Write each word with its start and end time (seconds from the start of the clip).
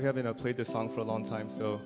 we 0.00 0.06
haven't 0.06 0.26
uh, 0.26 0.32
played 0.32 0.56
this 0.56 0.68
song 0.68 0.88
for 0.88 1.00
a 1.00 1.04
long 1.04 1.28
time, 1.28 1.50
so 1.50 1.78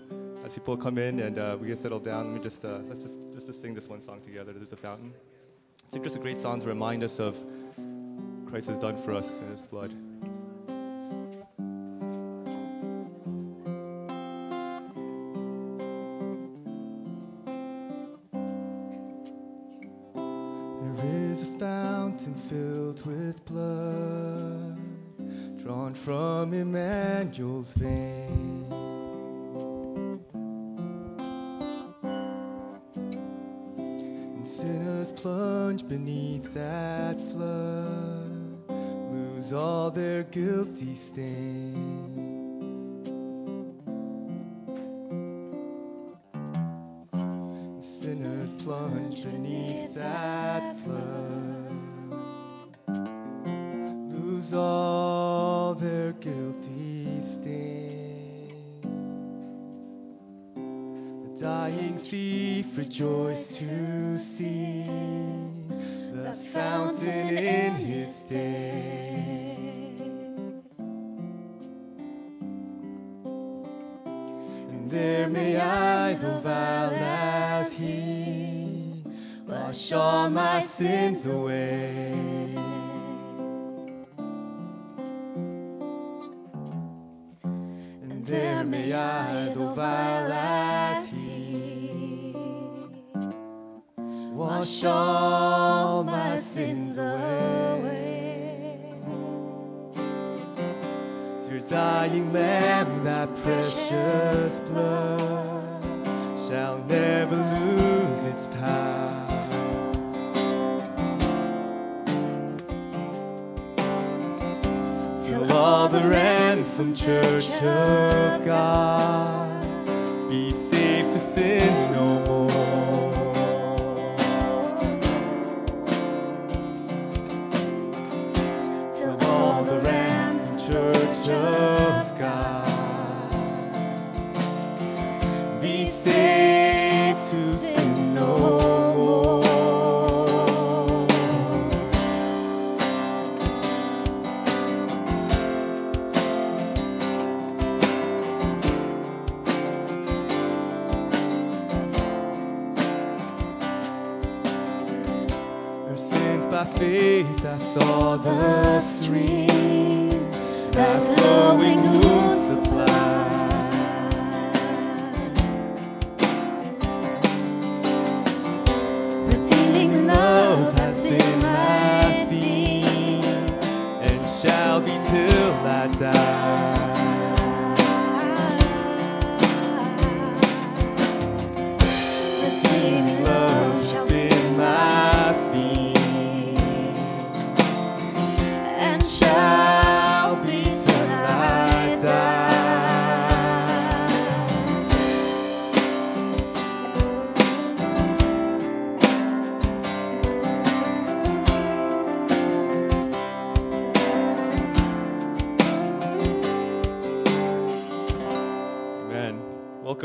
as 0.45 0.55
people 0.55 0.77
come 0.77 0.99
in 0.99 1.19
and 1.19 1.37
uh, 1.37 1.57
we 1.61 1.67
get 1.67 1.79
settled 1.79 2.05
down, 2.05 2.27
let 2.27 2.37
me 2.37 2.41
just 2.41 2.65
uh, 2.65 2.79
let's 2.87 3.03
just 3.03 3.17
just 3.33 3.47
to 3.49 3.53
sing 3.53 3.75
this 3.75 3.89
one 3.89 4.01
song 4.01 4.21
together. 4.21 4.53
There's 4.53 4.73
a 4.73 4.77
fountain. 4.77 5.13
It's 5.93 5.97
just 5.97 6.15
a 6.15 6.21
great 6.21 6.39
song 6.39 6.61
to 6.61 6.69
remind 6.69 7.03
us 7.03 7.19
of 7.19 7.37
Christ 8.49 8.69
has 8.69 8.79
done 8.79 8.97
for 8.97 9.15
us 9.15 9.41
in 9.41 9.49
His 9.49 9.67
blood. 9.67 9.93
All 54.55 55.75
their 55.75 56.13
guilty 56.13 57.21
stains. 57.21 58.53
The 61.23 61.41
dying 61.41 61.97
thief 61.97 62.77
rejoiced 62.79 63.59
to 63.59 64.19
see 64.19 64.85
the 66.13 66.33
fountain 66.53 67.37
in 67.37 67.75
his 67.75 68.19
day. 68.21 69.97
And 74.71 74.91
there 74.91 75.29
may 75.29 75.59
I, 75.59 76.15
though 76.15 76.39
vile 76.39 76.91
as 76.91 77.73
he, 77.73 79.03
wash 79.47 79.93
all 79.93 80.31
my 80.31 80.63
sins 80.63 81.27
away. 81.27 81.54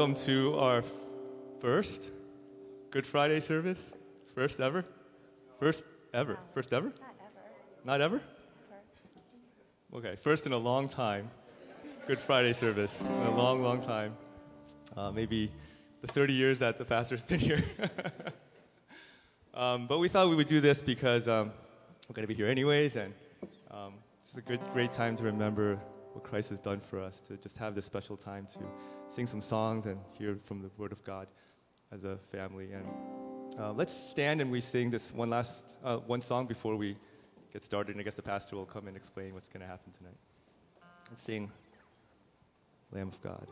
Welcome 0.09 0.25
to 0.25 0.57
our 0.57 0.83
first 1.59 2.09
Good 2.89 3.05
Friday 3.05 3.39
service. 3.41 3.79
First 4.33 4.59
ever? 4.59 4.83
First 5.59 5.83
ever? 6.15 6.39
First 6.55 6.73
ever? 6.73 6.91
Not 7.85 8.01
ever? 8.01 8.19
Okay, 9.93 10.15
first 10.15 10.47
in 10.47 10.53
a 10.53 10.57
long 10.57 10.89
time. 10.89 11.29
Good 12.07 12.19
Friday 12.19 12.53
service. 12.53 12.91
In 13.01 13.27
a 13.27 13.37
long, 13.37 13.61
long 13.61 13.81
time. 13.81 14.17
Uh, 14.97 15.11
maybe 15.11 15.51
the 16.01 16.07
30 16.07 16.33
years 16.33 16.57
that 16.57 16.79
the 16.79 16.85
pastor's 16.85 17.23
been 17.27 17.37
here. 17.37 17.63
um, 19.53 19.85
but 19.85 19.99
we 19.99 20.07
thought 20.07 20.27
we 20.27 20.35
would 20.35 20.47
do 20.47 20.59
this 20.59 20.81
because 20.81 21.27
um, 21.27 21.51
we're 22.07 22.15
going 22.15 22.23
to 22.23 22.27
be 22.27 22.33
here 22.33 22.47
anyways, 22.47 22.95
and 22.95 23.13
um, 23.69 23.93
it's 24.21 24.35
a 24.35 24.41
good, 24.41 24.59
great 24.73 24.91
time 24.91 25.15
to 25.17 25.23
remember 25.23 25.77
what 26.13 26.23
Christ 26.23 26.49
has 26.49 26.59
done 26.59 26.79
for 26.79 26.99
us, 26.99 27.21
to 27.21 27.37
just 27.37 27.57
have 27.57 27.75
this 27.75 27.85
special 27.85 28.17
time 28.17 28.47
to 28.53 28.59
sing 29.09 29.27
some 29.27 29.41
songs 29.41 29.85
and 29.85 29.99
hear 30.17 30.37
from 30.45 30.61
the 30.61 30.69
Word 30.77 30.91
of 30.91 31.03
God 31.03 31.27
as 31.91 32.03
a 32.03 32.17
family. 32.31 32.69
And 32.73 32.87
uh, 33.59 33.73
let's 33.73 33.93
stand 33.93 34.41
and 34.41 34.51
we 34.51 34.61
sing 34.61 34.89
this 34.89 35.13
one 35.13 35.29
last 35.29 35.77
uh, 35.83 35.97
one 35.97 36.21
song 36.21 36.47
before 36.47 36.75
we 36.75 36.97
get 37.53 37.63
started. 37.63 37.91
And 37.91 38.01
I 38.01 38.03
guess 38.03 38.15
the 38.15 38.21
pastor 38.21 38.55
will 38.55 38.65
come 38.65 38.87
and 38.87 38.95
explain 38.95 39.33
what's 39.33 39.49
going 39.49 39.61
to 39.61 39.67
happen 39.67 39.91
tonight. 39.97 40.17
Let's 41.09 41.23
sing 41.23 41.51
Lamb 42.91 43.09
of 43.09 43.21
God. 43.21 43.47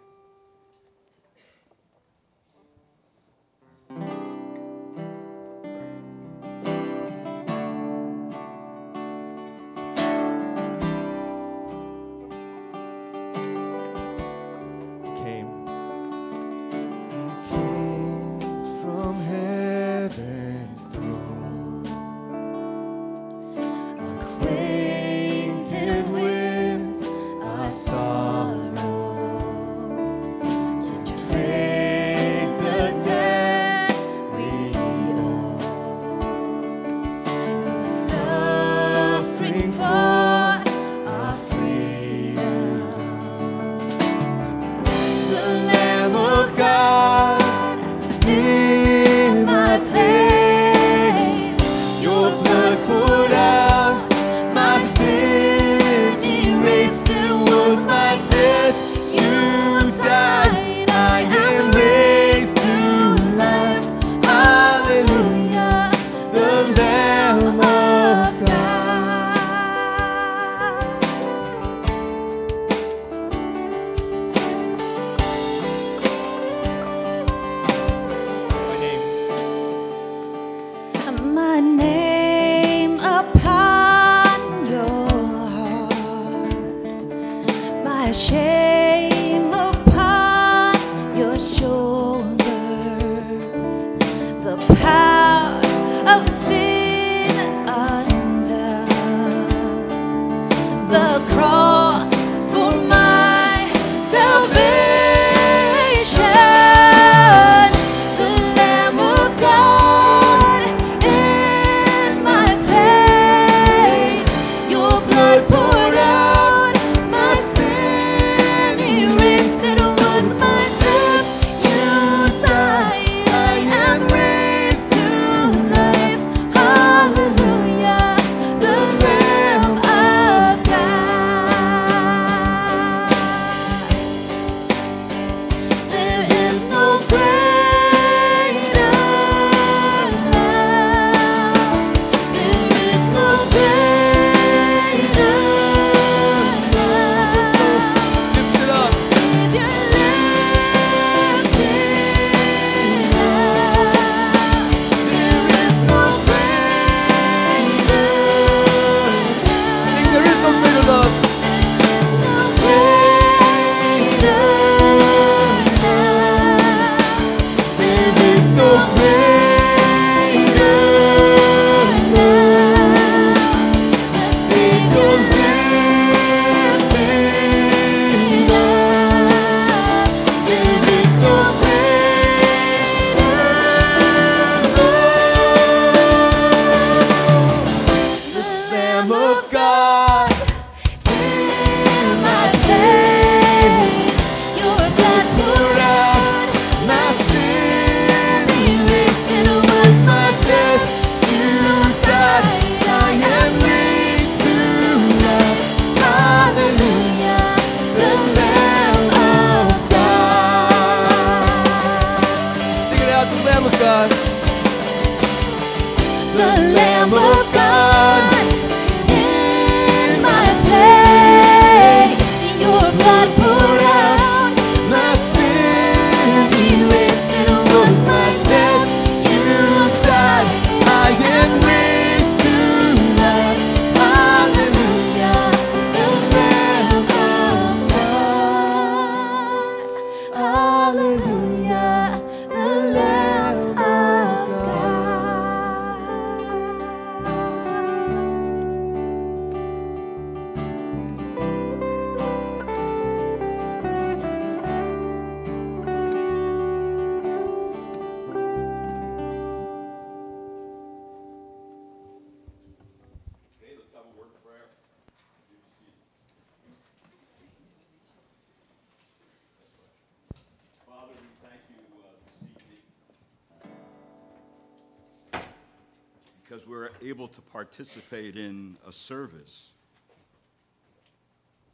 Participate 277.57 278.37
in 278.37 278.77
a 278.87 278.91
service 278.91 279.71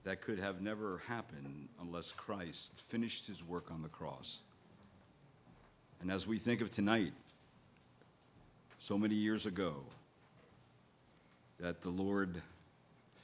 that 0.06 0.22
could 0.22 0.40
have 0.40 0.62
never 0.62 1.02
happened 1.10 1.68
unless 1.82 2.13
Christ 2.13 2.72
finished 2.88 3.28
his 3.28 3.44
work 3.44 3.70
on 3.70 3.82
the 3.82 3.90
cross. 3.90 4.40
And 6.00 6.10
as 6.10 6.25
we 6.25 6.40
think 6.40 6.62
of 6.62 6.72
tonight, 6.72 7.12
so 8.80 8.98
many 8.98 9.16
years 9.16 9.46
ago, 9.46 9.75
that 11.60 11.82
the 11.82 11.90
Lord 11.90 12.42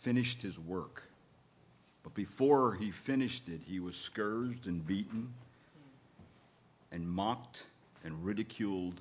finished 0.02 0.42
his 0.42 0.60
work. 0.60 1.04
But 2.04 2.14
before 2.14 2.74
he 2.74 2.92
finished 2.92 3.48
it, 3.48 3.62
he 3.66 3.80
was 3.80 3.96
scourged 3.96 4.68
and 4.68 4.86
beaten 4.86 5.34
and 6.92 7.10
mocked 7.10 7.64
and 8.04 8.22
ridiculed 8.26 9.00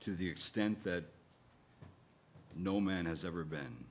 to 0.00 0.14
the 0.14 0.28
extent 0.28 0.84
that 0.84 1.04
no 2.54 2.80
man 2.80 3.06
has 3.06 3.24
ever 3.24 3.44
been. 3.44 3.84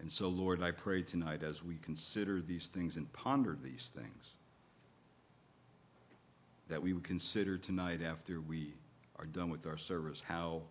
And 0.00 0.10
so, 0.10 0.28
Lord, 0.28 0.62
I 0.62 0.72
pray 0.72 1.02
tonight 1.02 1.42
as 1.42 1.62
we 1.62 1.76
consider 1.76 2.40
these 2.40 2.66
things 2.66 2.96
and 2.96 3.12
ponder 3.12 3.56
these 3.62 3.90
things, 3.94 4.30
that 6.68 6.82
we 6.82 6.92
would 6.92 7.04
consider 7.04 7.58
tonight 7.58 8.00
after 8.02 8.40
we 8.40 8.72
are 9.16 9.26
done 9.26 9.50
with 9.50 9.66
our 9.66 9.76
service 9.76 10.22
how 10.26 10.62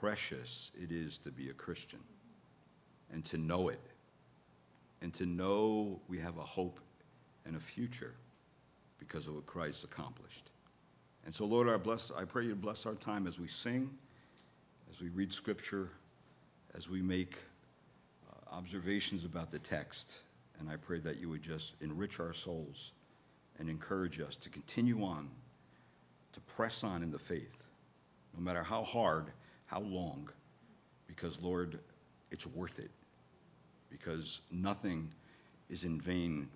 precious 0.00 0.70
it 0.80 0.90
is 0.90 1.18
to 1.18 1.30
be 1.30 1.50
a 1.50 1.52
Christian 1.52 2.00
and 3.12 3.24
to 3.26 3.38
know 3.38 3.68
it 3.68 3.80
and 5.02 5.14
to 5.14 5.26
know 5.26 6.00
we 6.08 6.18
have 6.18 6.38
a 6.38 6.44
hope 6.44 6.80
and 7.44 7.56
a 7.56 7.60
future 7.60 8.14
because 8.98 9.26
of 9.26 9.34
what 9.34 9.46
Christ 9.46 9.84
accomplished. 9.84 10.50
And 11.24 11.34
so, 11.34 11.44
Lord, 11.44 11.68
I, 11.68 11.76
bless, 11.76 12.10
I 12.10 12.24
pray 12.24 12.44
you 12.44 12.54
bless 12.54 12.86
our 12.86 12.94
time 12.94 13.26
as 13.26 13.38
we 13.38 13.48
sing, 13.48 13.90
as 14.90 15.00
we 15.00 15.08
read 15.10 15.32
Scripture, 15.32 15.90
as 16.76 16.88
we 16.88 17.02
make 17.02 17.36
uh, 18.30 18.54
observations 18.56 19.24
about 19.24 19.50
the 19.50 19.58
text, 19.58 20.20
and 20.58 20.70
I 20.70 20.76
pray 20.76 21.00
that 21.00 21.18
you 21.18 21.28
would 21.28 21.42
just 21.42 21.74
enrich 21.80 22.18
our 22.20 22.32
souls 22.32 22.92
and 23.58 23.68
encourage 23.68 24.20
us 24.20 24.36
to 24.36 24.48
continue 24.48 25.04
on, 25.04 25.28
to 26.32 26.40
press 26.40 26.82
on 26.84 27.02
in 27.02 27.10
the 27.10 27.18
faith, 27.18 27.64
no 28.36 28.42
matter 28.42 28.62
how 28.62 28.84
hard, 28.84 29.26
how 29.66 29.80
long, 29.80 30.30
because, 31.06 31.38
Lord, 31.40 31.78
it's 32.30 32.46
worth 32.46 32.78
it. 32.78 32.90
Because 33.90 34.40
nothing 34.50 35.10
is 35.70 35.84
in 35.84 36.00
vain 36.00 36.48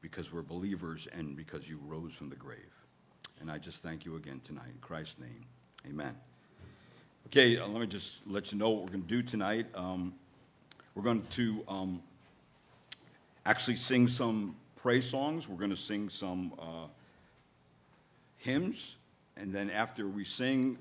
because 0.00 0.32
we're 0.32 0.42
believers 0.42 1.06
and 1.12 1.36
because 1.36 1.68
you 1.68 1.78
rose 1.86 2.12
from 2.12 2.28
the 2.28 2.36
grave. 2.36 2.58
And 3.42 3.50
I 3.50 3.58
just 3.58 3.82
thank 3.82 4.04
you 4.04 4.14
again 4.14 4.40
tonight. 4.44 4.68
In 4.68 4.78
Christ's 4.80 5.18
name, 5.18 5.44
amen. 5.88 6.14
Okay, 7.26 7.58
uh, 7.58 7.66
let 7.66 7.80
me 7.80 7.88
just 7.88 8.24
let 8.28 8.52
you 8.52 8.58
know 8.58 8.70
what 8.70 8.82
we're 8.82 8.90
going 8.90 9.02
to 9.02 9.08
do 9.08 9.20
tonight. 9.20 9.66
Um, 9.74 10.14
we're 10.94 11.02
going 11.02 11.26
to 11.30 11.64
um, 11.66 12.00
actually 13.44 13.74
sing 13.74 14.06
some 14.06 14.54
praise 14.76 15.10
songs. 15.10 15.48
We're 15.48 15.56
going 15.56 15.70
to 15.70 15.76
sing 15.76 16.08
some 16.08 16.52
uh, 16.56 16.86
hymns. 18.36 18.96
And 19.36 19.52
then 19.52 19.70
after 19.70 20.06
we 20.06 20.24
sing, 20.24 20.78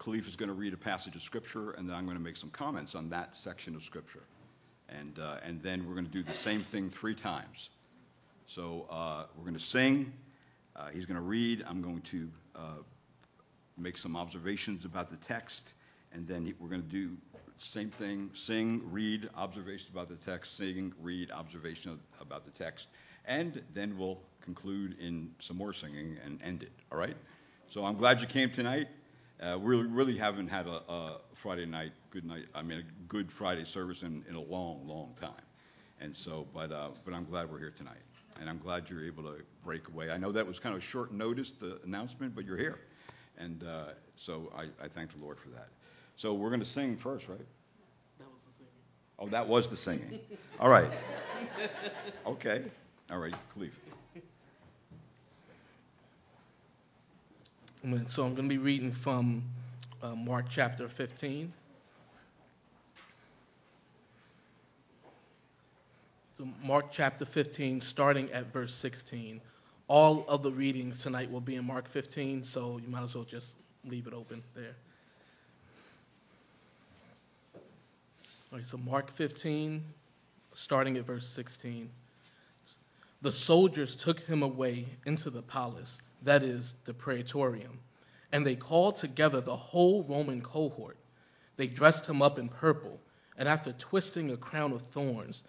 Khalif 0.00 0.26
is 0.26 0.34
going 0.34 0.48
to 0.48 0.56
read 0.56 0.74
a 0.74 0.76
passage 0.76 1.14
of 1.14 1.22
Scripture, 1.22 1.70
and 1.70 1.88
then 1.88 1.94
I'm 1.94 2.04
going 2.04 2.18
to 2.18 2.22
make 2.22 2.36
some 2.36 2.50
comments 2.50 2.96
on 2.96 3.10
that 3.10 3.36
section 3.36 3.76
of 3.76 3.84
Scripture. 3.84 4.24
And, 4.88 5.16
uh, 5.20 5.36
and 5.44 5.62
then 5.62 5.86
we're 5.86 5.94
going 5.94 6.06
to 6.06 6.10
do 6.10 6.24
the 6.24 6.34
same 6.34 6.64
thing 6.64 6.90
three 6.90 7.14
times. 7.14 7.70
So 8.48 8.86
uh, 8.90 9.26
we're 9.36 9.44
going 9.44 9.54
to 9.54 9.60
sing. 9.60 10.12
Uh, 10.78 10.88
he's 10.92 11.06
going 11.06 11.16
to 11.16 11.26
read. 11.26 11.64
I'm 11.68 11.82
going 11.82 12.00
to 12.02 12.30
uh, 12.54 12.60
make 13.76 13.98
some 13.98 14.16
observations 14.16 14.84
about 14.84 15.10
the 15.10 15.16
text. 15.16 15.74
And 16.12 16.26
then 16.26 16.54
we're 16.58 16.68
going 16.68 16.82
to 16.82 16.88
do 16.88 17.16
same 17.58 17.90
thing, 17.90 18.30
sing, 18.34 18.80
read, 18.90 19.28
observations 19.36 19.90
about 19.90 20.08
the 20.08 20.14
text, 20.14 20.56
sing, 20.56 20.92
read, 21.02 21.30
observation 21.30 21.98
about 22.20 22.44
the 22.44 22.50
text, 22.52 22.88
and 23.26 23.62
then 23.74 23.98
we'll 23.98 24.20
conclude 24.40 24.96
in 25.00 25.32
some 25.40 25.56
more 25.56 25.72
singing 25.72 26.16
and 26.24 26.40
end 26.42 26.62
it. 26.62 26.72
All 26.92 26.98
right? 26.98 27.16
So 27.68 27.84
I'm 27.84 27.96
glad 27.96 28.20
you 28.20 28.26
came 28.26 28.50
tonight. 28.50 28.88
Uh, 29.40 29.58
we 29.60 29.76
really 29.76 30.16
haven't 30.16 30.48
had 30.48 30.66
a, 30.66 30.82
a, 30.90 31.18
Friday 31.34 31.66
night, 31.66 31.92
good 32.10 32.24
night, 32.24 32.46
I 32.54 32.62
mean, 32.62 32.78
a 32.78 33.02
good 33.06 33.30
Friday 33.30 33.64
service 33.64 34.02
in, 34.02 34.24
in 34.28 34.34
a 34.34 34.40
long, 34.40 34.86
long 34.86 35.14
time. 35.20 35.30
And 36.00 36.16
so, 36.16 36.46
but, 36.54 36.72
uh, 36.72 36.88
but 37.04 37.14
I'm 37.14 37.24
glad 37.24 37.50
we're 37.50 37.58
here 37.58 37.72
tonight. 37.76 37.98
And 38.40 38.48
I'm 38.48 38.58
glad 38.58 38.88
you're 38.88 39.04
able 39.04 39.24
to 39.24 39.36
break 39.64 39.88
away. 39.88 40.10
I 40.10 40.16
know 40.16 40.32
that 40.32 40.46
was 40.46 40.58
kind 40.58 40.74
of 40.74 40.82
short 40.82 41.12
notice, 41.12 41.50
the 41.50 41.80
announcement, 41.84 42.34
but 42.34 42.44
you're 42.44 42.56
here. 42.56 42.78
And 43.38 43.64
uh, 43.64 43.84
so 44.16 44.52
I, 44.56 44.64
I 44.84 44.88
thank 44.88 45.12
the 45.12 45.22
Lord 45.24 45.38
for 45.38 45.48
that. 45.50 45.68
So 46.16 46.34
we're 46.34 46.48
going 46.50 46.60
to 46.60 46.66
sing 46.66 46.96
first, 46.96 47.28
right? 47.28 47.38
That 48.18 48.26
was 48.28 48.42
the 48.46 48.52
singing. 48.58 49.18
Oh, 49.18 49.28
that 49.28 49.46
was 49.46 49.66
the 49.68 49.76
singing. 49.76 50.20
All 50.60 50.68
right. 50.68 50.90
Okay. 52.26 52.62
All 53.10 53.18
right, 53.18 53.34
Khalif. 53.56 53.70
So 58.08 58.24
I'm 58.24 58.34
going 58.34 58.48
to 58.48 58.54
be 58.54 58.58
reading 58.58 58.92
from 58.92 59.44
uh, 60.02 60.14
Mark 60.14 60.46
chapter 60.50 60.88
15. 60.88 61.52
Mark 66.62 66.92
chapter 66.92 67.24
15, 67.24 67.80
starting 67.80 68.30
at 68.32 68.52
verse 68.52 68.74
16. 68.74 69.40
All 69.88 70.24
of 70.28 70.42
the 70.42 70.52
readings 70.52 71.02
tonight 71.02 71.30
will 71.30 71.40
be 71.40 71.56
in 71.56 71.64
Mark 71.64 71.88
15, 71.88 72.44
so 72.44 72.78
you 72.80 72.88
might 72.88 73.02
as 73.02 73.14
well 73.14 73.24
just 73.24 73.54
leave 73.84 74.06
it 74.06 74.12
open 74.12 74.42
there. 74.54 74.76
All 78.52 78.58
right, 78.58 78.66
so 78.66 78.76
Mark 78.78 79.10
15, 79.10 79.82
starting 80.54 80.96
at 80.96 81.04
verse 81.04 81.26
16. 81.26 81.90
The 83.20 83.32
soldiers 83.32 83.96
took 83.96 84.20
him 84.20 84.42
away 84.42 84.86
into 85.06 85.30
the 85.30 85.42
palace, 85.42 86.00
that 86.22 86.42
is, 86.42 86.74
the 86.84 86.94
praetorium, 86.94 87.80
and 88.32 88.46
they 88.46 88.54
called 88.54 88.96
together 88.96 89.40
the 89.40 89.56
whole 89.56 90.04
Roman 90.04 90.40
cohort. 90.40 90.96
They 91.56 91.66
dressed 91.66 92.06
him 92.06 92.22
up 92.22 92.38
in 92.38 92.48
purple, 92.48 93.00
and 93.36 93.48
after 93.48 93.72
twisting 93.72 94.30
a 94.30 94.36
crown 94.36 94.72
of 94.72 94.82
thorns, 94.82 95.42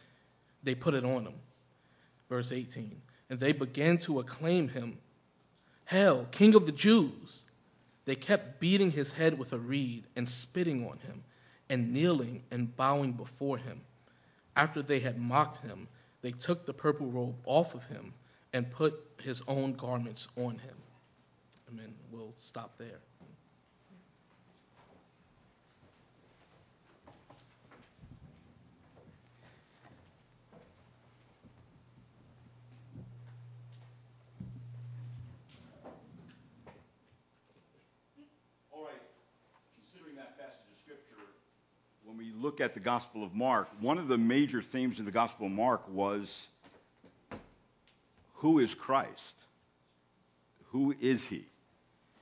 they 0.63 0.75
put 0.75 0.93
it 0.93 1.05
on 1.05 1.25
him. 1.25 1.33
Verse 2.29 2.51
18. 2.51 3.01
And 3.29 3.39
they 3.39 3.51
began 3.51 3.97
to 3.99 4.19
acclaim 4.19 4.67
him, 4.67 4.97
Hail, 5.85 6.27
King 6.31 6.55
of 6.55 6.65
the 6.65 6.71
Jews! 6.71 7.45
They 8.05 8.15
kept 8.15 8.59
beating 8.59 8.91
his 8.91 9.11
head 9.11 9.37
with 9.37 9.53
a 9.53 9.59
reed 9.59 10.03
and 10.15 10.27
spitting 10.27 10.87
on 10.87 10.97
him 10.99 11.23
and 11.69 11.93
kneeling 11.93 12.43
and 12.51 12.75
bowing 12.75 13.11
before 13.11 13.57
him. 13.57 13.81
After 14.55 14.81
they 14.81 14.99
had 14.99 15.19
mocked 15.19 15.57
him, 15.57 15.87
they 16.21 16.31
took 16.31 16.65
the 16.65 16.73
purple 16.73 17.07
robe 17.07 17.35
off 17.45 17.75
of 17.75 17.85
him 17.85 18.13
and 18.53 18.69
put 18.69 18.93
his 19.21 19.43
own 19.47 19.73
garments 19.73 20.27
on 20.37 20.57
him. 20.57 20.75
Amen. 21.71 21.93
We'll 22.11 22.33
stop 22.37 22.77
there. 22.77 22.99
When 42.09 42.17
we 42.17 42.31
look 42.41 42.59
at 42.59 42.73
the 42.73 42.79
Gospel 42.79 43.23
of 43.23 43.35
Mark, 43.35 43.69
one 43.81 43.99
of 43.99 44.07
the 44.07 44.17
major 44.17 44.63
themes 44.63 44.97
in 44.97 45.05
the 45.05 45.11
Gospel 45.11 45.45
of 45.45 45.51
Mark 45.51 45.87
was 45.89 46.47
who 48.33 48.57
is 48.57 48.73
Christ? 48.73 49.35
Who 50.71 50.95
is 50.99 51.23
he? 51.23 51.45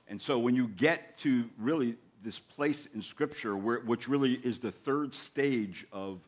And 0.06 0.20
so 0.20 0.38
when 0.40 0.54
you 0.54 0.68
get 0.68 1.16
to 1.20 1.48
really 1.56 1.96
this 2.22 2.38
place 2.38 2.84
in 2.94 3.00
Scripture, 3.00 3.56
where, 3.56 3.80
which 3.80 4.08
really 4.08 4.34
is 4.34 4.58
the 4.58 4.72
third 4.72 5.14
stage 5.14 5.86
of 5.90 6.20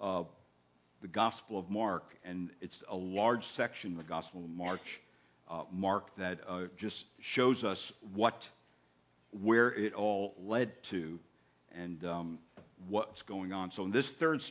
uh, 0.00 0.24
the 1.00 1.08
Gospel 1.08 1.56
of 1.56 1.70
Mark, 1.70 2.16
and 2.24 2.50
it's 2.60 2.82
a 2.88 2.96
large 2.96 3.46
section 3.46 3.92
of 3.92 3.98
the 3.98 4.02
Gospel 4.02 4.40
of 4.40 4.50
Mark, 4.50 4.80
uh, 5.48 5.62
Mark 5.70 6.16
that 6.16 6.40
uh, 6.48 6.62
just 6.76 7.04
shows 7.20 7.62
us 7.62 7.92
what, 8.12 8.48
where 9.40 9.72
it 9.72 9.94
all 9.94 10.34
led 10.40 10.82
to, 10.84 11.20
and 11.76 12.04
um, 12.04 12.38
what's 12.86 13.22
going 13.22 13.52
on. 13.52 13.70
So 13.70 13.84
in 13.84 13.90
this 13.90 14.08
third 14.08 14.42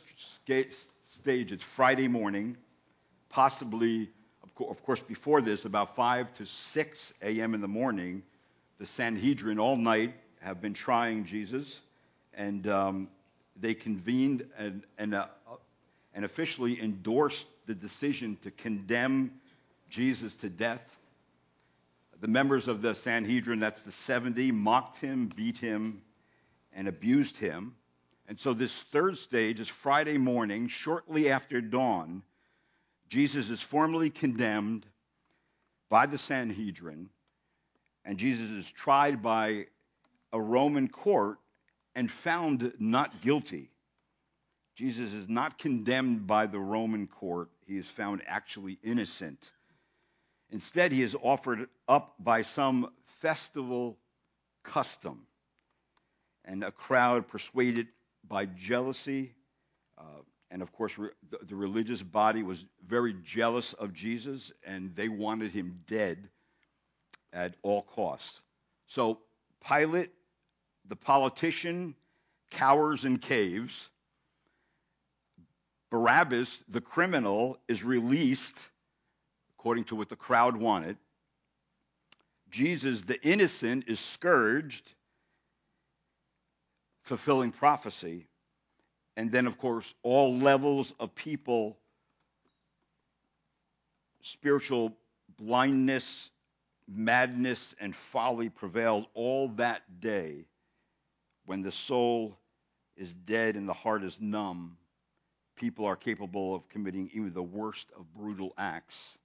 stage, 1.02 1.52
it's 1.52 1.64
Friday 1.64 2.08
morning, 2.08 2.56
possibly, 3.28 4.10
of 4.42 4.82
course, 4.82 5.00
before 5.00 5.40
this, 5.40 5.64
about 5.64 5.96
5 5.96 6.32
to 6.34 6.46
6 6.46 7.14
a.m. 7.22 7.54
in 7.54 7.60
the 7.60 7.68
morning, 7.68 8.22
the 8.78 8.86
Sanhedrin 8.86 9.58
all 9.58 9.76
night 9.76 10.14
have 10.40 10.60
been 10.60 10.74
trying 10.74 11.24
Jesus, 11.24 11.80
and 12.34 12.66
um, 12.68 13.08
they 13.56 13.74
convened 13.74 14.46
and, 14.56 14.82
and, 14.98 15.14
uh, 15.14 15.26
and 16.14 16.24
officially 16.24 16.80
endorsed 16.80 17.46
the 17.66 17.74
decision 17.74 18.36
to 18.42 18.50
condemn 18.50 19.32
Jesus 19.90 20.34
to 20.36 20.48
death. 20.48 20.96
the 22.20 22.28
members 22.28 22.68
of 22.68 22.82
the 22.82 22.94
Sanhedrin, 22.94 23.60
that's 23.60 23.82
the 23.82 23.92
70, 23.92 24.52
mocked 24.52 24.96
him, 25.00 25.30
beat 25.36 25.58
him, 25.58 26.02
and 26.72 26.88
abused 26.88 27.36
him. 27.36 27.74
And 28.28 28.38
so 28.38 28.52
this 28.52 28.82
third 28.84 29.16
stage 29.16 29.58
is 29.58 29.68
Friday 29.68 30.18
morning, 30.18 30.68
shortly 30.68 31.30
after 31.30 31.62
dawn. 31.62 32.22
Jesus 33.08 33.48
is 33.48 33.62
formally 33.62 34.10
condemned 34.10 34.84
by 35.88 36.04
the 36.04 36.18
Sanhedrin, 36.18 37.08
and 38.04 38.18
Jesus 38.18 38.50
is 38.50 38.70
tried 38.70 39.22
by 39.22 39.66
a 40.30 40.38
Roman 40.38 40.88
court 40.88 41.38
and 41.94 42.10
found 42.10 42.70
not 42.78 43.22
guilty. 43.22 43.70
Jesus 44.76 45.14
is 45.14 45.28
not 45.28 45.58
condemned 45.58 46.26
by 46.26 46.46
the 46.46 46.60
Roman 46.60 47.06
court. 47.06 47.48
He 47.66 47.78
is 47.78 47.88
found 47.88 48.22
actually 48.26 48.78
innocent. 48.84 49.50
Instead, 50.50 50.92
he 50.92 51.02
is 51.02 51.16
offered 51.20 51.68
up 51.88 52.14
by 52.18 52.42
some 52.42 52.92
festival 53.20 53.96
custom. 54.62 55.26
And 56.44 56.62
a 56.62 56.70
crowd 56.70 57.26
persuaded 57.28 57.88
by 58.28 58.46
jealousy, 58.46 59.32
uh, 59.96 60.22
and 60.50 60.62
of 60.62 60.72
course, 60.72 60.98
re- 60.98 61.10
the, 61.30 61.38
the 61.46 61.56
religious 61.56 62.02
body 62.02 62.42
was 62.42 62.64
very 62.86 63.14
jealous 63.24 63.72
of 63.74 63.92
Jesus, 63.92 64.52
and 64.64 64.94
they 64.94 65.08
wanted 65.08 65.52
him 65.52 65.80
dead 65.86 66.28
at 67.32 67.54
all 67.62 67.82
costs. 67.82 68.40
So 68.86 69.18
Pilate, 69.66 70.10
the 70.86 70.96
politician, 70.96 71.94
cowers 72.50 73.04
in 73.04 73.18
caves. 73.18 73.88
Barabbas, 75.90 76.60
the 76.68 76.80
criminal, 76.80 77.58
is 77.66 77.82
released 77.82 78.68
according 79.58 79.84
to 79.84 79.96
what 79.96 80.08
the 80.08 80.16
crowd 80.16 80.56
wanted. 80.56 80.96
Jesus, 82.50 83.02
the 83.02 83.20
innocent, 83.22 83.84
is 83.88 84.00
scourged, 84.00 84.90
fulfilling 87.08 87.50
prophecy. 87.50 88.26
And 89.16 89.32
then, 89.32 89.46
of 89.46 89.58
course, 89.58 89.92
all 90.02 90.36
levels 90.36 90.94
of 91.00 91.14
people, 91.14 91.76
spiritual 94.22 94.94
blindness, 95.38 96.30
madness, 96.86 97.74
and 97.80 97.96
folly 97.96 98.50
prevailed 98.50 99.06
all 99.14 99.48
that 99.56 99.82
day 100.00 100.44
when 101.46 101.62
the 101.62 101.72
soul 101.72 102.38
is 102.96 103.14
dead 103.14 103.56
and 103.56 103.68
the 103.68 103.72
heart 103.72 104.04
is 104.04 104.20
numb. 104.20 104.76
People 105.56 105.86
are 105.86 105.96
capable 105.96 106.54
of 106.54 106.68
committing 106.68 107.10
even 107.14 107.32
the 107.32 107.42
worst 107.42 107.88
of 107.98 108.12
brutal 108.14 108.52
acts. 108.58 109.18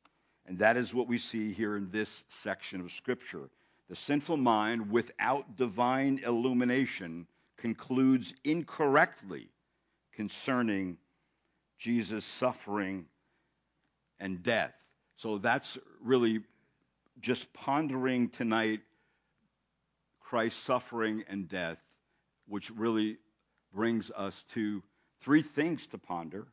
And 0.46 0.58
that 0.60 0.78
is 0.78 0.94
what 0.94 1.08
we 1.08 1.18
see 1.18 1.54
here 1.54 1.78
in 1.78 1.92
this 1.92 2.24
section 2.30 2.82
of 2.82 2.92
Scripture. 2.92 3.50
The 3.90 3.96
sinful 3.96 4.38
mind, 4.38 4.90
without 4.90 5.58
divine 5.58 6.22
illumination, 6.25 7.28
concludes 7.63 8.34
incorrectly 8.43 9.48
concerning 10.12 10.98
Jesus' 11.79 12.25
suffering 12.25 13.05
and 14.20 14.43
death. 14.43 14.74
So 15.15 15.38
that's 15.38 15.77
really 16.01 16.41
just 17.22 17.53
pondering 17.53 18.27
tonight 18.27 18.82
Christ's 20.20 20.62
suffering 20.62 21.24
and 21.29 21.48
death, 21.48 21.77
which 22.50 22.70
really 22.70 23.15
brings 23.74 24.12
us 24.12 24.43
to 24.50 24.84
three 25.22 25.41
things 25.41 25.88
to 25.88 25.97
ponder 25.97 26.47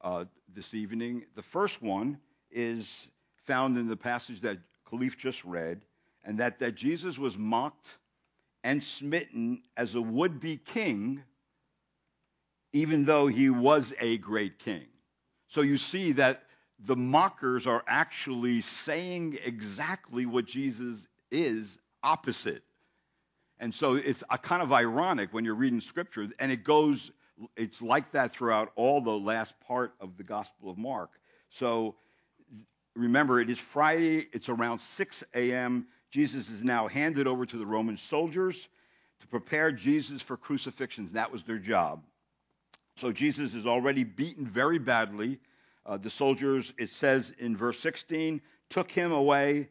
uh, 0.00 0.26
this 0.54 0.74
evening. 0.74 1.24
The 1.34 1.42
first 1.42 1.82
one 1.82 2.18
is 2.52 3.08
found 3.46 3.78
in 3.78 3.88
the 3.88 3.96
passage 3.96 4.42
that 4.42 4.58
Khalif 4.88 5.18
just 5.18 5.44
read, 5.44 5.84
and 6.22 6.38
that, 6.38 6.60
that 6.60 6.76
Jesus 6.76 7.18
was 7.18 7.36
mocked 7.36 7.88
and 8.66 8.82
smitten 8.82 9.62
as 9.76 9.94
a 9.94 10.02
would 10.02 10.40
be 10.40 10.56
king, 10.56 11.22
even 12.72 13.04
though 13.04 13.28
he 13.28 13.48
was 13.48 13.94
a 14.00 14.18
great 14.18 14.58
king. 14.58 14.86
So 15.46 15.60
you 15.60 15.78
see 15.78 16.10
that 16.12 16.42
the 16.80 16.96
mockers 16.96 17.68
are 17.68 17.84
actually 17.86 18.60
saying 18.62 19.38
exactly 19.44 20.26
what 20.26 20.46
Jesus 20.46 21.06
is 21.30 21.78
opposite. 22.02 22.64
And 23.60 23.72
so 23.72 23.94
it's 23.94 24.24
a 24.30 24.36
kind 24.36 24.60
of 24.60 24.72
ironic 24.72 25.32
when 25.32 25.44
you're 25.44 25.54
reading 25.54 25.80
scripture, 25.80 26.28
and 26.40 26.50
it 26.50 26.64
goes, 26.64 27.12
it's 27.56 27.80
like 27.80 28.10
that 28.12 28.32
throughout 28.32 28.72
all 28.74 29.00
the 29.00 29.16
last 29.16 29.54
part 29.60 29.94
of 30.00 30.16
the 30.16 30.24
Gospel 30.24 30.70
of 30.70 30.76
Mark. 30.76 31.10
So 31.50 31.94
remember, 32.96 33.40
it 33.40 33.48
is 33.48 33.60
Friday, 33.60 34.26
it's 34.32 34.48
around 34.48 34.80
6 34.80 35.22
a.m. 35.34 35.86
Jesus 36.10 36.50
is 36.50 36.62
now 36.62 36.86
handed 36.86 37.26
over 37.26 37.44
to 37.46 37.56
the 37.56 37.66
Roman 37.66 37.96
soldiers 37.96 38.68
to 39.20 39.26
prepare 39.26 39.72
Jesus 39.72 40.22
for 40.22 40.36
crucifixions. 40.36 41.12
That 41.12 41.32
was 41.32 41.42
their 41.42 41.58
job. 41.58 42.02
So 42.96 43.12
Jesus 43.12 43.54
is 43.54 43.66
already 43.66 44.04
beaten 44.04 44.46
very 44.46 44.78
badly. 44.78 45.38
Uh, 45.84 45.96
the 45.98 46.10
soldiers, 46.10 46.72
it 46.78 46.90
says 46.90 47.34
in 47.38 47.56
verse 47.56 47.78
16, 47.80 48.40
took 48.70 48.90
him 48.90 49.12
away 49.12 49.68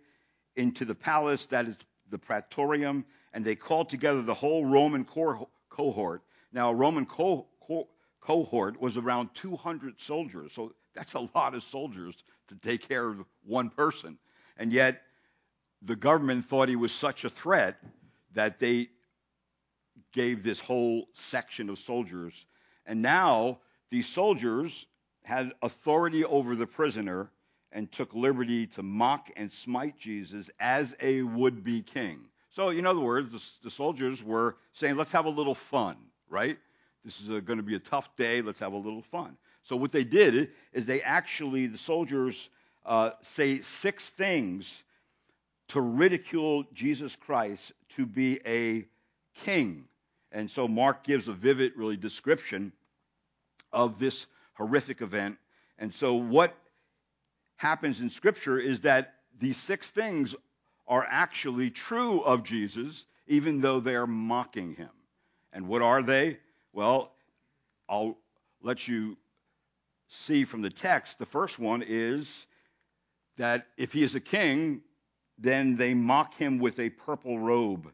into 0.55 0.85
the 0.85 0.95
palace, 0.95 1.45
that 1.47 1.67
is 1.67 1.77
the 2.09 2.17
praetorium, 2.17 3.05
and 3.33 3.43
they 3.43 3.55
called 3.55 3.89
together 3.89 4.21
the 4.21 4.33
whole 4.33 4.65
Roman 4.65 5.05
cohort. 5.05 6.21
Now, 6.53 6.69
a 6.69 6.75
Roman 6.75 7.05
co- 7.05 7.47
co- 7.67 7.87
cohort 8.21 8.79
was 8.79 8.95
around 8.95 9.29
200 9.33 9.99
soldiers, 9.99 10.53
so 10.53 10.73
that's 10.93 11.15
a 11.15 11.27
lot 11.35 11.53
of 11.53 11.63
soldiers 11.63 12.23
to 12.47 12.55
take 12.55 12.87
care 12.87 13.09
of 13.09 13.25
one 13.43 13.69
person. 13.69 14.17
And 14.57 14.71
yet, 14.71 15.01
the 15.81 15.95
government 15.95 16.45
thought 16.45 16.69
he 16.69 16.75
was 16.75 16.91
such 16.91 17.25
a 17.25 17.29
threat 17.29 17.77
that 18.33 18.59
they 18.59 18.89
gave 20.13 20.43
this 20.43 20.59
whole 20.59 21.07
section 21.13 21.69
of 21.69 21.79
soldiers. 21.79 22.45
And 22.85 23.01
now, 23.01 23.59
these 23.89 24.07
soldiers 24.07 24.87
had 25.23 25.51
authority 25.61 26.23
over 26.23 26.55
the 26.55 26.67
prisoner 26.67 27.29
and 27.71 27.91
took 27.91 28.13
liberty 28.13 28.67
to 28.67 28.83
mock 28.83 29.29
and 29.35 29.51
smite 29.51 29.97
Jesus 29.97 30.49
as 30.59 30.95
a 31.01 31.23
would 31.23 31.63
be 31.63 31.81
king. 31.81 32.19
So, 32.49 32.69
in 32.69 32.85
other 32.85 33.01
words, 33.01 33.31
the, 33.31 33.65
the, 33.65 33.69
soldiers 33.69 34.23
were 34.23 34.55
saying, 34.71 34.95
let's 34.95 35.11
have 35.11 35.25
a 35.25 35.29
little 35.29 35.55
fun, 35.55 35.97
right? 36.29 36.57
This 37.03 37.19
is 37.19 37.27
going 37.27 37.57
to 37.57 37.63
be 37.63 37.75
a 37.75 37.79
tough 37.79 38.15
day. 38.15 38.41
Let's 38.41 38.61
have 38.61 38.71
a 38.71 38.77
little 38.77 39.01
fun. 39.01 39.35
So, 39.63 39.75
what 39.75 39.91
they 39.91 40.05
did 40.05 40.51
is 40.71 40.85
they 40.85 41.01
actually, 41.01 41.67
the 41.67 41.77
soldiers 41.77 42.49
uh, 42.85 43.11
say 43.21 43.59
six 43.59 44.09
things 44.09 44.83
to 45.69 45.81
ridicule 45.81 46.63
Jesus 46.73 47.15
Christ 47.15 47.71
to 47.95 48.05
be 48.05 48.39
a 48.45 48.85
king. 49.43 49.85
And 50.31 50.49
so, 50.49 50.67
Mark 50.67 51.03
gives 51.03 51.27
a 51.27 51.33
vivid, 51.33 51.73
really, 51.75 51.97
description 51.97 52.73
of 53.71 53.99
this 53.99 54.25
horrific 54.53 55.01
event. 55.01 55.37
And 55.77 55.93
so, 55.93 56.15
what 56.15 56.55
happens 57.57 58.01
in 58.01 58.09
Scripture 58.09 58.57
is 58.59 58.81
that 58.81 59.13
these 59.39 59.57
six 59.57 59.91
things 59.91 60.35
are 60.87 61.05
actually 61.09 61.69
true 61.69 62.21
of 62.21 62.43
Jesus, 62.43 63.05
even 63.27 63.61
though 63.61 63.79
they 63.79 63.95
are 63.95 64.07
mocking 64.07 64.75
him. 64.75 64.89
And 65.51 65.67
what 65.67 65.81
are 65.81 66.01
they? 66.01 66.37
Well, 66.73 67.11
I'll 67.87 68.17
let 68.61 68.87
you 68.87 69.17
see 70.09 70.45
from 70.45 70.61
the 70.61 70.69
text. 70.69 71.17
The 71.17 71.25
first 71.25 71.57
one 71.57 71.83
is 71.85 72.47
that 73.37 73.67
if 73.77 73.93
he 73.93 74.03
is 74.03 74.15
a 74.15 74.19
king, 74.19 74.81
then 75.37 75.75
they 75.75 75.93
mock 75.93 76.33
him 76.35 76.59
with 76.59 76.79
a 76.79 76.89
purple 76.89 77.39
robe. 77.39 77.91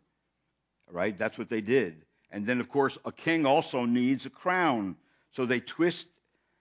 Right? 0.90 1.18
That's 1.18 1.38
what 1.38 1.50
they 1.50 1.62
did. 1.62 2.06
And 2.32 2.46
then, 2.46 2.60
of 2.60 2.70
course, 2.70 2.98
a 3.06 3.12
king 3.12 3.46
also 3.46 3.86
needs 3.86 4.26
a 4.26 4.30
crown. 4.30 4.96
So 5.32 5.46
they 5.46 5.60
twist 5.60 6.08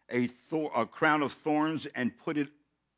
a, 0.08 0.26
thor- 0.26 0.72
a 0.74 0.86
crown 0.86 1.22
of 1.22 1.32
thorns 1.32 1.86
and 1.94 2.16
put 2.18 2.36
it 2.36 2.48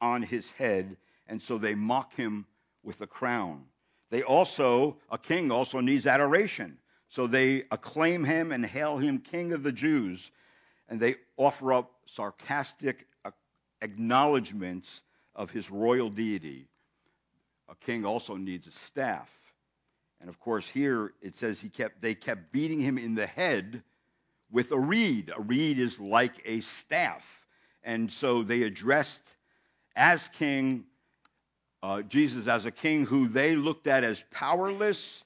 on 0.01 0.23
his 0.23 0.51
head. 0.51 0.97
And 1.27 1.41
so 1.41 1.59
they 1.59 1.75
mock 1.75 2.15
him 2.15 2.47
with 2.83 3.01
a 3.01 3.07
crown. 3.07 3.65
They 4.11 4.23
also, 4.23 4.99
a 5.11 5.19
king 5.19 5.51
also 5.51 5.81
needs 5.81 6.07
adoration. 6.07 6.79
So 7.09 7.27
they 7.27 7.65
acclaim 7.71 8.25
him 8.25 8.53
and 8.53 8.65
hail 8.65 8.99
him 8.99 9.19
king 9.19 9.53
of 9.53 9.63
the 9.63 9.73
Jews. 9.73 10.31
And 10.89 11.01
they 11.01 11.17
offer 11.37 11.73
up 11.73 11.93
sarcastic 12.07 13.07
uh, 13.25 13.31
acknowledgments 13.81 15.01
of 15.35 15.51
his 15.51 15.71
royal 15.71 16.11
deity. 16.11 16.69
A 17.73 17.85
king 17.87 18.05
also 18.05 18.37
needs 18.37 18.67
a 18.67 18.73
staff. 18.73 19.31
And 20.21 20.29
of 20.29 20.39
course, 20.39 20.69
here 20.69 21.15
it 21.23 21.35
says 21.37 21.59
he 21.59 21.71
kept, 21.71 22.03
they 22.03 22.15
kept 22.15 22.53
beating 22.53 22.81
him 22.81 22.99
in 22.99 23.15
the 23.15 23.27
head 23.27 23.83
with 24.51 24.73
a 24.73 24.79
reed. 24.79 25.33
A 25.35 25.41
reed 25.41 25.79
is 25.79 25.99
like 25.99 26.35
a 26.45 26.61
staff. 26.61 27.47
And 27.83 28.13
so 28.13 28.43
they 28.43 28.63
addressed 28.63 29.23
as 29.97 30.29
king 30.29 30.85
uh, 31.83 32.03
Jesus 32.03 32.47
as 32.47 32.67
a 32.67 32.71
king 32.71 33.07
who 33.07 33.27
they 33.27 33.57
looked 33.57 33.87
at 33.87 34.05
as 34.05 34.23
powerless 34.31 35.25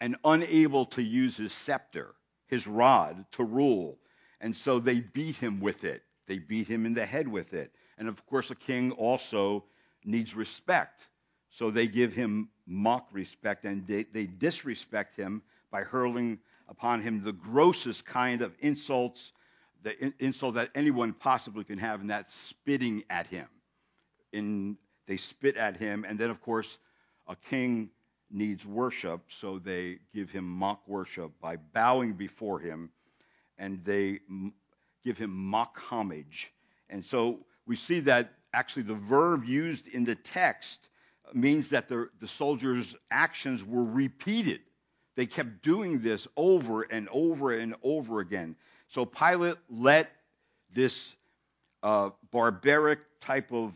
and 0.00 0.16
unable 0.24 0.86
to 0.86 1.02
use 1.02 1.36
his 1.36 1.52
scepter, 1.52 2.14
his 2.48 2.66
rod, 2.66 3.24
to 3.32 3.44
rule. 3.44 3.96
And 4.40 4.54
so 4.54 4.80
they 4.80 5.00
beat 5.00 5.36
him 5.36 5.60
with 5.60 5.84
it. 5.84 6.02
They 6.26 6.38
beat 6.38 6.66
him 6.66 6.84
in 6.84 6.94
the 6.94 7.06
head 7.06 7.28
with 7.28 7.54
it. 7.54 7.72
And 7.96 8.08
of 8.08 8.26
course, 8.26 8.50
a 8.50 8.56
king 8.56 8.90
also 8.92 9.64
needs 10.04 10.34
respect. 10.34 11.06
So 11.52 11.70
they 11.70 11.86
give 11.86 12.12
him 12.12 12.48
mock 12.66 13.08
respect 13.12 13.64
and 13.64 13.86
they, 13.86 14.04
they 14.04 14.26
disrespect 14.26 15.16
him 15.16 15.42
by 15.70 15.82
hurling 15.82 16.38
upon 16.68 17.02
him 17.02 17.22
the 17.22 17.32
grossest 17.32 18.04
kind 18.06 18.40
of 18.40 18.54
insults, 18.60 19.32
the 19.82 20.12
insult 20.18 20.54
that 20.54 20.70
anyone 20.74 21.12
possibly 21.12 21.64
can 21.64 21.78
have, 21.78 22.00
and 22.00 22.10
that's 22.10 22.34
spitting 22.34 23.04
at 23.10 23.26
him. 23.26 23.46
In, 24.32 24.78
they 25.06 25.18
spit 25.18 25.56
at 25.56 25.76
him, 25.76 26.06
and 26.08 26.18
then, 26.18 26.30
of 26.30 26.40
course, 26.40 26.78
a 27.28 27.36
king 27.36 27.90
needs 28.30 28.64
worship, 28.64 29.20
so 29.28 29.58
they 29.58 29.98
give 30.14 30.30
him 30.30 30.44
mock 30.46 30.80
worship 30.88 31.32
by 31.40 31.56
bowing 31.56 32.14
before 32.14 32.60
him, 32.60 32.90
and 33.58 33.84
they 33.84 34.20
m- 34.30 34.54
give 35.04 35.18
him 35.18 35.30
mock 35.30 35.78
homage. 35.78 36.50
And 36.88 37.04
so 37.04 37.40
we 37.66 37.76
see 37.76 38.00
that 38.00 38.32
actually 38.54 38.84
the 38.84 38.94
verb 38.94 39.44
used 39.44 39.86
in 39.88 40.04
the 40.04 40.14
text 40.14 40.88
means 41.34 41.70
that 41.70 41.88
the, 41.88 42.08
the 42.20 42.28
soldiers' 42.28 42.94
actions 43.10 43.64
were 43.64 43.84
repeated. 43.84 44.60
They 45.16 45.26
kept 45.26 45.62
doing 45.62 46.00
this 46.00 46.26
over 46.36 46.82
and 46.82 47.08
over 47.10 47.52
and 47.52 47.74
over 47.82 48.20
again. 48.20 48.56
So 48.88 49.04
Pilate 49.04 49.56
let 49.68 50.10
this 50.72 51.14
uh, 51.82 52.10
barbaric 52.30 53.00
type 53.20 53.52
of 53.52 53.74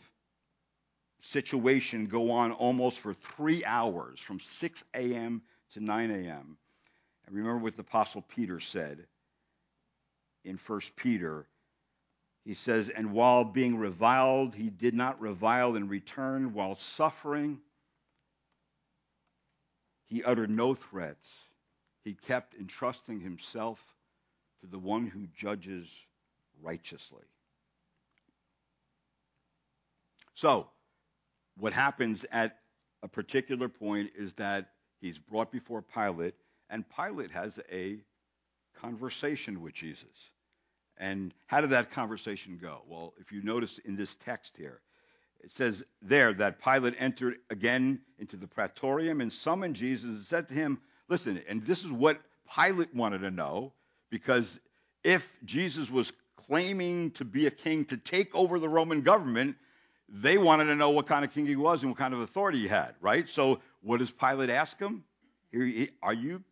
situation 1.20 2.06
go 2.06 2.30
on 2.30 2.52
almost 2.52 2.98
for 2.98 3.12
three 3.12 3.64
hours, 3.64 4.20
from 4.20 4.40
6 4.40 4.84
a.m. 4.94 5.42
to 5.72 5.80
9 5.80 6.10
a.m. 6.10 6.56
And 7.26 7.36
remember 7.36 7.62
what 7.62 7.74
the 7.74 7.82
Apostle 7.82 8.22
Peter 8.22 8.60
said 8.60 9.06
in 10.44 10.56
1 10.56 10.80
Peter. 10.96 11.46
He 12.46 12.54
says, 12.54 12.88
And 12.88 13.12
while 13.12 13.42
being 13.42 13.76
reviled, 13.76 14.54
he 14.54 14.70
did 14.70 14.94
not 14.94 15.20
revile 15.20 15.74
in 15.74 15.88
return. 15.88 16.54
While 16.54 16.76
suffering, 16.76 17.58
he 20.04 20.22
uttered 20.22 20.48
no 20.48 20.72
threats. 20.72 21.42
He 22.04 22.14
kept 22.14 22.54
entrusting 22.54 23.18
himself 23.18 23.80
to 24.60 24.68
the 24.68 24.78
one 24.78 25.08
who 25.08 25.26
judges 25.36 25.90
righteously. 26.62 27.24
So, 30.34 30.68
what 31.58 31.72
happens 31.72 32.24
at 32.30 32.60
a 33.02 33.08
particular 33.08 33.68
point 33.68 34.12
is 34.16 34.34
that 34.34 34.70
he's 35.00 35.18
brought 35.18 35.50
before 35.50 35.82
Pilate, 35.82 36.34
and 36.70 36.84
Pilate 36.96 37.32
has 37.32 37.58
a 37.72 37.98
conversation 38.80 39.62
with 39.62 39.74
Jesus. 39.74 40.30
And 40.98 41.34
how 41.46 41.60
did 41.60 41.70
that 41.70 41.90
conversation 41.90 42.58
go? 42.60 42.82
Well, 42.88 43.14
if 43.18 43.32
you 43.32 43.42
notice 43.42 43.78
in 43.78 43.96
this 43.96 44.16
text 44.16 44.56
here, 44.56 44.80
it 45.40 45.50
says 45.50 45.84
there 46.02 46.32
that 46.34 46.60
Pilate 46.62 46.94
entered 46.98 47.36
again 47.50 48.00
into 48.18 48.36
the 48.36 48.46
praetorium 48.46 49.20
and 49.20 49.32
summoned 49.32 49.76
Jesus 49.76 50.04
and 50.04 50.24
said 50.24 50.48
to 50.48 50.54
him, 50.54 50.80
Listen, 51.08 51.40
and 51.48 51.62
this 51.62 51.84
is 51.84 51.90
what 51.90 52.20
Pilate 52.54 52.94
wanted 52.94 53.18
to 53.18 53.30
know, 53.30 53.72
because 54.10 54.58
if 55.04 55.30
Jesus 55.44 55.90
was 55.90 56.12
claiming 56.36 57.10
to 57.12 57.24
be 57.24 57.46
a 57.46 57.50
king 57.50 57.84
to 57.86 57.96
take 57.96 58.34
over 58.34 58.58
the 58.58 58.68
Roman 58.68 59.02
government, 59.02 59.56
they 60.08 60.38
wanted 60.38 60.64
to 60.64 60.74
know 60.74 60.90
what 60.90 61.06
kind 61.06 61.24
of 61.24 61.32
king 61.32 61.46
he 61.46 61.56
was 61.56 61.82
and 61.82 61.90
what 61.90 61.98
kind 61.98 62.14
of 62.14 62.20
authority 62.20 62.60
he 62.60 62.68
had, 62.68 62.94
right? 63.00 63.28
So 63.28 63.60
what 63.82 63.98
does 63.98 64.10
Pilate 64.10 64.50
ask 64.50 64.78
him? 64.78 65.04
Are 66.02 66.14
you 66.14 66.42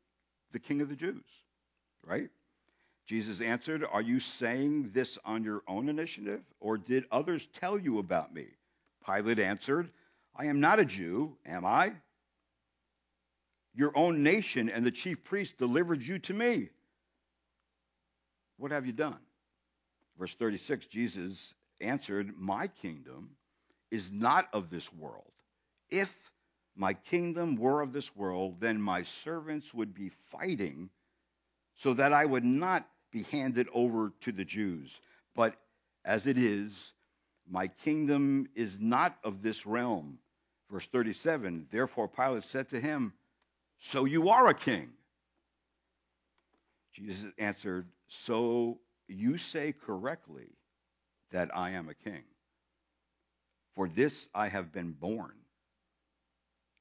the 0.52 0.58
king 0.58 0.80
of 0.80 0.88
the 0.88 0.96
Jews? 0.96 1.24
Right? 2.04 2.28
Jesus 3.06 3.40
answered, 3.40 3.84
Are 3.90 4.00
you 4.00 4.18
saying 4.18 4.90
this 4.92 5.18
on 5.24 5.44
your 5.44 5.62
own 5.68 5.88
initiative, 5.88 6.42
or 6.60 6.78
did 6.78 7.04
others 7.10 7.46
tell 7.52 7.78
you 7.78 7.98
about 7.98 8.34
me? 8.34 8.46
Pilate 9.04 9.38
answered, 9.38 9.90
I 10.34 10.46
am 10.46 10.60
not 10.60 10.80
a 10.80 10.84
Jew, 10.84 11.36
am 11.44 11.64
I? 11.64 11.92
Your 13.74 13.96
own 13.96 14.22
nation 14.22 14.68
and 14.68 14.86
the 14.86 14.90
chief 14.90 15.22
priests 15.24 15.54
delivered 15.54 16.02
you 16.02 16.18
to 16.20 16.34
me. 16.34 16.70
What 18.56 18.72
have 18.72 18.86
you 18.86 18.92
done? 18.92 19.18
Verse 20.18 20.34
36 20.34 20.86
Jesus 20.86 21.54
answered, 21.80 22.34
My 22.38 22.68
kingdom 22.68 23.30
is 23.90 24.10
not 24.10 24.48
of 24.52 24.70
this 24.70 24.92
world. 24.92 25.30
If 25.90 26.16
my 26.76 26.94
kingdom 26.94 27.56
were 27.56 27.82
of 27.82 27.92
this 27.92 28.14
world, 28.16 28.60
then 28.60 28.80
my 28.80 29.02
servants 29.02 29.74
would 29.74 29.94
be 29.94 30.08
fighting 30.08 30.88
so 31.76 31.94
that 31.94 32.12
I 32.12 32.24
would 32.24 32.44
not 32.44 32.86
be 33.14 33.22
handed 33.30 33.68
over 33.72 34.12
to 34.22 34.32
the 34.32 34.44
Jews. 34.44 35.00
But 35.36 35.54
as 36.04 36.26
it 36.26 36.36
is, 36.36 36.92
my 37.48 37.68
kingdom 37.68 38.48
is 38.56 38.80
not 38.80 39.16
of 39.22 39.40
this 39.40 39.64
realm. 39.64 40.18
Verse 40.68 40.86
37 40.86 41.68
Therefore 41.70 42.08
Pilate 42.08 42.42
said 42.42 42.68
to 42.70 42.80
him, 42.80 43.14
So 43.78 44.04
you 44.04 44.30
are 44.30 44.48
a 44.48 44.54
king. 44.54 44.90
Jesus 46.92 47.32
answered, 47.38 47.86
So 48.08 48.80
you 49.06 49.38
say 49.38 49.72
correctly 49.72 50.48
that 51.30 51.56
I 51.56 51.70
am 51.70 51.88
a 51.88 51.94
king. 51.94 52.24
For 53.76 53.88
this 53.88 54.28
I 54.34 54.48
have 54.48 54.72
been 54.72 54.90
born, 54.90 55.34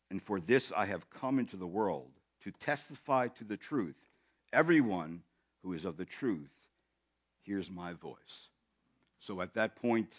and 0.09 0.21
for 0.21 0.39
this 0.39 0.71
I 0.75 0.85
have 0.87 1.09
come 1.11 1.37
into 1.37 1.57
the 1.57 1.67
world, 1.67 2.11
to 2.43 2.51
testify 2.51 3.27
to 3.29 3.43
the 3.43 3.57
truth. 3.57 3.95
Everyone 4.51 5.21
who 5.63 5.73
is 5.73 5.85
of 5.85 5.97
the 5.97 6.05
truth 6.05 6.51
hears 7.43 7.69
my 7.71 7.93
voice. 7.93 8.49
So 9.19 9.41
at 9.41 9.53
that 9.55 9.75
point, 9.75 10.09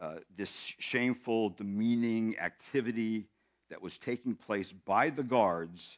uh, 0.00 0.16
this 0.36 0.72
shameful, 0.78 1.50
demeaning 1.50 2.38
activity 2.38 3.26
that 3.70 3.80
was 3.80 3.98
taking 3.98 4.34
place 4.34 4.72
by 4.72 5.10
the 5.10 5.22
guards 5.22 5.96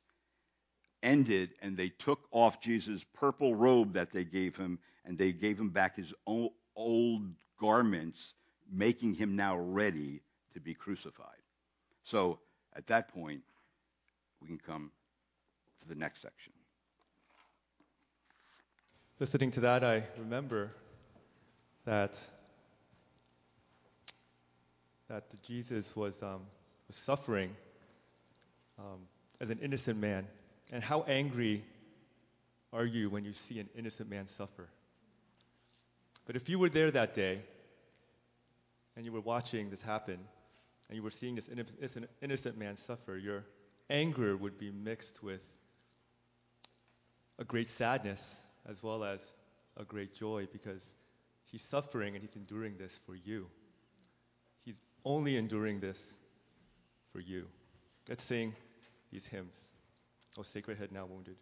ended, 1.02 1.50
and 1.62 1.76
they 1.76 1.88
took 1.88 2.20
off 2.30 2.60
Jesus' 2.60 3.04
purple 3.14 3.54
robe 3.54 3.94
that 3.94 4.12
they 4.12 4.24
gave 4.24 4.56
him, 4.56 4.78
and 5.04 5.18
they 5.18 5.32
gave 5.32 5.58
him 5.58 5.70
back 5.70 5.96
his 5.96 6.12
old 6.26 7.34
garments 7.60 8.34
making 8.70 9.14
him 9.14 9.36
now 9.36 9.56
ready 9.56 10.20
to 10.54 10.60
be 10.60 10.74
crucified. 10.74 11.42
So 12.04 12.38
at 12.74 12.86
that 12.88 13.08
point, 13.08 13.42
we 14.40 14.48
can 14.48 14.58
come 14.58 14.90
to 15.80 15.88
the 15.88 15.94
next 15.94 16.20
section. 16.20 16.52
Listening 19.18 19.50
to 19.52 19.60
that, 19.60 19.82
I 19.82 20.02
remember 20.18 20.70
that 21.86 22.20
that 25.08 25.24
Jesus 25.42 25.96
was 25.96 26.22
um, 26.22 26.42
was 26.86 26.96
suffering 26.96 27.56
um, 28.78 29.00
as 29.40 29.48
an 29.48 29.60
innocent 29.62 29.98
man, 29.98 30.26
and 30.70 30.84
how 30.84 31.02
angry 31.08 31.64
are 32.74 32.84
you 32.84 33.08
when 33.08 33.24
you 33.24 33.32
see 33.32 33.58
an 33.58 33.70
innocent 33.74 34.10
man 34.10 34.26
suffer? 34.26 34.68
But 36.26 36.36
if 36.36 36.50
you 36.50 36.58
were 36.58 36.68
there 36.68 36.90
that 36.90 37.14
day, 37.14 37.40
and 38.96 39.06
you 39.06 39.12
were 39.12 39.22
watching 39.22 39.70
this 39.70 39.80
happen, 39.80 40.18
and 40.90 40.96
you 40.96 41.02
were 41.02 41.10
seeing 41.10 41.36
this 41.36 41.48
innocent, 41.48 42.10
innocent 42.20 42.58
man 42.58 42.76
suffer, 42.76 43.16
your 43.16 43.44
anger 43.88 44.36
would 44.36 44.58
be 44.58 44.70
mixed 44.70 45.22
with 45.22 45.42
a 47.38 47.44
great 47.44 47.70
sadness 47.70 48.45
as 48.68 48.82
well 48.82 49.04
as 49.04 49.34
a 49.76 49.84
great 49.84 50.14
joy 50.14 50.46
because 50.52 50.82
he's 51.44 51.62
suffering 51.62 52.14
and 52.14 52.22
he's 52.22 52.36
enduring 52.36 52.76
this 52.78 53.00
for 53.06 53.14
you. 53.14 53.46
He's 54.64 54.80
only 55.04 55.36
enduring 55.36 55.80
this 55.80 56.14
for 57.12 57.20
you. 57.20 57.46
Let's 58.08 58.24
sing 58.24 58.54
these 59.12 59.26
hymns. 59.26 59.60
Oh, 60.38 60.42
Sacred 60.42 60.78
Head 60.78 60.92
Now 60.92 61.06
Wounded. 61.06 61.36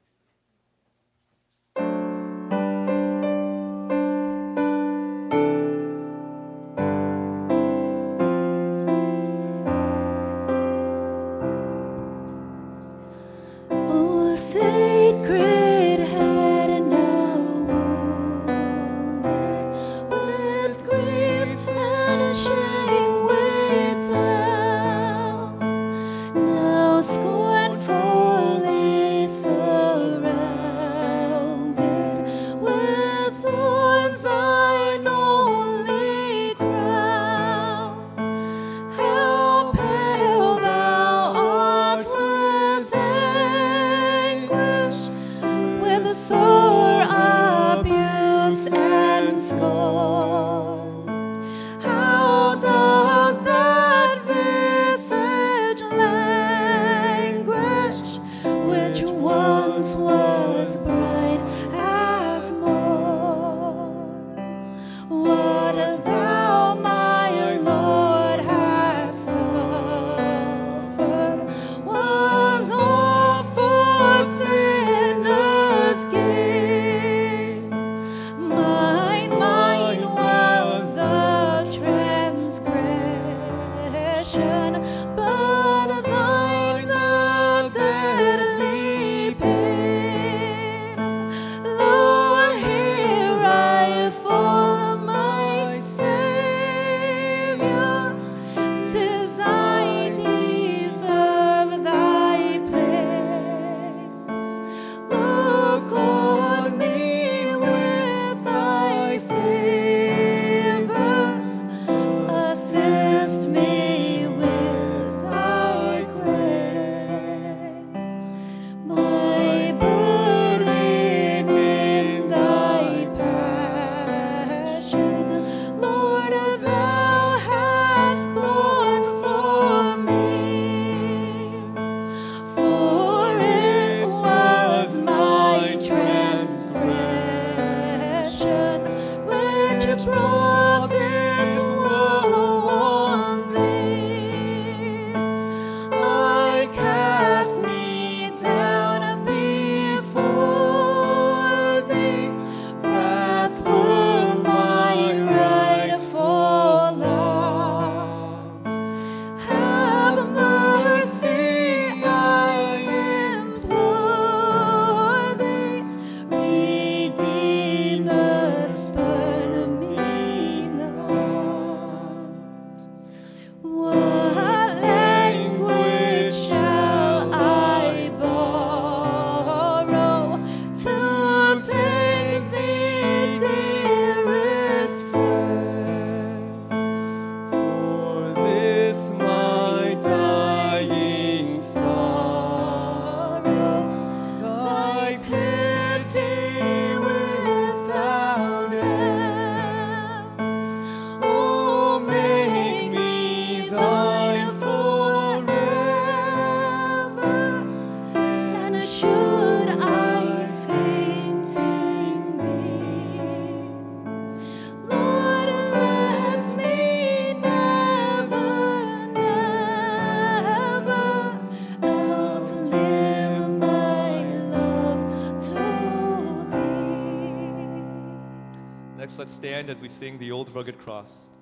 As 229.66 229.80
we 229.80 229.88
sing 229.88 230.18
the 230.18 230.30
old 230.30 230.54
rugged 230.54 230.78
cross. 230.78 231.33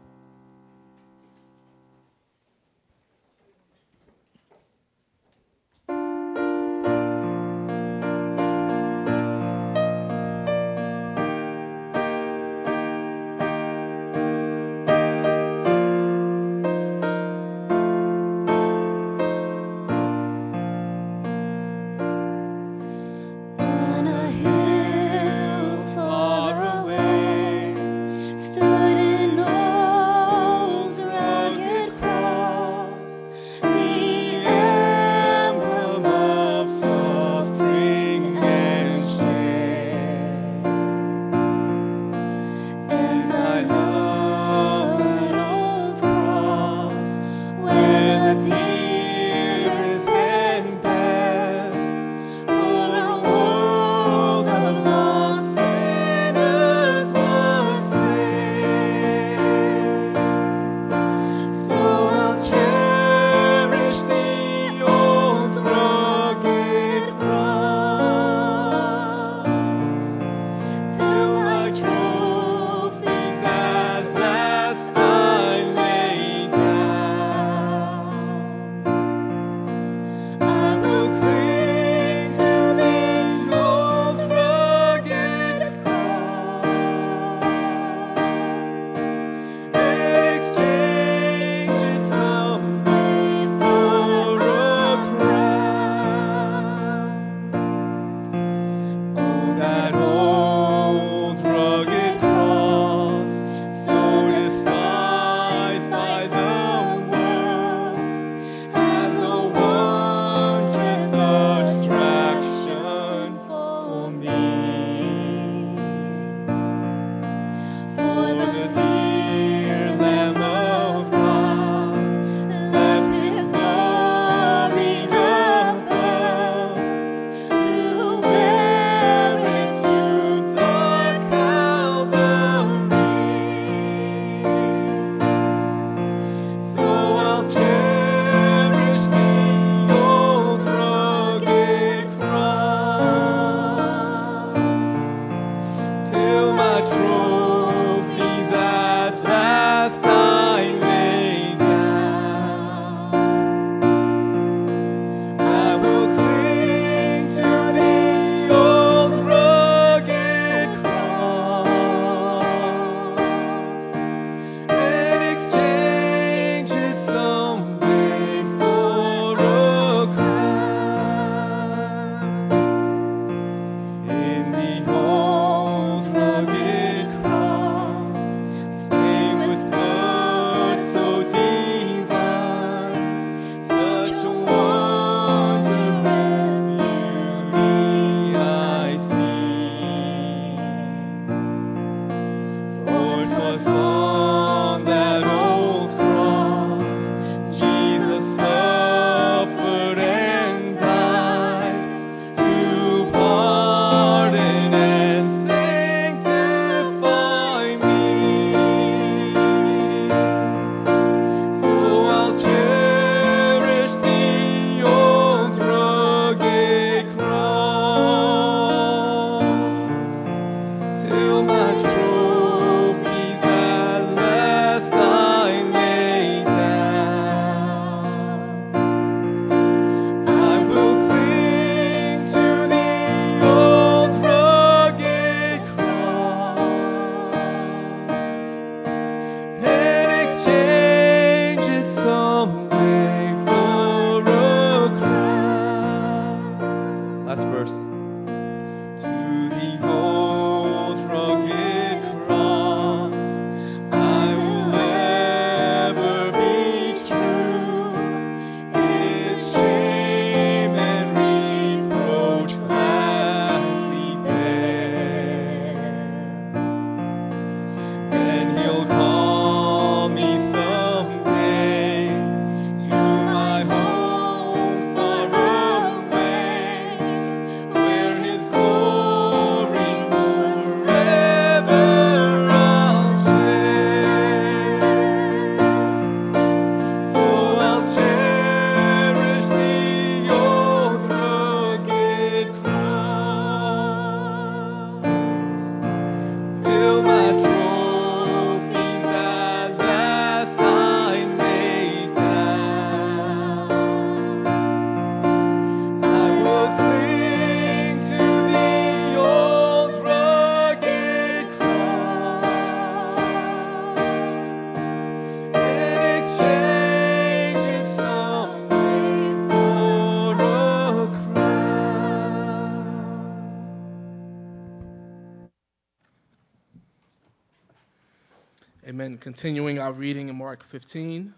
Continuing 329.23 329.79
our 329.79 329.93
reading 329.93 330.29
in 330.29 330.35
Mark 330.35 330.65
15, 330.65 331.33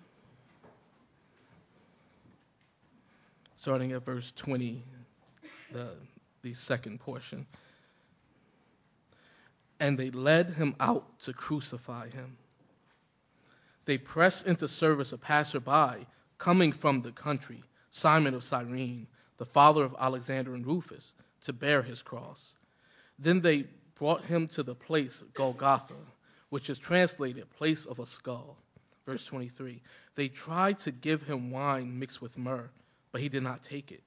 starting 3.56 3.92
at 3.92 4.02
verse 4.02 4.32
20, 4.36 4.82
the, 5.70 5.90
the 6.40 6.54
second 6.54 6.98
portion. 6.98 7.46
And 9.80 9.98
they 9.98 10.08
led 10.08 10.54
him 10.54 10.74
out 10.80 11.20
to 11.20 11.34
crucify 11.34 12.08
him. 12.08 12.38
They 13.84 13.98
pressed 13.98 14.46
into 14.46 14.66
service 14.66 15.12
a 15.12 15.18
passerby 15.18 16.06
coming 16.38 16.72
from 16.72 17.02
the 17.02 17.12
country, 17.12 17.62
Simon 17.90 18.32
of 18.32 18.42
Cyrene, 18.42 19.06
the 19.36 19.44
father 19.44 19.84
of 19.84 19.94
Alexander 20.00 20.54
and 20.54 20.66
Rufus, 20.66 21.12
to 21.42 21.52
bear 21.52 21.82
his 21.82 22.00
cross. 22.00 22.56
Then 23.18 23.42
they 23.42 23.66
brought 23.94 24.24
him 24.24 24.46
to 24.46 24.62
the 24.62 24.74
place 24.74 25.22
Golgotha 25.34 25.96
which 26.54 26.70
is 26.70 26.78
translated 26.78 27.50
place 27.50 27.84
of 27.84 27.98
a 27.98 28.06
skull. 28.06 28.56
Verse 29.06 29.24
23 29.24 29.82
They 30.14 30.28
tried 30.28 30.78
to 30.78 30.92
give 30.92 31.20
him 31.20 31.50
wine 31.50 31.98
mixed 31.98 32.22
with 32.22 32.38
myrrh, 32.38 32.70
but 33.10 33.20
he 33.20 33.28
did 33.28 33.42
not 33.42 33.64
take 33.64 33.90
it. 33.90 34.04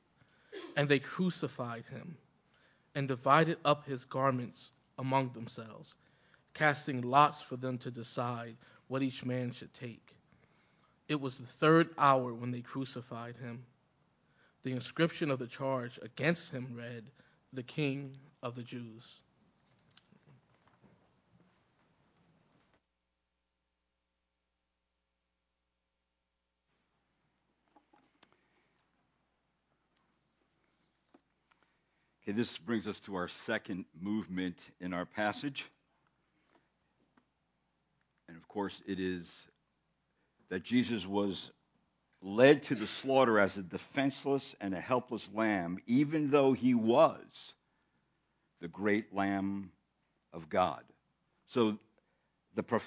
And 0.77 0.87
they 0.87 0.99
crucified 0.99 1.83
him 1.87 2.15
and 2.95 3.05
divided 3.05 3.57
up 3.65 3.85
his 3.85 4.05
garments 4.05 4.71
among 4.97 5.33
themselves, 5.33 5.95
casting 6.53 7.01
lots 7.01 7.41
for 7.41 7.57
them 7.57 7.79
to 7.79 7.91
decide 7.91 8.55
what 8.87 9.03
each 9.03 9.25
man 9.25 9.51
should 9.51 9.73
take. 9.73 10.15
It 11.09 11.19
was 11.19 11.37
the 11.37 11.45
third 11.45 11.89
hour 11.97 12.33
when 12.33 12.51
they 12.51 12.61
crucified 12.61 13.35
him. 13.35 13.65
The 14.63 14.71
inscription 14.71 15.31
of 15.31 15.39
the 15.39 15.47
charge 15.47 15.99
against 16.01 16.53
him 16.53 16.75
read, 16.77 17.11
The 17.51 17.63
King 17.63 18.15
of 18.41 18.55
the 18.55 18.63
Jews. 18.63 19.21
Okay, 32.27 32.35
this 32.35 32.57
brings 32.57 32.89
us 32.89 32.99
to 33.01 33.15
our 33.15 33.29
second 33.29 33.85
movement 34.01 34.57
in 34.81 34.93
our 34.93 35.05
passage. 35.05 35.65
And 38.27 38.35
of 38.35 38.45
course, 38.49 38.81
it 38.85 38.99
is 38.99 39.47
that 40.49 40.61
Jesus 40.61 41.07
was 41.07 41.49
led 42.21 42.63
to 42.63 42.75
the 42.75 42.85
slaughter 42.85 43.39
as 43.39 43.55
a 43.55 43.63
defenseless 43.63 44.57
and 44.59 44.73
a 44.73 44.79
helpless 44.79 45.25
lamb, 45.33 45.77
even 45.87 46.29
though 46.29 46.51
he 46.51 46.73
was 46.73 47.53
the 48.59 48.67
great 48.67 49.15
Lamb 49.15 49.71
of 50.33 50.49
God. 50.49 50.83
So 51.47 51.77
the 52.55 52.81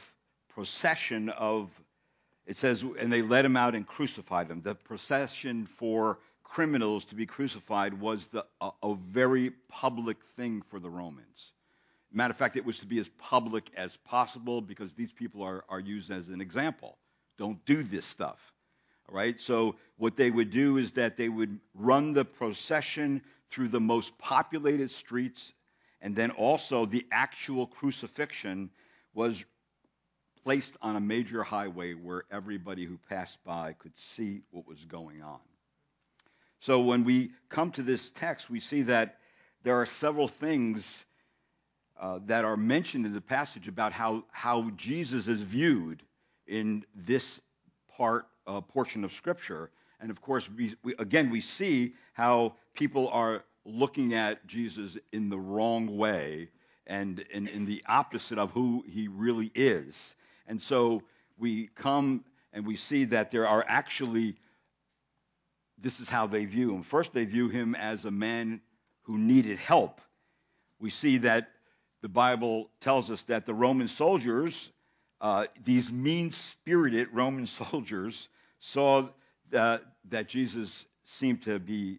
procession 0.50 1.30
of, 1.30 1.70
it 2.44 2.58
says, 2.58 2.82
and 2.82 3.10
they 3.10 3.22
led 3.22 3.46
him 3.46 3.56
out 3.56 3.74
and 3.74 3.86
crucified 3.86 4.50
him. 4.50 4.60
The 4.60 4.74
procession 4.74 5.64
for 5.64 6.18
criminals 6.50 7.04
to 7.04 7.14
be 7.14 7.26
crucified 7.26 7.94
was 7.94 8.26
the, 8.26 8.44
a, 8.60 8.70
a 8.82 8.94
very 8.94 9.52
public 9.68 10.16
thing 10.36 10.62
for 10.68 10.80
the 10.80 10.90
Romans. 10.90 11.52
Matter 12.12 12.32
of 12.32 12.36
fact, 12.36 12.56
it 12.56 12.64
was 12.64 12.80
to 12.80 12.86
be 12.86 12.98
as 12.98 13.08
public 13.08 13.70
as 13.76 13.96
possible 13.98 14.60
because 14.60 14.92
these 14.94 15.12
people 15.12 15.44
are, 15.44 15.64
are 15.68 15.78
used 15.78 16.10
as 16.10 16.28
an 16.28 16.40
example. 16.40 16.98
Don't 17.38 17.64
do 17.66 17.84
this 17.84 18.04
stuff. 18.04 18.52
All 19.08 19.14
right? 19.14 19.40
So, 19.40 19.76
what 19.96 20.16
they 20.16 20.28
would 20.28 20.50
do 20.50 20.78
is 20.78 20.92
that 20.92 21.16
they 21.16 21.28
would 21.28 21.60
run 21.72 22.14
the 22.14 22.24
procession 22.24 23.22
through 23.48 23.68
the 23.68 23.80
most 23.80 24.18
populated 24.18 24.90
streets, 24.90 25.52
and 26.00 26.16
then 26.16 26.32
also 26.32 26.84
the 26.84 27.06
actual 27.12 27.68
crucifixion 27.68 28.70
was 29.14 29.44
placed 30.42 30.76
on 30.82 30.96
a 30.96 31.00
major 31.00 31.44
highway 31.44 31.94
where 31.94 32.24
everybody 32.32 32.84
who 32.84 32.98
passed 33.08 33.38
by 33.44 33.72
could 33.74 33.96
see 33.96 34.40
what 34.50 34.66
was 34.66 34.84
going 34.84 35.22
on. 35.22 35.38
So 36.60 36.80
when 36.80 37.04
we 37.04 37.32
come 37.48 37.70
to 37.72 37.82
this 37.82 38.10
text, 38.10 38.50
we 38.50 38.60
see 38.60 38.82
that 38.82 39.18
there 39.62 39.80
are 39.80 39.86
several 39.86 40.28
things 40.28 41.04
uh, 41.98 42.20
that 42.26 42.44
are 42.44 42.56
mentioned 42.56 43.06
in 43.06 43.12
the 43.12 43.20
passage 43.20 43.66
about 43.66 43.92
how, 43.92 44.24
how 44.30 44.70
Jesus 44.76 45.26
is 45.26 45.40
viewed 45.40 46.02
in 46.46 46.84
this 46.94 47.40
part 47.96 48.26
uh, 48.46 48.60
portion 48.60 49.04
of 49.04 49.12
Scripture. 49.12 49.70
And 50.00 50.10
of 50.10 50.20
course, 50.20 50.48
we, 50.50 50.74
we, 50.82 50.94
again, 50.98 51.30
we 51.30 51.40
see 51.40 51.94
how 52.12 52.54
people 52.74 53.08
are 53.08 53.44
looking 53.64 54.14
at 54.14 54.46
Jesus 54.46 54.96
in 55.12 55.28
the 55.28 55.38
wrong 55.38 55.96
way 55.96 56.48
and 56.86 57.20
in, 57.30 57.46
in 57.48 57.66
the 57.66 57.82
opposite 57.86 58.38
of 58.38 58.50
who 58.50 58.84
he 58.86 59.08
really 59.08 59.50
is. 59.54 60.14
And 60.46 60.60
so 60.60 61.02
we 61.38 61.68
come 61.74 62.24
and 62.52 62.66
we 62.66 62.76
see 62.76 63.04
that 63.04 63.30
there 63.30 63.46
are 63.46 63.64
actually 63.68 64.36
this 65.80 66.00
is 66.00 66.08
how 66.08 66.26
they 66.26 66.44
view 66.44 66.74
him. 66.74 66.82
First, 66.82 67.12
they 67.12 67.24
view 67.24 67.48
him 67.48 67.74
as 67.74 68.04
a 68.04 68.10
man 68.10 68.60
who 69.02 69.18
needed 69.18 69.58
help. 69.58 70.00
We 70.78 70.90
see 70.90 71.18
that 71.18 71.50
the 72.02 72.08
Bible 72.08 72.70
tells 72.80 73.10
us 73.10 73.24
that 73.24 73.46
the 73.46 73.54
Roman 73.54 73.88
soldiers, 73.88 74.70
uh, 75.20 75.46
these 75.64 75.90
mean 75.90 76.30
spirited 76.30 77.08
Roman 77.12 77.46
soldiers, 77.46 78.28
saw 78.58 79.08
that, 79.50 79.82
that 80.08 80.28
Jesus 80.28 80.84
seemed 81.04 81.42
to 81.42 81.58
be 81.58 81.98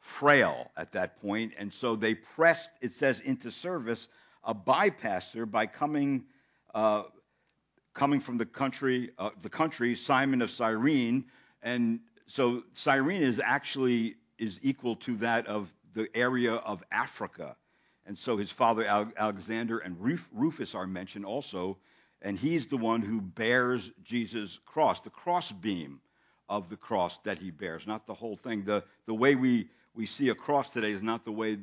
frail 0.00 0.70
at 0.76 0.92
that 0.92 1.20
point, 1.20 1.54
and 1.58 1.72
so 1.72 1.96
they 1.96 2.14
pressed, 2.14 2.70
it 2.80 2.92
says, 2.92 3.20
into 3.20 3.50
service 3.50 4.08
a 4.44 4.54
bypasser 4.54 5.50
by 5.50 5.66
coming. 5.66 6.24
Uh, 6.74 7.04
coming 7.94 8.18
from 8.18 8.36
the 8.36 8.44
country, 8.44 9.12
uh, 9.18 9.30
the 9.40 9.48
country, 9.48 9.94
Simon 9.94 10.42
of 10.42 10.50
Cyrene, 10.50 11.24
and 11.62 12.00
so 12.26 12.62
Cyrene 12.74 13.22
is 13.22 13.40
actually 13.42 14.16
is 14.38 14.58
equal 14.62 14.96
to 14.96 15.16
that 15.18 15.46
of 15.46 15.72
the 15.94 16.08
area 16.14 16.54
of 16.54 16.82
Africa. 16.90 17.56
And 18.06 18.18
so 18.18 18.36
his 18.36 18.50
father 18.50 18.84
Alexander 19.16 19.78
and 19.78 19.96
Rufus 20.32 20.74
are 20.74 20.86
mentioned 20.86 21.24
also, 21.24 21.78
and 22.20 22.38
he's 22.38 22.66
the 22.66 22.76
one 22.76 23.00
who 23.00 23.20
bears 23.20 23.90
Jesus' 24.02 24.58
cross, 24.66 25.00
the 25.00 25.10
cross 25.10 25.52
beam 25.52 26.00
of 26.48 26.68
the 26.68 26.76
cross 26.76 27.18
that 27.20 27.38
he 27.38 27.50
bears, 27.50 27.86
not 27.86 28.06
the 28.06 28.14
whole 28.14 28.36
thing. 28.36 28.64
The, 28.64 28.84
the 29.06 29.14
way 29.14 29.34
we, 29.34 29.68
we 29.94 30.04
see 30.04 30.28
a 30.28 30.34
cross 30.34 30.72
today 30.72 30.90
is 30.90 31.02
not 31.02 31.24
the 31.24 31.32
way 31.32 31.58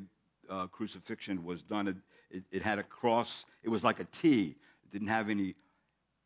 uh, 0.50 0.66
crucifixion 0.66 1.44
was 1.44 1.62
done. 1.62 1.88
It, 1.88 1.96
it, 2.30 2.44
it, 2.50 2.62
had 2.62 2.78
a 2.78 2.82
cross, 2.82 3.44
it 3.62 3.68
was 3.68 3.84
like 3.84 4.00
a 4.00 4.04
T, 4.04 4.56
it 4.84 4.92
didn't 4.92 5.08
have 5.08 5.28
any 5.28 5.54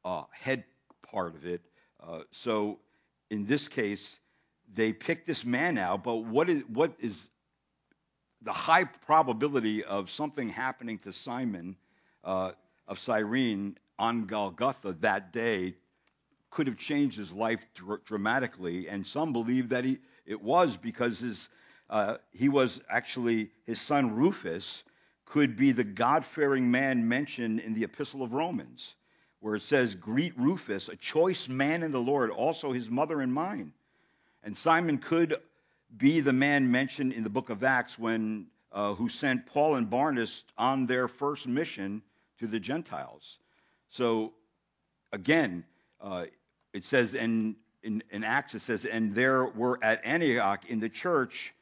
uh, 0.04 0.22
head 0.30 0.64
part 1.02 1.34
of 1.34 1.44
it. 1.44 1.60
Uh, 2.02 2.20
so 2.30 2.78
in 3.30 3.44
this 3.44 3.68
case, 3.68 4.18
they 4.72 4.92
pick 4.92 5.26
this 5.26 5.44
man 5.44 5.78
out, 5.78 6.02
but 6.04 6.16
what 6.16 6.48
is, 6.48 6.62
what 6.68 6.92
is 6.98 7.28
the 8.42 8.52
high 8.52 8.84
probability 8.84 9.84
of 9.84 10.10
something 10.10 10.48
happening 10.48 10.98
to 10.98 11.12
Simon 11.12 11.76
uh, 12.24 12.52
of 12.86 12.98
Cyrene 12.98 13.76
on 13.98 14.26
Golgotha 14.26 14.92
that 15.00 15.32
day 15.32 15.74
could 16.50 16.66
have 16.66 16.76
changed 16.76 17.16
his 17.16 17.32
life 17.32 17.66
dr- 17.74 18.04
dramatically, 18.04 18.88
and 18.88 19.06
some 19.06 19.32
believe 19.32 19.70
that 19.70 19.84
he, 19.84 19.98
it 20.24 20.40
was 20.40 20.76
because 20.76 21.18
his, 21.18 21.48
uh, 21.90 22.16
he 22.32 22.48
was 22.48 22.80
actually 22.88 23.50
his 23.64 23.80
son 23.80 24.14
Rufus 24.14 24.84
could 25.24 25.56
be 25.56 25.72
the 25.72 25.84
God-fearing 25.84 26.70
man 26.70 27.08
mentioned 27.08 27.60
in 27.60 27.74
the 27.74 27.84
Epistle 27.84 28.22
of 28.22 28.32
Romans, 28.32 28.94
where 29.40 29.56
it 29.56 29.62
says, 29.62 29.94
"Greet 29.94 30.38
Rufus, 30.38 30.88
a 30.88 30.96
choice 30.96 31.48
man 31.48 31.82
in 31.82 31.92
the 31.92 32.00
Lord, 32.00 32.30
also 32.30 32.72
his 32.72 32.88
mother 32.88 33.20
and 33.20 33.32
mine." 33.32 33.72
And 34.46 34.56
Simon 34.56 34.98
could 34.98 35.34
be 35.96 36.20
the 36.20 36.32
man 36.32 36.70
mentioned 36.70 37.12
in 37.12 37.24
the 37.24 37.28
book 37.28 37.50
of 37.50 37.64
Acts 37.64 37.98
when 37.98 38.46
uh, 38.70 38.94
who 38.94 39.08
sent 39.08 39.44
Paul 39.44 39.74
and 39.74 39.90
Barnabas 39.90 40.44
on 40.56 40.86
their 40.86 41.08
first 41.08 41.48
mission 41.48 42.00
to 42.38 42.46
the 42.46 42.60
Gentiles. 42.60 43.38
So 43.88 44.34
again, 45.12 45.64
uh, 46.00 46.26
it 46.72 46.84
says 46.84 47.14
in, 47.14 47.56
in, 47.82 48.04
in 48.12 48.22
Acts, 48.22 48.54
it 48.54 48.60
says, 48.60 48.84
and 48.84 49.10
there 49.10 49.46
were 49.46 49.80
at 49.82 50.00
Antioch 50.04 50.70
in 50.70 50.78
the 50.78 50.90
church 50.90 51.52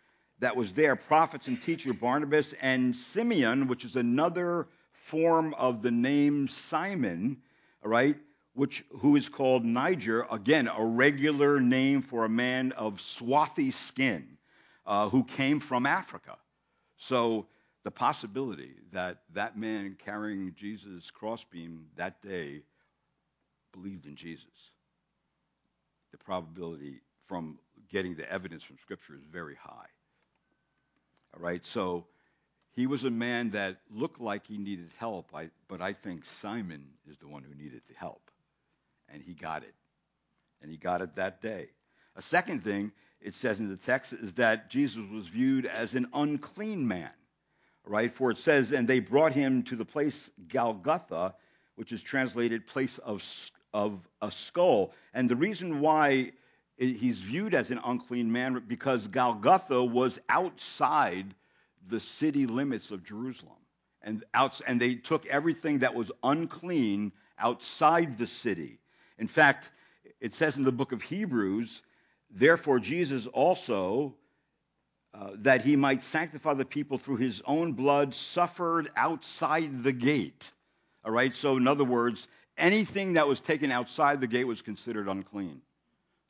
that 0.40 0.54
was 0.54 0.72
there 0.72 0.94
prophets 0.94 1.48
and 1.48 1.62
teacher 1.62 1.94
Barnabas 1.94 2.52
and 2.60 2.94
Simeon, 2.94 3.66
which 3.66 3.86
is 3.86 3.96
another 3.96 4.68
form 4.92 5.54
of 5.54 5.80
the 5.80 5.90
name 5.90 6.48
Simon, 6.48 7.38
right, 7.82 8.16
which 8.54 8.84
who 9.00 9.16
is 9.16 9.28
called 9.28 9.64
Niger, 9.64 10.26
again 10.30 10.68
a 10.68 10.84
regular 10.84 11.60
name 11.60 12.02
for 12.02 12.24
a 12.24 12.28
man 12.28 12.72
of 12.72 13.00
swarthy 13.00 13.70
skin, 13.70 14.38
uh, 14.86 15.08
who 15.08 15.24
came 15.24 15.60
from 15.60 15.86
Africa. 15.86 16.36
So 16.96 17.46
the 17.82 17.90
possibility 17.90 18.72
that 18.92 19.18
that 19.34 19.58
man 19.58 19.96
carrying 20.04 20.54
Jesus' 20.56 21.10
crossbeam 21.10 21.86
that 21.96 22.22
day 22.22 22.62
believed 23.72 24.06
in 24.06 24.16
Jesus, 24.16 24.70
the 26.12 26.18
probability 26.18 27.00
from 27.26 27.58
getting 27.90 28.14
the 28.14 28.30
evidence 28.30 28.62
from 28.62 28.78
Scripture 28.78 29.14
is 29.14 29.24
very 29.24 29.56
high. 29.56 29.88
All 31.34 31.42
right, 31.42 31.64
so 31.66 32.06
He 32.74 32.86
was 32.88 33.04
a 33.04 33.10
man 33.10 33.50
that 33.50 33.78
looked 33.90 34.20
like 34.20 34.46
he 34.46 34.58
needed 34.58 34.90
help, 34.98 35.32
but 35.68 35.80
I 35.80 35.92
think 35.92 36.24
Simon 36.24 36.84
is 37.08 37.16
the 37.18 37.28
one 37.28 37.44
who 37.44 37.54
needed 37.54 37.82
the 37.88 37.94
help. 37.94 38.30
And 39.12 39.22
he 39.22 39.34
got 39.34 39.62
it. 39.62 39.74
And 40.62 40.70
he 40.70 40.76
got 40.76 41.02
it 41.02 41.16
that 41.16 41.40
day. 41.40 41.68
A 42.16 42.22
second 42.22 42.62
thing 42.62 42.92
it 43.20 43.34
says 43.34 43.58
in 43.58 43.70
the 43.70 43.76
text 43.76 44.12
is 44.12 44.34
that 44.34 44.68
Jesus 44.68 45.02
was 45.10 45.26
viewed 45.26 45.66
as 45.66 45.94
an 45.94 46.06
unclean 46.12 46.86
man, 46.86 47.10
right? 47.84 48.10
For 48.10 48.30
it 48.30 48.38
says, 48.38 48.72
and 48.72 48.86
they 48.86 49.00
brought 49.00 49.32
him 49.32 49.62
to 49.64 49.76
the 49.76 49.84
place 49.84 50.30
Golgotha, 50.48 51.34
which 51.76 51.90
is 51.90 52.02
translated 52.02 52.66
place 52.66 52.98
of, 52.98 53.24
of 53.72 53.98
a 54.20 54.30
skull. 54.30 54.92
And 55.14 55.28
the 55.28 55.36
reason 55.36 55.80
why 55.80 56.32
he's 56.76 57.20
viewed 57.20 57.54
as 57.54 57.70
an 57.70 57.80
unclean 57.84 58.30
man 58.30 58.62
because 58.66 59.06
Golgotha 59.06 59.82
was 59.82 60.20
outside 60.28 61.34
the 61.86 62.00
city 62.00 62.46
limits 62.46 62.90
of 62.90 63.04
Jerusalem. 63.04 63.56
And, 64.02 64.22
out, 64.34 64.60
and 64.66 64.80
they 64.80 64.96
took 64.96 65.26
everything 65.26 65.78
that 65.78 65.94
was 65.94 66.12
unclean 66.22 67.12
outside 67.38 68.18
the 68.18 68.26
city. 68.26 68.80
In 69.18 69.28
fact, 69.28 69.70
it 70.20 70.32
says 70.32 70.56
in 70.56 70.64
the 70.64 70.72
book 70.72 70.92
of 70.92 71.02
Hebrews 71.02 71.82
Therefore, 72.34 72.80
Jesus 72.80 73.26
also, 73.28 74.16
uh, 75.14 75.30
that 75.36 75.60
he 75.60 75.76
might 75.76 76.02
sanctify 76.02 76.54
the 76.54 76.64
people 76.64 76.98
through 76.98 77.18
his 77.18 77.42
own 77.46 77.74
blood, 77.74 78.12
suffered 78.12 78.90
outside 78.96 79.84
the 79.84 79.92
gate. 79.92 80.50
All 81.04 81.12
right? 81.12 81.32
So, 81.32 81.56
in 81.56 81.68
other 81.68 81.84
words, 81.84 82.26
anything 82.58 83.12
that 83.12 83.28
was 83.28 83.40
taken 83.40 83.70
outside 83.70 84.20
the 84.20 84.26
gate 84.26 84.48
was 84.48 84.62
considered 84.62 85.08
unclean. 85.08 85.62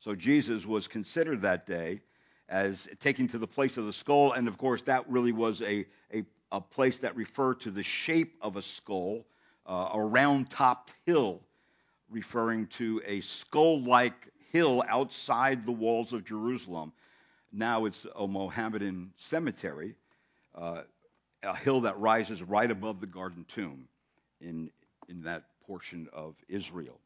So, 0.01 0.13
Jesus 0.13 0.63
was 0.63 0.87
considered 0.87 1.41
that 1.41 1.65
day 1.65 2.01
as 2.47 2.87
taking 2.99 3.27
to 3.29 3.39
the 3.39 3.47
place 3.47 3.77
of 3.77 3.87
the 3.87 3.93
skull. 3.93 4.33
And 4.33 4.47
of 4.47 4.59
course, 4.59 4.83
that 4.83 5.09
really 5.09 5.31
was 5.31 5.61
a, 5.61 5.85
a, 6.13 6.23
a 6.51 6.61
place 6.61 6.99
that 6.99 7.15
referred 7.15 7.61
to 7.61 7.71
the 7.71 7.81
shape 7.81 8.35
of 8.41 8.55
a 8.55 8.61
skull, 8.61 9.25
uh, 9.65 9.89
a 9.93 9.99
round 9.99 10.51
topped 10.51 10.93
hill, 11.07 11.41
referring 12.09 12.67
to 12.67 13.01
a 13.05 13.21
skull 13.21 13.81
like 13.81 14.13
hill 14.51 14.83
outside 14.87 15.65
the 15.65 15.71
walls 15.71 16.13
of 16.13 16.23
Jerusalem. 16.23 16.93
Now 17.51 17.85
it's 17.85 18.05
a 18.15 18.27
Mohammedan 18.27 19.11
cemetery, 19.17 19.95
uh, 20.55 20.81
a 21.43 21.55
hill 21.55 21.81
that 21.81 21.99
rises 21.99 22.41
right 22.41 22.69
above 22.69 22.99
the 22.99 23.07
Garden 23.07 23.45
Tomb 23.53 23.87
in, 24.41 24.69
in 25.07 25.23
that 25.23 25.43
portion 25.65 26.07
of 26.13 26.35
Israel. 26.47 26.99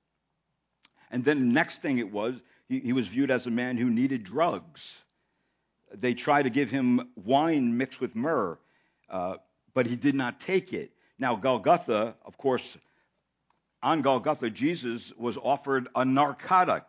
And 1.12 1.24
then 1.24 1.40
the 1.40 1.54
next 1.54 1.82
thing 1.82 1.98
it 1.98 2.12
was, 2.12 2.36
he, 2.68 2.80
he 2.80 2.94
was 2.94 3.08
viewed 3.08 3.32
as 3.32 3.48
a 3.48 3.52
man 3.52 3.78
who 3.78 3.90
needed 3.90 4.24
drugs. 4.24 5.04
They 5.94 6.14
tried 6.14 6.44
to 6.44 6.50
give 6.50 6.70
him 6.70 7.10
wine 7.16 7.78
mixed 7.78 8.00
with 8.00 8.16
myrrh, 8.16 8.60
uh, 9.10 9.38
but 9.74 9.88
he 9.88 9.96
did 9.96 10.14
not 10.16 10.40
take 10.40 10.72
it. 10.74 10.92
Now, 11.18 11.36
Golgotha, 11.36 12.16
of 12.26 12.38
course, 12.38 12.78
on 13.82 14.02
Golgotha, 14.02 14.50
Jesus 14.50 15.14
was 15.18 15.38
offered 15.38 15.88
a 15.96 16.06
narcotic, 16.06 16.84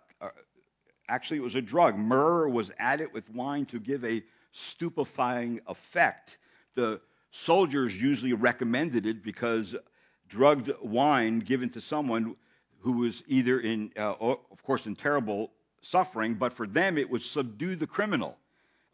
Actually, 1.10 1.38
it 1.38 1.42
was 1.42 1.56
a 1.56 1.62
drug. 1.62 1.98
Myrrh 1.98 2.48
was 2.48 2.70
added 2.78 3.12
with 3.12 3.28
wine 3.30 3.66
to 3.66 3.80
give 3.80 4.04
a 4.04 4.22
stupefying 4.52 5.60
effect. 5.66 6.38
The 6.76 7.00
soldiers 7.32 8.00
usually 8.00 8.32
recommended 8.32 9.06
it 9.06 9.24
because 9.24 9.74
drugged 10.28 10.70
wine 10.80 11.40
given 11.40 11.68
to 11.70 11.80
someone 11.80 12.36
who 12.78 12.92
was 12.92 13.24
either 13.26 13.58
in, 13.58 13.90
uh, 13.98 14.14
of 14.20 14.62
course, 14.62 14.86
in 14.86 14.94
terrible 14.94 15.50
suffering, 15.82 16.34
but 16.34 16.52
for 16.52 16.66
them 16.66 16.96
it 16.96 17.10
would 17.10 17.24
subdue 17.24 17.74
the 17.74 17.88
criminal. 17.88 18.38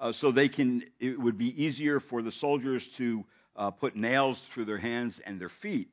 Uh, 0.01 0.11
so 0.11 0.31
they 0.31 0.49
can, 0.49 0.83
it 0.99 1.21
would 1.21 1.37
be 1.37 1.63
easier 1.63 2.01
for 2.01 2.23
the 2.23 2.33
soldiers 2.33 2.87
to 2.87 3.27
uh, 3.57 3.71
put 3.71 3.95
nails 3.95 4.41
through 4.41 4.65
their 4.65 4.79
hands 4.79 5.19
and 5.19 5.39
their 5.39 5.51
feet. 5.51 5.91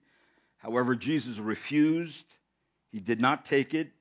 However, 0.64 0.95
Jesus 0.95 1.38
refused. 1.38 2.26
He 2.91 2.99
did 2.99 3.20
not 3.20 3.43
take 3.43 3.74
it 3.74 3.91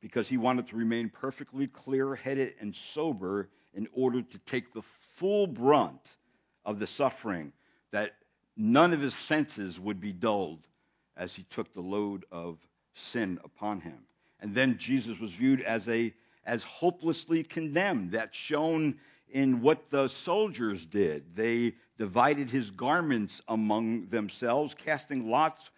because 0.00 0.28
he 0.28 0.36
wanted 0.36 0.66
to 0.68 0.76
remain 0.76 1.08
perfectly 1.08 1.68
clear 1.68 2.16
headed 2.16 2.54
and 2.60 2.74
sober 2.74 3.48
in 3.72 3.88
order 3.92 4.20
to 4.20 4.38
take 4.40 4.74
the 4.74 4.82
full 5.16 5.46
brunt 5.46 6.16
of 6.64 6.78
the 6.78 6.86
suffering, 6.86 7.52
that 7.92 8.12
none 8.56 8.92
of 8.92 9.00
his 9.00 9.14
senses 9.14 9.78
would 9.78 10.00
be 10.00 10.12
dulled 10.12 10.66
as 11.16 11.34
he 11.34 11.44
took 11.44 11.72
the 11.72 11.80
load 11.80 12.24
of 12.32 12.58
sin 12.94 13.38
upon 13.44 13.80
him. 13.80 13.98
And 14.40 14.54
then 14.54 14.78
Jesus 14.78 15.18
was 15.18 15.32
viewed 15.32 15.62
as 15.62 15.88
a 15.88 16.12
as 16.44 16.62
hopelessly 16.62 17.42
condemned. 17.42 18.12
That's 18.12 18.36
shown 18.36 18.98
in 19.30 19.62
what 19.62 19.88
the 19.90 20.08
soldiers 20.08 20.84
did. 20.84 21.34
They 21.34 21.74
divided 21.98 22.50
his 22.50 22.70
garments 22.70 23.40
among 23.48 24.08
themselves, 24.08 24.74
casting 24.74 25.30
lots 25.30 25.70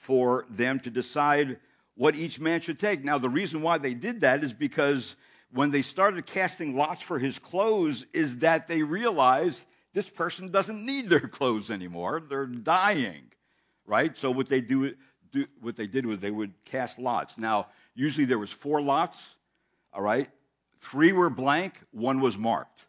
for 0.00 0.46
them 0.48 0.80
to 0.80 0.90
decide 0.90 1.58
what 1.94 2.14
each 2.14 2.40
man 2.40 2.62
should 2.62 2.78
take. 2.78 3.04
Now, 3.04 3.18
the 3.18 3.28
reason 3.28 3.60
why 3.60 3.76
they 3.76 3.92
did 3.92 4.22
that 4.22 4.42
is 4.42 4.52
because 4.52 5.14
when 5.52 5.70
they 5.70 5.82
started 5.82 6.24
casting 6.24 6.74
lots 6.74 7.02
for 7.02 7.18
his 7.18 7.38
clothes, 7.38 8.06
is 8.14 8.38
that 8.38 8.66
they 8.66 8.82
realized 8.82 9.66
this 9.92 10.08
person 10.08 10.50
doesn't 10.50 10.86
need 10.86 11.10
their 11.10 11.20
clothes 11.38 11.70
anymore. 11.70 12.22
They're 12.26 12.46
dying, 12.46 13.24
right? 13.84 14.16
So 14.16 14.30
what 14.30 14.48
they 14.48 14.62
do, 14.62 14.94
do 15.32 15.46
what 15.60 15.76
they 15.76 15.86
did 15.86 16.06
was 16.06 16.18
they 16.18 16.30
would 16.30 16.54
cast 16.64 16.98
lots. 16.98 17.36
Now, 17.36 17.66
usually 17.94 18.24
there 18.24 18.38
was 18.38 18.50
four 18.50 18.80
lots, 18.80 19.36
all 19.92 20.02
right. 20.02 20.30
Three 20.80 21.12
were 21.12 21.28
blank, 21.28 21.74
one 21.90 22.20
was 22.20 22.38
marked. 22.38 22.86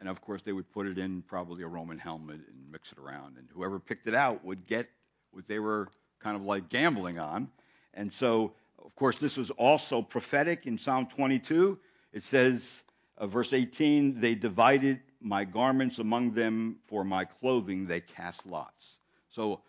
And 0.00 0.08
of 0.08 0.22
course, 0.22 0.40
they 0.40 0.52
would 0.52 0.72
put 0.72 0.86
it 0.86 0.96
in 0.96 1.20
probably 1.20 1.62
a 1.62 1.68
Roman 1.68 1.98
helmet 1.98 2.40
and 2.48 2.72
mix 2.72 2.90
it 2.90 2.98
around. 2.98 3.36
And 3.36 3.48
whoever 3.52 3.78
picked 3.78 4.06
it 4.06 4.14
out 4.14 4.42
would 4.46 4.64
get 4.64 4.88
what 5.32 5.46
they 5.46 5.58
were 5.58 5.88
kind 6.20 6.36
of 6.36 6.42
like 6.42 6.68
gambling 6.68 7.18
on. 7.18 7.48
And 7.94 8.12
so, 8.12 8.52
of 8.84 8.94
course, 8.94 9.18
this 9.18 9.36
was 9.36 9.50
also 9.50 10.02
prophetic 10.02 10.66
in 10.66 10.78
Psalm 10.78 11.06
22. 11.06 11.78
It 12.12 12.22
says, 12.22 12.82
uh, 13.16 13.26
verse 13.26 13.52
18, 13.52 14.20
they 14.20 14.34
divided 14.34 15.00
my 15.20 15.44
garments 15.44 15.98
among 15.98 16.32
them 16.32 16.78
for 16.86 17.04
my 17.04 17.24
clothing, 17.24 17.86
they 17.86 18.00
cast 18.00 18.46
lots. 18.46 18.96
So 19.30 19.62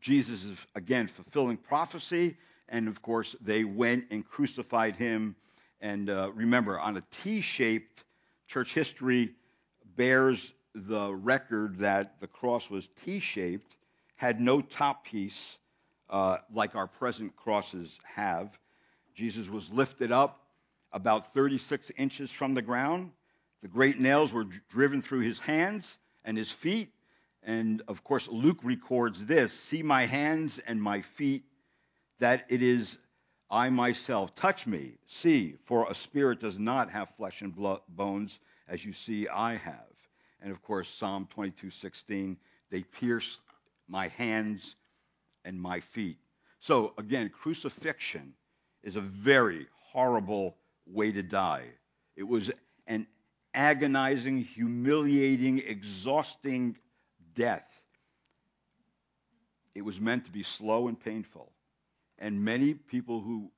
Jesus 0.00 0.44
is, 0.44 0.58
again, 0.74 1.06
fulfilling 1.06 1.56
prophecy. 1.56 2.36
And 2.68 2.88
of 2.88 3.00
course, 3.00 3.34
they 3.40 3.64
went 3.64 4.06
and 4.10 4.26
crucified 4.26 4.96
him. 4.96 5.36
And 5.80 6.10
uh, 6.10 6.30
remember, 6.34 6.78
on 6.78 6.96
a 6.96 7.02
T 7.22 7.40
shaped, 7.40 8.04
church 8.48 8.74
history 8.74 9.34
bears 9.96 10.52
the 10.74 11.12
record 11.12 11.78
that 11.78 12.20
the 12.20 12.26
cross 12.26 12.68
was 12.68 12.88
T 13.04 13.20
shaped, 13.20 13.76
had 14.16 14.40
no 14.40 14.60
top 14.60 15.04
piece, 15.04 15.56
uh, 16.10 16.38
like 16.52 16.74
our 16.74 16.86
present 16.86 17.36
crosses 17.36 17.98
have. 18.04 18.58
Jesus 19.14 19.48
was 19.48 19.70
lifted 19.70 20.12
up 20.12 20.40
about 20.92 21.34
36 21.34 21.90
inches 21.96 22.30
from 22.30 22.54
the 22.54 22.62
ground. 22.62 23.10
The 23.62 23.68
great 23.68 23.98
nails 23.98 24.32
were 24.32 24.46
driven 24.68 25.02
through 25.02 25.20
his 25.20 25.38
hands 25.38 25.98
and 26.24 26.36
his 26.36 26.50
feet. 26.50 26.92
And 27.42 27.82
of 27.88 28.04
course, 28.04 28.28
Luke 28.28 28.58
records 28.62 29.24
this 29.24 29.52
See 29.52 29.82
my 29.82 30.06
hands 30.06 30.58
and 30.58 30.82
my 30.82 31.02
feet, 31.02 31.44
that 32.18 32.46
it 32.48 32.62
is 32.62 32.98
I 33.50 33.70
myself. 33.70 34.34
Touch 34.34 34.66
me, 34.66 34.98
see, 35.06 35.56
for 35.64 35.90
a 35.90 35.94
spirit 35.94 36.40
does 36.40 36.58
not 36.58 36.90
have 36.90 37.08
flesh 37.16 37.40
and 37.40 37.54
blood, 37.54 37.80
bones, 37.88 38.38
as 38.68 38.84
you 38.84 38.92
see 38.92 39.26
I 39.26 39.54
have. 39.54 39.84
And 40.42 40.52
of 40.52 40.62
course, 40.62 40.88
Psalm 40.88 41.26
22:16, 41.34 42.36
they 42.70 42.82
pierced 42.82 43.40
my 43.88 44.08
hands 44.08 44.76
and 45.48 45.60
my 45.60 45.80
feet. 45.80 46.18
So 46.60 46.92
again, 46.98 47.30
crucifixion 47.30 48.34
is 48.82 48.96
a 48.96 49.00
very 49.00 49.66
horrible 49.92 50.56
way 50.86 51.10
to 51.10 51.22
die. 51.22 51.64
It 52.16 52.28
was 52.28 52.50
an 52.86 53.06
agonizing, 53.54 54.38
humiliating, 54.44 55.60
exhausting 55.60 56.76
death. 57.34 57.82
It 59.74 59.82
was 59.82 59.98
meant 59.98 60.26
to 60.26 60.30
be 60.30 60.42
slow 60.42 60.88
and 60.88 61.00
painful. 61.00 61.50
And 62.18 62.44
many 62.44 62.74
people 62.74 63.20
who 63.20 63.50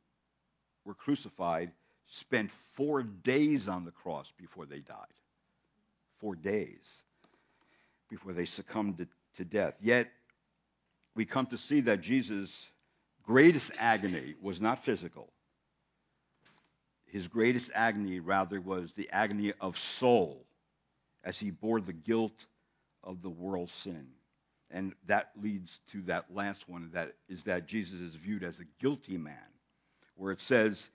were 0.84 0.94
crucified 0.94 1.72
spent 2.06 2.52
four 2.74 3.02
days 3.02 3.66
on 3.66 3.84
the 3.84 3.90
cross 3.90 4.32
before 4.38 4.66
they 4.66 4.78
died. 4.78 5.16
Four 6.18 6.36
days 6.36 7.02
before 8.08 8.32
they 8.32 8.44
succumbed 8.44 8.98
to, 8.98 9.08
to 9.38 9.44
death. 9.44 9.74
Yet 9.80 10.08
we 11.14 11.24
come 11.24 11.46
to 11.46 11.58
see 11.58 11.82
that 11.82 12.00
Jesus' 12.00 12.70
greatest 13.24 13.70
agony 13.78 14.34
was 14.40 14.60
not 14.60 14.84
physical. 14.84 15.32
His 17.06 17.28
greatest 17.28 17.70
agony, 17.74 18.20
rather, 18.20 18.60
was 18.60 18.92
the 18.92 19.10
agony 19.10 19.52
of 19.60 19.78
soul 19.78 20.44
as 21.24 21.38
he 21.38 21.50
bore 21.50 21.80
the 21.80 21.92
guilt 21.92 22.46
of 23.02 23.22
the 23.22 23.30
world's 23.30 23.72
sin. 23.72 24.08
And 24.70 24.94
that 25.06 25.30
leads 25.42 25.80
to 25.90 26.02
that 26.02 26.32
last 26.32 26.68
one 26.68 26.90
that 26.92 27.14
is 27.28 27.42
that 27.44 27.66
Jesus 27.66 27.98
is 28.00 28.14
viewed 28.14 28.44
as 28.44 28.60
a 28.60 28.64
guilty 28.80 29.18
man, 29.18 29.34
where 30.14 30.30
it 30.30 30.40
says, 30.40 30.88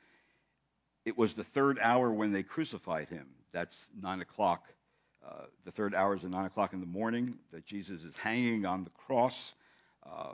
It 1.04 1.18
was 1.18 1.34
the 1.34 1.44
third 1.44 1.78
hour 1.82 2.10
when 2.10 2.32
they 2.32 2.44
crucified 2.44 3.10
him. 3.10 3.28
That's 3.52 3.86
9 4.02 4.22
o'clock 4.22 4.66
uh, 5.28 5.46
the 5.64 5.72
third 5.72 5.96
hour 5.96 6.16
is 6.16 6.24
at 6.24 6.30
9 6.30 6.46
o'clock 6.46 6.74
in 6.74 6.82
the 6.82 6.86
morning, 6.86 7.36
that 7.52 7.66
Jesus 7.66 8.04
is 8.04 8.16
hanging 8.16 8.66
on 8.66 8.84
the 8.84 8.92
cross. 8.92 9.54
Uh, 10.10 10.34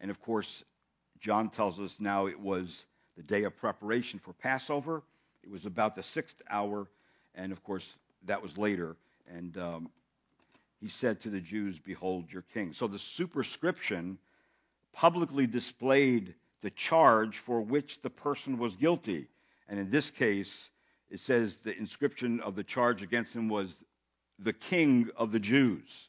and 0.00 0.10
of 0.10 0.20
course, 0.20 0.64
John 1.20 1.50
tells 1.50 1.78
us 1.78 1.96
now 2.00 2.26
it 2.26 2.38
was 2.38 2.84
the 3.16 3.22
day 3.22 3.44
of 3.44 3.56
preparation 3.56 4.18
for 4.18 4.32
Passover. 4.32 5.02
It 5.42 5.50
was 5.50 5.66
about 5.66 5.94
the 5.94 6.02
sixth 6.02 6.42
hour, 6.50 6.88
and 7.34 7.52
of 7.52 7.62
course, 7.62 7.96
that 8.24 8.42
was 8.42 8.58
later. 8.58 8.96
And 9.28 9.56
um, 9.58 9.90
he 10.80 10.88
said 10.88 11.20
to 11.20 11.30
the 11.30 11.40
Jews, 11.40 11.78
Behold 11.78 12.32
your 12.32 12.42
king. 12.54 12.72
So 12.72 12.88
the 12.88 12.98
superscription 12.98 14.18
publicly 14.92 15.46
displayed 15.46 16.34
the 16.60 16.70
charge 16.70 17.38
for 17.38 17.60
which 17.60 18.02
the 18.02 18.10
person 18.10 18.58
was 18.58 18.74
guilty. 18.76 19.28
And 19.68 19.78
in 19.78 19.90
this 19.90 20.10
case, 20.10 20.70
it 21.10 21.20
says 21.20 21.56
the 21.56 21.76
inscription 21.76 22.40
of 22.40 22.56
the 22.56 22.64
charge 22.64 23.02
against 23.02 23.34
him 23.34 23.48
was 23.48 23.76
the 24.38 24.52
king 24.52 25.10
of 25.16 25.30
the 25.30 25.40
Jews. 25.40 26.08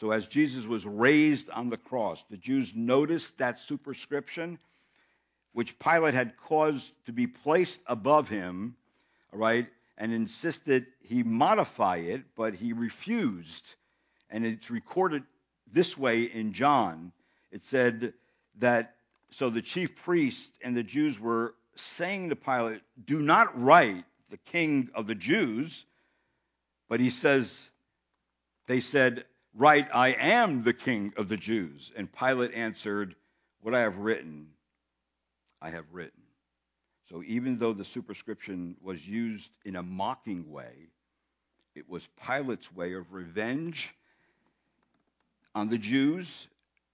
So 0.00 0.12
as 0.12 0.26
Jesus 0.26 0.64
was 0.64 0.86
raised 0.86 1.50
on 1.50 1.68
the 1.68 1.76
cross, 1.76 2.24
the 2.30 2.38
Jews 2.38 2.72
noticed 2.74 3.36
that 3.36 3.58
superscription, 3.58 4.58
which 5.52 5.78
Pilate 5.78 6.14
had 6.14 6.38
caused 6.38 6.94
to 7.04 7.12
be 7.12 7.26
placed 7.26 7.82
above 7.86 8.26
him, 8.26 8.76
all 9.30 9.38
right, 9.38 9.66
and 9.98 10.10
insisted 10.10 10.86
he 11.02 11.22
modify 11.22 11.96
it, 11.96 12.22
but 12.34 12.54
he 12.54 12.72
refused. 12.72 13.62
And 14.30 14.46
it's 14.46 14.70
recorded 14.70 15.22
this 15.70 15.98
way 15.98 16.22
in 16.22 16.54
John. 16.54 17.12
It 17.52 17.62
said 17.62 18.14
that 18.58 18.94
so 19.28 19.50
the 19.50 19.60
chief 19.60 19.96
priests 19.96 20.50
and 20.64 20.74
the 20.74 20.82
Jews 20.82 21.20
were 21.20 21.54
saying 21.76 22.30
to 22.30 22.36
Pilate, 22.36 22.80
Do 23.04 23.20
not 23.20 23.60
write 23.62 24.06
the 24.30 24.38
king 24.38 24.88
of 24.94 25.06
the 25.06 25.14
Jews. 25.14 25.84
But 26.88 27.00
he 27.00 27.10
says, 27.10 27.68
They 28.66 28.80
said, 28.80 29.26
Write, 29.54 29.88
I 29.92 30.10
am 30.10 30.62
the 30.62 30.72
king 30.72 31.12
of 31.16 31.28
the 31.28 31.36
Jews. 31.36 31.90
And 31.96 32.10
Pilate 32.12 32.54
answered, 32.54 33.14
What 33.60 33.74
I 33.74 33.80
have 33.80 33.96
written, 33.98 34.48
I 35.60 35.70
have 35.70 35.86
written. 35.92 36.22
So 37.08 37.22
even 37.26 37.58
though 37.58 37.72
the 37.72 37.84
superscription 37.84 38.76
was 38.80 39.06
used 39.06 39.50
in 39.64 39.74
a 39.74 39.82
mocking 39.82 40.50
way, 40.50 40.90
it 41.74 41.88
was 41.88 42.08
Pilate's 42.24 42.72
way 42.72 42.94
of 42.94 43.12
revenge 43.12 43.92
on 45.54 45.68
the 45.68 45.78
Jews. 45.78 46.46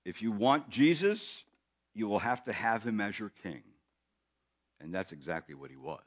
If 0.04 0.22
you 0.22 0.32
want 0.32 0.70
Jesus, 0.70 1.44
you 1.94 2.08
will 2.08 2.18
have 2.18 2.44
to 2.44 2.52
have 2.52 2.82
him 2.82 3.00
as 3.00 3.18
your 3.18 3.32
king. 3.42 3.62
And 4.80 4.94
that's 4.94 5.12
exactly 5.12 5.54
what 5.54 5.70
he 5.70 5.76
was. 5.76 6.00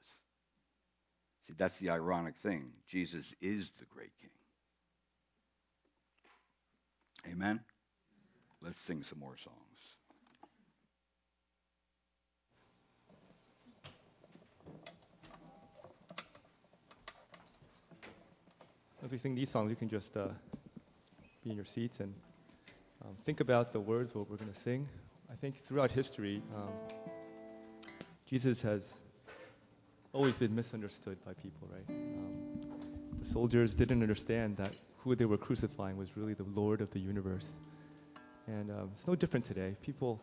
See, 1.44 1.54
that's 1.58 1.78
the 1.78 1.90
ironic 1.90 2.38
thing. 2.38 2.72
Jesus 2.88 3.34
is 3.42 3.72
the 3.80 3.86
great 3.86 4.12
king. 4.22 4.30
Amen? 7.30 7.60
Let's 8.62 8.82
sing 8.82 9.04
some 9.04 9.20
more 9.20 9.36
songs. 9.38 9.56
As 19.04 19.12
we 19.12 19.18
sing 19.18 19.36
these 19.36 19.50
songs, 19.50 19.70
you 19.70 19.76
can 19.76 19.90
just 19.90 20.18
uh, 20.18 20.28
be 21.44 21.52
in 21.52 21.56
your 21.56 21.66
seats 21.66 22.00
and 22.00 22.14
um, 23.06 23.16
think 23.26 23.40
about 23.40 23.72
the 23.72 23.80
words 23.80 24.14
what 24.14 24.30
we're 24.30 24.36
going 24.38 24.52
to 24.52 24.60
sing. 24.62 24.88
I 25.32 25.36
think 25.36 25.56
throughout 25.64 25.92
history, 25.92 26.42
um, 26.56 26.74
Jesus 28.26 28.62
has 28.64 28.92
always 30.12 30.38
been 30.38 30.54
misunderstood 30.54 31.18
by 31.26 31.34
people, 31.34 31.70
right? 31.72 31.90
Um, 31.90 33.20
the 33.20 33.26
soldiers 33.26 33.74
didn't 33.74 34.02
understand 34.02 34.58
that 34.58 34.76
who 35.04 35.16
they 35.16 35.26
were 35.26 35.38
crucifying 35.38 35.98
was 35.98 36.16
really 36.18 36.34
the 36.34 36.46
Lord 36.54 36.82
of 36.82 36.92
the 36.92 37.00
universe. 37.00 37.48
And 38.48 38.70
um, 38.72 38.90
it's 38.94 39.08
no 39.08 39.16
different 39.16 39.46
today. 39.46 39.76
People 39.82 40.22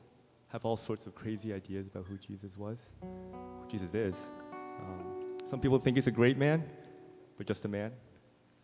have 0.48 0.64
all 0.64 0.76
sorts 0.76 1.06
of 1.06 1.14
crazy 1.14 1.52
ideas 1.52 1.88
about 1.88 2.04
who 2.06 2.16
Jesus 2.16 2.56
was, 2.56 2.78
who 3.00 3.68
Jesus 3.68 3.94
is. 3.94 4.14
Um, 4.52 5.38
some 5.48 5.60
people 5.60 5.78
think 5.78 5.96
he's 5.96 6.06
a 6.06 6.12
great 6.12 6.36
man, 6.36 6.64
but 7.36 7.46
just 7.46 7.64
a 7.64 7.68
man. 7.68 7.92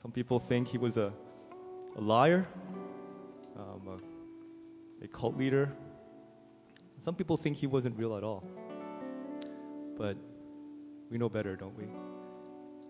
Some 0.02 0.10
people 0.10 0.38
think 0.38 0.68
he 0.68 0.78
was 0.78 0.96
a, 0.96 1.12
a 1.96 2.00
liar, 2.00 2.46
um, 3.56 4.00
a, 5.00 5.04
a 5.04 5.08
cult 5.08 5.36
leader. 5.36 5.70
Some 7.04 7.14
people 7.14 7.36
think 7.36 7.56
he 7.56 7.66
wasn't 7.66 7.98
real 7.98 8.16
at 8.16 8.24
all. 8.24 8.44
But 9.96 10.16
we 11.10 11.18
know 11.18 11.28
better, 11.28 11.56
don't 11.56 11.76
we? 11.76 11.84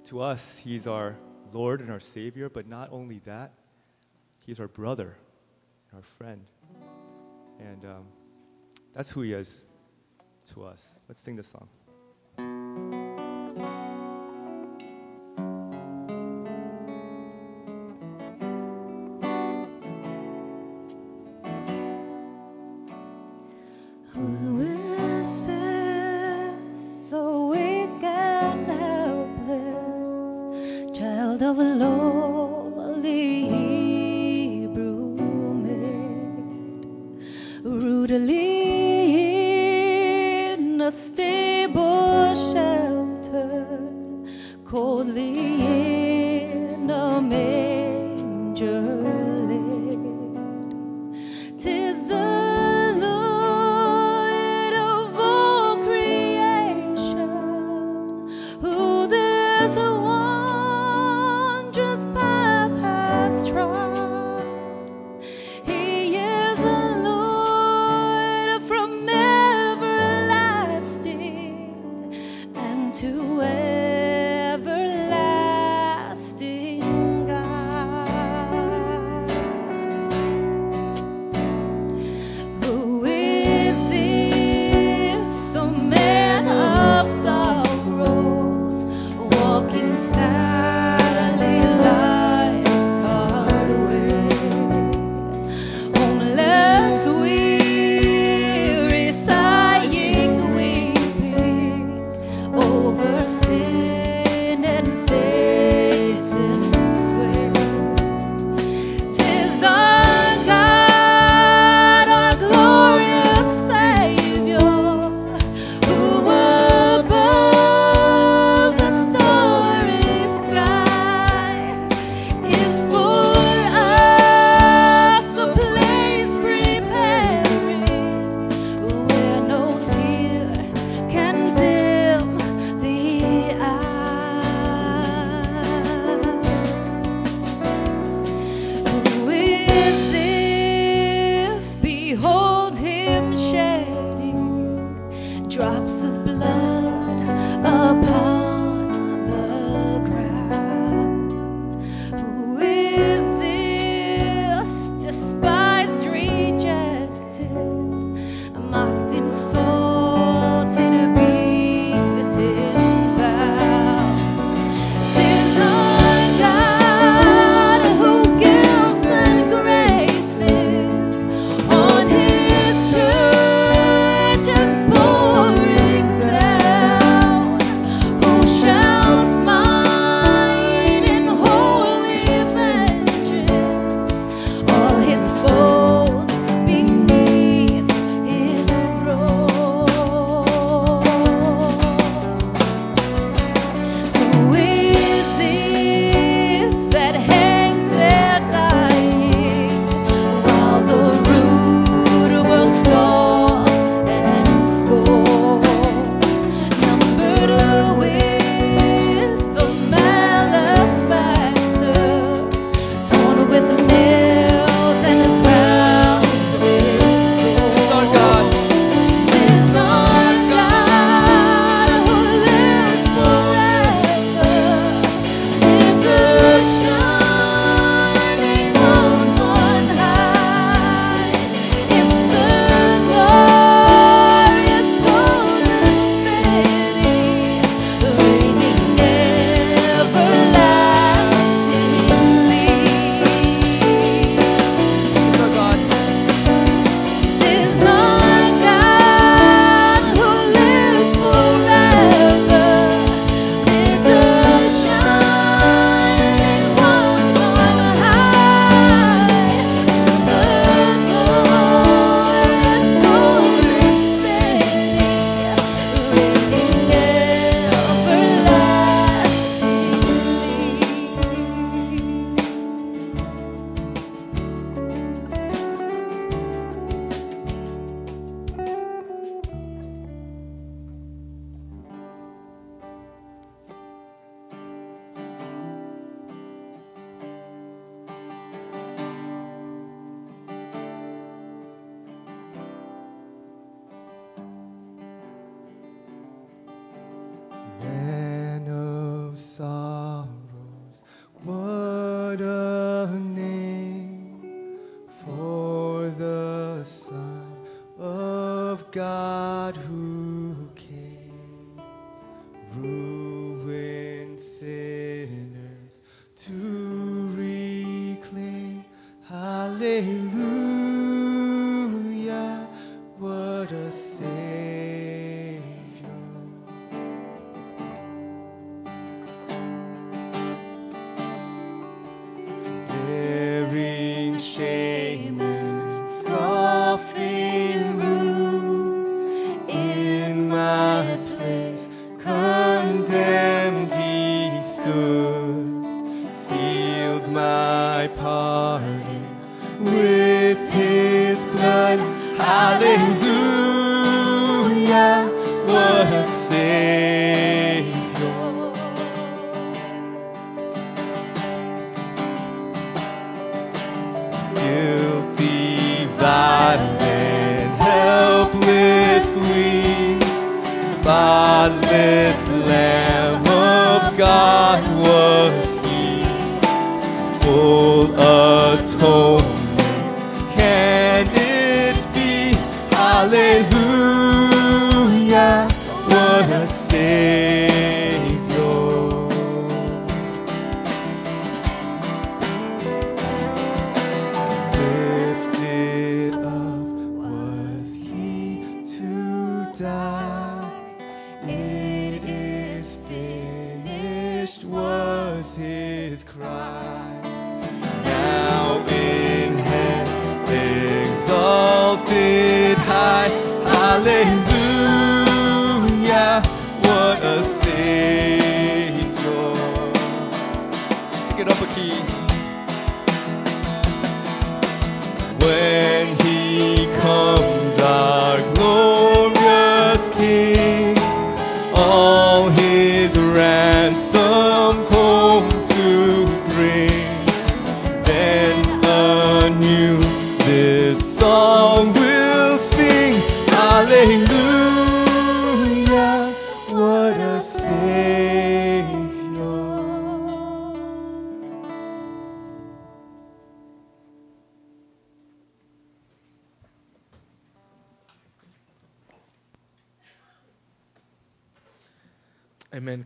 To 0.07 0.21
us, 0.21 0.59
he's 0.59 0.87
our 0.87 1.17
Lord 1.53 1.81
and 1.81 1.91
our 1.91 2.01
Savior, 2.01 2.49
but 2.49 2.67
not 2.69 2.89
only 2.93 3.21
that, 3.25 3.53
he's 4.47 4.61
our 4.61 4.69
brother, 4.69 5.17
our 5.95 6.03
friend. 6.03 6.41
And 7.61 7.85
um, 7.85 8.05
that's 8.95 9.11
who 9.11 9.23
he 9.23 9.33
is 9.33 9.63
to 10.55 10.65
us. 10.65 10.99
Let's 11.09 11.23
sing 11.23 11.37
this 11.37 11.49
song. 11.49 13.12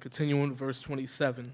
Continuing 0.06 0.54
verse 0.54 0.80
27. 0.82 1.52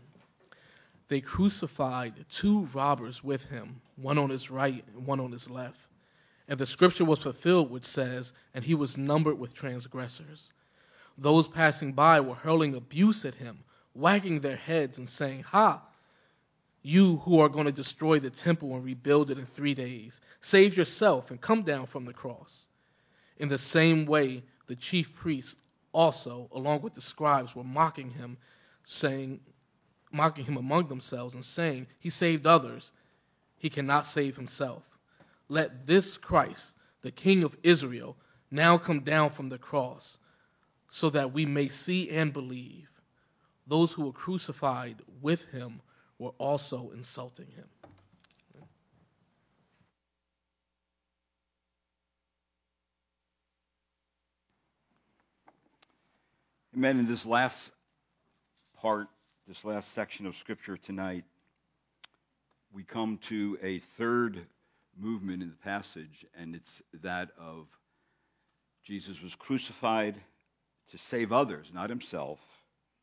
They 1.09 1.23
crucified 1.23 2.13
two 2.31 2.67
robbers 2.75 3.25
with 3.25 3.47
him, 3.47 3.81
one 3.97 4.19
on 4.19 4.29
his 4.29 4.51
right 4.51 4.85
and 4.95 5.07
one 5.07 5.21
on 5.21 5.33
his 5.33 5.49
left. 5.49 5.81
And 6.49 6.61
the 6.61 6.67
scripture 6.67 7.07
was 7.07 7.21
fulfilled, 7.21 7.71
which 7.71 7.87
says, 7.87 8.35
And 8.53 8.63
he 8.63 8.75
was 8.75 8.99
numbered 8.99 9.39
with 9.39 9.55
transgressors. 9.55 10.53
Those 11.17 11.49
passing 11.49 11.95
by 11.95 12.21
were 12.21 12.35
hurling 12.35 12.75
abuse 12.75 13.25
at 13.25 13.37
him, 13.37 13.61
wagging 13.95 14.41
their 14.41 14.57
heads 14.57 14.99
and 14.99 15.09
saying, 15.09 15.45
Ha! 15.45 15.83
You 16.83 17.17
who 17.25 17.41
are 17.41 17.49
going 17.49 17.65
to 17.65 17.73
destroy 17.73 18.19
the 18.19 18.29
temple 18.29 18.75
and 18.75 18.85
rebuild 18.85 19.31
it 19.31 19.39
in 19.39 19.47
three 19.47 19.73
days, 19.73 20.21
save 20.43 20.77
yourself 20.77 21.31
and 21.31 21.41
come 21.41 21.63
down 21.63 21.87
from 21.87 22.05
the 22.05 22.13
cross. 22.13 22.67
In 23.39 23.49
the 23.49 23.57
same 23.57 24.05
way, 24.05 24.43
the 24.67 24.77
chief 24.77 25.15
priests 25.15 25.57
also, 25.93 26.49
along 26.53 26.83
with 26.83 26.95
the 26.95 27.01
scribes, 27.01 27.55
were 27.55 27.65
mocking 27.65 28.11
him, 28.11 28.39
saying, 28.85 29.41
mocking 30.11 30.45
him 30.45 30.57
among 30.57 30.89
themselves 30.89 31.35
and 31.35 31.45
saying, 31.45 31.87
He 31.99 32.11
saved 32.11 32.47
others, 32.47 32.93
he 33.59 33.71
cannot 33.71 34.07
save 34.07 34.37
himself. 34.37 34.89
Let 35.49 35.87
this 35.87 36.17
Christ, 36.17 36.75
the 37.03 37.11
King 37.11 37.45
of 37.45 37.57
Israel, 37.63 38.17
now 38.51 38.79
come 38.79 39.01
down 39.01 39.31
from 39.31 39.49
the 39.49 39.59
cross, 39.59 40.19
so 40.89 41.11
that 41.11 41.33
we 41.33 41.47
may 41.47 41.69
see 41.69 42.11
and 42.11 42.33
believe. 42.33 42.89
Those 43.67 43.93
who 43.93 44.07
were 44.07 44.13
crucified 44.13 44.97
with 45.21 45.45
him 45.45 45.81
were 46.19 46.33
also 46.39 46.91
insulting 46.91 47.47
him. 47.47 47.69
Amen. 56.75 56.99
In 56.99 57.07
this 57.07 57.27
last 57.27 57.71
part, 58.79 59.09
this 59.47 59.63
last 59.63 59.93
section 59.93 60.25
of 60.25 60.35
Scripture 60.35 60.79
tonight, 60.79 61.25
we 62.73 62.83
come 62.83 63.19
to 63.29 63.59
a 63.63 63.81
third 63.99 64.41
movement 64.99 65.43
in 65.43 65.51
the 65.51 65.57
passage, 65.57 66.25
and 66.35 66.55
it's 66.55 66.81
that 67.03 67.29
of 67.39 67.67
Jesus 68.85 69.21
was 69.21 69.35
crucified 69.35 70.15
to 70.93 70.97
save 70.97 71.31
others, 71.31 71.71
not 71.75 71.91
himself, 71.91 72.41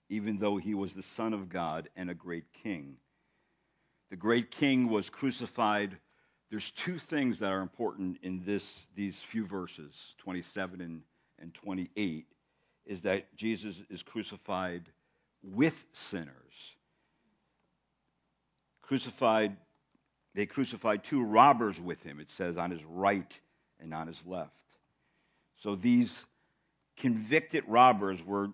even 0.10 0.40
though 0.40 0.58
he 0.58 0.74
was 0.74 0.96
the 0.96 1.04
Son 1.04 1.36
of 1.36 1.48
God 1.48 1.90
and 1.96 2.10
a 2.10 2.16
great 2.16 2.52
king. 2.64 2.98
The 4.10 4.18
great 4.18 4.50
king 4.50 4.90
was 4.90 5.12
crucified. 5.12 5.96
There's 6.50 6.72
two 6.72 6.98
things 6.98 7.38
that 7.38 7.52
are 7.52 7.62
important 7.62 8.18
in 8.24 8.44
this 8.44 8.88
these 8.96 9.22
few 9.22 9.46
verses, 9.46 10.16
27 10.18 10.82
and, 10.82 11.04
and 11.38 11.54
28 11.54 12.26
is 12.86 13.02
that 13.02 13.36
Jesus 13.36 13.82
is 13.90 14.04
crucified 14.04 14.84
with 15.44 15.86
sinners. 15.94 16.30
Crucified, 18.82 19.56
they 20.34 20.46
crucified 20.46 21.04
two 21.04 21.24
robbers 21.24 21.80
with 21.80 22.02
him, 22.04 22.20
it 22.20 22.30
says, 22.30 22.58
on 22.58 22.72
his 22.72 22.84
right 22.84 23.40
and 23.80 23.94
on 23.94 24.08
his 24.08 24.26
left. 24.26 24.64
So 25.58 25.76
these 25.76 26.26
convicted 26.98 27.64
robbers 27.68 28.26
were 28.26 28.50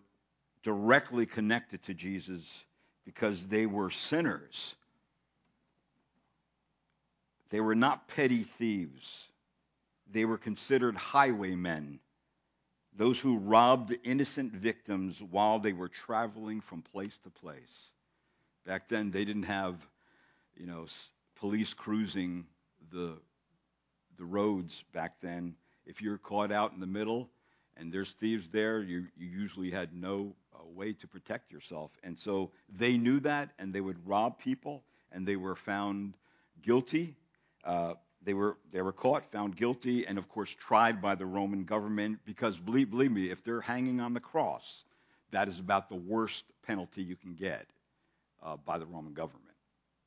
directly 0.63 1.25
connected 1.25 1.83
to 1.83 1.93
Jesus 1.93 2.65
because 3.05 3.45
they 3.45 3.65
were 3.65 3.89
sinners. 3.89 4.75
They 7.49 7.59
were 7.59 7.75
not 7.75 8.07
petty 8.07 8.43
thieves. 8.43 9.23
They 10.11 10.25
were 10.25 10.37
considered 10.37 10.95
highwaymen 10.95 11.99
those 12.97 13.19
who 13.19 13.37
robbed 13.37 13.95
innocent 14.03 14.53
victims 14.53 15.21
while 15.21 15.59
they 15.59 15.73
were 15.73 15.89
traveling 15.89 16.61
from 16.61 16.81
place 16.81 17.17
to 17.19 17.29
place. 17.29 17.91
Back 18.65 18.87
then, 18.87 19.11
they 19.11 19.25
didn't 19.25 19.43
have, 19.43 19.75
you 20.55 20.65
know, 20.65 20.85
police 21.35 21.73
cruising 21.73 22.45
the 22.91 23.17
the 24.17 24.25
roads 24.25 24.83
back 24.93 25.19
then. 25.21 25.55
If 25.85 26.01
you're 26.01 26.17
caught 26.17 26.51
out 26.51 26.73
in 26.73 26.79
the 26.79 26.87
middle 26.87 27.29
and 27.77 27.91
there's 27.91 28.13
thieves 28.13 28.47
there, 28.47 28.81
you, 28.81 29.07
you 29.17 29.27
usually 29.27 29.69
had 29.69 29.93
no 29.93 30.33
uh, 30.53 30.65
way 30.65 30.93
to 30.93 31.07
protect 31.07 31.51
yourself. 31.51 31.91
And 32.03 32.17
so 32.17 32.51
they 32.69 32.97
knew 32.97 33.19
that, 33.21 33.49
and 33.59 33.73
they 33.73 33.81
would 33.81 34.07
rob 34.07 34.39
people, 34.39 34.83
and 35.11 35.25
they 35.25 35.35
were 35.35 35.55
found 35.55 36.15
guilty. 36.61 37.15
Uh, 37.65 37.95
they 38.25 38.33
were 38.33 38.57
they 38.71 38.81
were 38.81 38.91
caught, 38.91 39.31
found 39.31 39.55
guilty, 39.55 40.05
and 40.05 40.17
of 40.17 40.27
course 40.27 40.49
tried 40.49 41.01
by 41.01 41.15
the 41.15 41.25
Roman 41.25 41.63
government 41.63 42.19
because 42.25 42.57
believe, 42.57 42.89
believe 42.89 43.11
me, 43.11 43.29
if 43.29 43.43
they're 43.43 43.61
hanging 43.61 43.99
on 43.99 44.13
the 44.13 44.19
cross, 44.19 44.83
that 45.31 45.47
is 45.47 45.59
about 45.59 45.89
the 45.89 45.95
worst 45.95 46.45
penalty 46.65 47.03
you 47.03 47.15
can 47.15 47.35
get 47.35 47.67
uh, 48.43 48.57
by 48.57 48.77
the 48.77 48.85
Roman 48.85 49.13
government, 49.13 49.55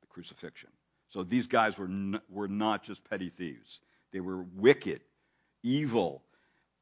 the 0.01 0.07
crucifixion. 0.09 0.71
So 1.09 1.23
these 1.23 1.47
guys 1.47 1.79
were 1.79 1.87
n- 1.87 2.21
were 2.29 2.49
not 2.49 2.83
just 2.83 3.09
petty 3.09 3.31
thieves; 3.31 3.81
they 4.13 4.21
were 4.21 4.43
wicked, 4.57 5.01
evil 5.63 6.23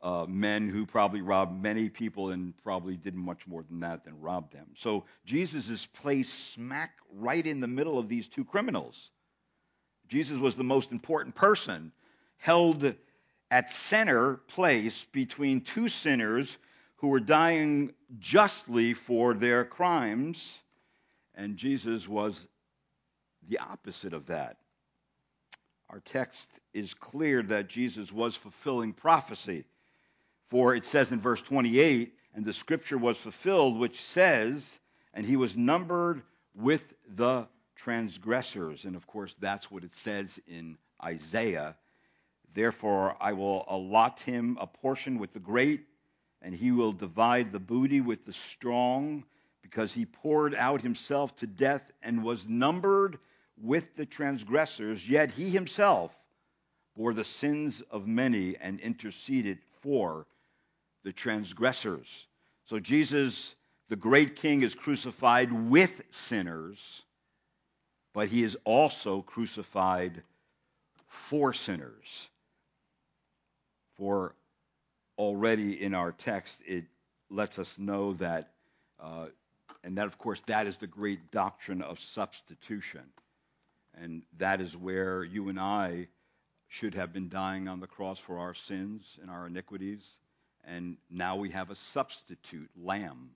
uh, 0.03 0.27
men 0.29 0.69
who 0.69 0.87
probably 0.87 1.21
robbed 1.21 1.61
many 1.63 1.89
people 1.89 2.31
and 2.31 2.57
probably 2.63 2.97
did 2.97 3.15
much 3.15 3.47
more 3.47 3.63
than 3.63 3.81
that 3.81 4.05
than 4.05 4.21
rob 4.21 4.51
them. 4.53 4.67
So 4.75 5.05
Jesus 5.25 5.69
is 5.69 5.87
placed 5.87 6.53
smack 6.53 6.93
right 7.13 7.45
in 7.47 7.61
the 7.61 7.67
middle 7.67 7.99
of 7.99 8.09
these 8.09 8.29
two 8.29 8.45
criminals. 8.45 9.11
Jesus 10.09 10.39
was 10.39 10.55
the 10.55 10.65
most 10.65 10.93
important 10.93 11.35
person, 11.35 11.93
held 12.39 12.95
at 13.51 13.71
center 13.71 14.35
place 14.49 15.05
between 15.05 15.61
two 15.61 15.89
sinners 15.89 16.57
who 16.97 17.09
were 17.09 17.21
dying 17.21 17.93
justly 18.19 18.95
for 18.95 19.35
their 19.35 19.65
crimes, 19.65 20.59
and 21.35 21.57
Jesus 21.57 22.09
was 22.09 22.49
the 23.49 23.59
opposite 23.59 24.13
of 24.13 24.27
that. 24.27 24.57
Our 25.91 26.01
text 26.01 26.49
is 26.75 26.95
clear 26.95 27.43
that 27.43 27.69
Jesus 27.69 28.11
was 28.11 28.35
fulfilling 28.35 28.93
prophecy. 28.93 29.65
For 30.49 30.75
it 30.75 30.85
says 30.85 31.13
in 31.13 31.21
verse 31.21 31.43
28, 31.43 32.13
and 32.35 32.45
the 32.45 32.53
scripture 32.53 32.99
was 32.99 33.17
fulfilled, 33.17 33.79
which 33.79 34.01
says, 34.01 34.79
and 35.15 35.25
he 35.25 35.37
was 35.37 35.57
numbered 35.57 36.23
with 36.55 36.95
the 37.09 37.47
transgressors. 37.77 38.85
And 38.85 38.97
of 38.97 39.07
course, 39.07 39.35
that's 39.39 39.71
what 39.71 39.85
it 39.85 39.95
says 39.95 40.41
in 40.49 40.77
Isaiah. 41.05 41.77
Therefore, 42.55 43.17
I 43.21 43.33
will 43.35 43.65
allot 43.69 44.21
him 44.21 44.57
a 44.61 44.67
portion 44.67 45.19
with 45.19 45.33
the 45.33 45.41
great, 45.41 45.85
and 46.43 46.55
he 46.55 46.73
will 46.73 46.93
divide 46.93 47.53
the 47.53 47.61
booty 47.61 48.01
with 48.01 48.25
the 48.25 48.33
strong, 48.33 49.25
because 49.63 49.93
he 49.93 50.07
poured 50.07 50.55
out 50.55 50.81
himself 50.81 51.37
to 51.37 51.47
death 51.47 51.91
and 52.03 52.23
was 52.23 52.49
numbered 52.49 53.19
with 53.61 53.97
the 53.97 54.07
transgressors, 54.07 55.09
yet 55.09 55.33
he 55.33 55.51
himself 55.51 56.17
bore 56.95 57.13
the 57.13 57.25
sins 57.25 57.83
of 57.91 58.07
many 58.07 58.57
and 58.57 58.81
interceded 58.81 59.59
for 59.81 60.27
the 61.05 61.13
transgressors. 61.13 62.27
So 62.67 62.79
Jesus, 62.79 63.55
the 63.89 63.97
great 63.97 64.37
king, 64.37 64.63
is 64.63 64.75
crucified 64.75 65.53
with 65.53 66.03
sinners 66.11 67.03
but 68.17 68.29
he 68.29 68.43
is 68.43 68.57
also 68.65 69.21
crucified 69.21 70.23
for 71.07 71.53
sinners. 71.53 72.31
For 73.99 74.35
already 75.19 75.83
in 75.83 75.93
our 75.93 76.13
text, 76.13 76.63
it 76.67 76.87
lets 77.29 77.59
us 77.59 77.79
know 77.79 78.15
that, 78.15 78.53
uh, 78.99 79.27
and 79.85 79.99
that, 79.99 80.07
of 80.07 80.17
course, 80.17 80.41
that 80.47 80.67
is 80.67 80.79
the 80.79 80.87
great 80.87 81.31
doctrine 81.31 81.83
of 81.83 82.01
substitution. 82.01 83.03
And 84.01 84.23
that 84.39 84.63
is 84.63 84.75
where 84.75 85.23
you 85.23 85.51
and 85.51 85.61
I 85.61 86.09
should 86.69 86.95
have 86.95 87.13
been 87.13 87.29
dying 87.29 87.69
on 87.69 87.81
the 87.81 87.87
cross 87.87 88.19
for 88.19 88.39
our 88.39 88.55
sins 88.55 89.19
and 89.21 89.31
our 89.31 89.47
iniquities. 89.47 90.09
And 90.65 90.97
now 91.11 91.37
we 91.37 91.51
have 91.51 91.71
a 91.71 91.77
substitute 91.77 92.71
lamb 92.83 93.33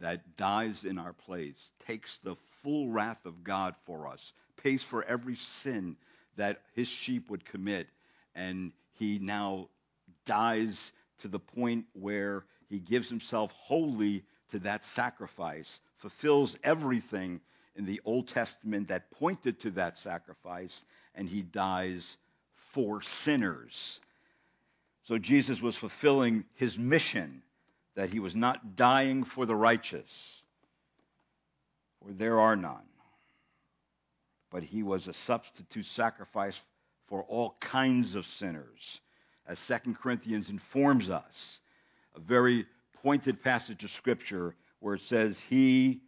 that 0.00 0.36
dies 0.36 0.84
in 0.84 0.98
our 0.98 1.12
place, 1.12 1.70
takes 1.86 2.18
the 2.18 2.36
full 2.62 2.88
wrath 2.88 3.24
of 3.24 3.44
God 3.44 3.74
for 3.84 4.08
us, 4.08 4.32
pays 4.62 4.82
for 4.82 5.02
every 5.04 5.36
sin 5.36 5.96
that 6.36 6.62
his 6.74 6.88
sheep 6.88 7.30
would 7.30 7.44
commit, 7.44 7.88
and 8.34 8.72
he 8.92 9.18
now 9.18 9.68
dies 10.24 10.92
to 11.20 11.28
the 11.28 11.38
point 11.38 11.86
where 11.94 12.44
he 12.68 12.78
gives 12.78 13.08
himself 13.08 13.52
wholly 13.52 14.24
to 14.50 14.58
that 14.60 14.84
sacrifice, 14.84 15.80
fulfills 15.98 16.56
everything 16.62 17.40
in 17.74 17.86
the 17.86 18.00
Old 18.04 18.28
Testament 18.28 18.88
that 18.88 19.10
pointed 19.12 19.60
to 19.60 19.70
that 19.72 19.96
sacrifice, 19.96 20.82
and 21.14 21.28
he 21.28 21.42
dies 21.42 22.16
for 22.54 23.02
sinners. 23.02 24.00
So 25.04 25.18
Jesus 25.18 25.62
was 25.62 25.76
fulfilling 25.76 26.44
his 26.54 26.78
mission 26.78 27.42
that 27.96 28.10
he 28.10 28.20
was 28.20 28.36
not 28.36 28.76
dying 28.76 29.24
for 29.24 29.46
the 29.46 29.56
righteous, 29.56 30.42
for 32.00 32.12
there 32.12 32.38
are 32.38 32.54
none, 32.54 32.86
but 34.50 34.62
he 34.62 34.82
was 34.82 35.08
a 35.08 35.12
substitute 35.12 35.86
sacrifice 35.86 36.60
for 37.08 37.24
all 37.24 37.56
kinds 37.58 38.14
of 38.14 38.26
sinners, 38.26 39.00
as 39.46 39.66
2 39.66 39.94
Corinthians 39.94 40.50
informs 40.50 41.10
us. 41.10 41.60
A 42.14 42.20
very 42.20 42.66
pointed 43.02 43.42
passage 43.42 43.82
of 43.82 43.90
Scripture 43.90 44.54
where 44.80 44.94
it 44.94 45.02
says, 45.02 45.40
He 45.40 46.00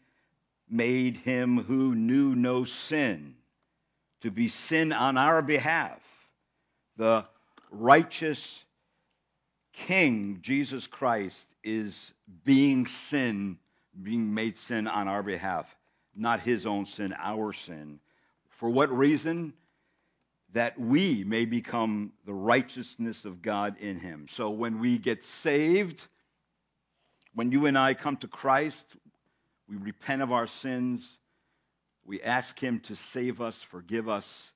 made 0.68 1.16
him 1.16 1.62
who 1.62 1.94
knew 1.94 2.34
no 2.34 2.64
sin 2.64 3.34
to 4.20 4.30
be 4.30 4.48
sin 4.48 4.92
on 4.92 5.16
our 5.16 5.40
behalf, 5.40 6.00
the 6.96 7.24
righteous 7.70 8.64
King, 9.86 10.40
Jesus 10.42 10.86
Christ, 10.86 11.48
is 11.62 12.12
being 12.44 12.86
sin, 12.86 13.58
being 14.00 14.34
made 14.34 14.56
sin 14.56 14.86
on 14.88 15.06
our 15.08 15.22
behalf, 15.22 15.74
not 16.16 16.40
his 16.40 16.66
own 16.66 16.86
sin, 16.86 17.14
our 17.16 17.52
sin. 17.52 18.00
For 18.48 18.68
what 18.68 18.90
reason? 18.90 19.54
That 20.52 20.80
we 20.80 21.24
may 21.24 21.44
become 21.44 22.12
the 22.26 22.34
righteousness 22.34 23.24
of 23.24 23.40
God 23.40 23.76
in 23.78 24.00
him. 24.00 24.26
So 24.30 24.50
when 24.50 24.80
we 24.80 24.98
get 24.98 25.22
saved, 25.22 26.04
when 27.34 27.52
you 27.52 27.66
and 27.66 27.78
I 27.78 27.94
come 27.94 28.16
to 28.18 28.28
Christ, 28.28 28.86
we 29.68 29.76
repent 29.76 30.22
of 30.22 30.32
our 30.32 30.46
sins, 30.46 31.18
we 32.04 32.20
ask 32.20 32.58
him 32.58 32.80
to 32.80 32.96
save 32.96 33.40
us, 33.40 33.60
forgive 33.62 34.08
us. 34.08 34.50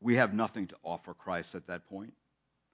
We 0.00 0.16
have 0.16 0.32
nothing 0.32 0.68
to 0.68 0.76
offer 0.84 1.12
Christ 1.12 1.54
at 1.56 1.66
that 1.66 1.88
point. 1.88 2.14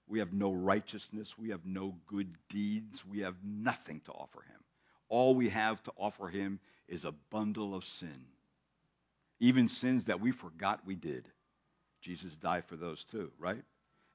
We 0.07 0.19
have 0.19 0.33
no 0.33 0.53
righteousness. 0.53 1.39
We 1.39 1.51
have 1.51 1.65
no 1.65 1.95
good 2.07 2.35
deeds. 2.49 3.05
We 3.07 3.21
have 3.21 3.37
nothing 3.43 4.01
to 4.07 4.13
offer 4.13 4.43
him. 4.43 4.61
All 5.09 5.35
we 5.35 5.49
have 5.49 5.83
to 5.85 5.93
offer 5.97 6.29
him 6.29 6.61
is 6.89 7.05
a 7.05 7.13
bundle 7.31 7.75
of 7.75 7.85
sin. 7.85 8.27
Even 9.41 9.69
sins 9.69 10.05
that 10.05 10.21
we 10.21 10.31
forgot 10.31 10.87
we 10.87 10.95
did. 10.95 11.29
Jesus 12.01 12.35
died 12.37 12.65
for 12.67 12.77
those 12.77 13.05
too, 13.05 13.31
right? 13.39 13.63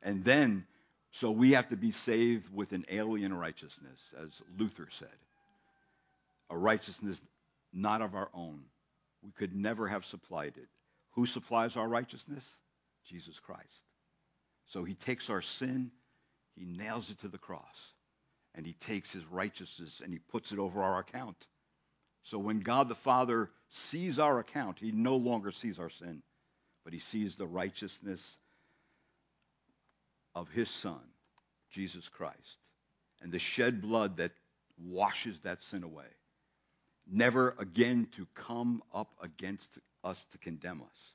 And 0.01 0.23
then, 0.23 0.65
so 1.11 1.31
we 1.31 1.53
have 1.53 1.69
to 1.69 1.75
be 1.75 1.91
saved 1.91 2.53
with 2.53 2.71
an 2.71 2.85
alien 2.89 3.33
righteousness, 3.33 4.13
as 4.23 4.41
Luther 4.57 4.87
said. 4.91 5.07
A 6.51 6.57
righteousness 6.57 7.21
not 7.73 8.01
of 8.01 8.15
our 8.15 8.29
own. 8.33 8.61
We 9.23 9.31
could 9.31 9.55
never 9.55 9.87
have 9.87 10.05
supplied 10.05 10.53
it. 10.57 10.67
Who 11.11 11.25
supplies 11.25 11.75
our 11.75 11.87
righteousness? 11.87 12.57
Jesus 13.05 13.39
Christ. 13.39 13.85
So 14.69 14.83
he 14.83 14.93
takes 14.93 15.29
our 15.29 15.41
sin, 15.41 15.91
he 16.55 16.65
nails 16.65 17.09
it 17.09 17.19
to 17.19 17.27
the 17.27 17.37
cross, 17.37 17.93
and 18.55 18.65
he 18.65 18.73
takes 18.73 19.11
his 19.11 19.25
righteousness 19.25 20.01
and 20.03 20.13
he 20.13 20.19
puts 20.19 20.51
it 20.51 20.59
over 20.59 20.81
our 20.81 20.99
account. 20.99 21.37
So 22.23 22.37
when 22.37 22.59
God 22.59 22.89
the 22.89 22.95
Father 22.95 23.49
sees 23.69 24.19
our 24.19 24.39
account, 24.39 24.79
he 24.79 24.91
no 24.91 25.15
longer 25.15 25.51
sees 25.51 25.79
our 25.79 25.89
sin, 25.89 26.21
but 26.83 26.93
he 26.93 26.99
sees 26.99 27.35
the 27.35 27.47
righteousness 27.47 28.37
of 30.35 30.49
his 30.49 30.69
Son, 30.69 31.01
Jesus 31.71 32.07
Christ, 32.09 32.59
and 33.21 33.31
the 33.31 33.39
shed 33.39 33.81
blood 33.81 34.17
that 34.17 34.31
washes 34.77 35.39
that 35.39 35.61
sin 35.61 35.83
away, 35.83 36.05
never 37.07 37.55
again 37.57 38.07
to 38.17 38.27
come 38.35 38.83
up 38.93 39.11
against 39.21 39.79
us 40.03 40.23
to 40.27 40.37
condemn 40.37 40.81
us. 40.81 41.13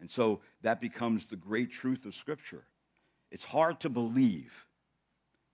And 0.00 0.10
so 0.10 0.40
that 0.62 0.80
becomes 0.80 1.26
the 1.26 1.36
great 1.36 1.70
truth 1.70 2.04
of 2.06 2.14
Scripture. 2.14 2.64
It's 3.30 3.44
hard 3.44 3.80
to 3.80 3.88
believe 3.88 4.66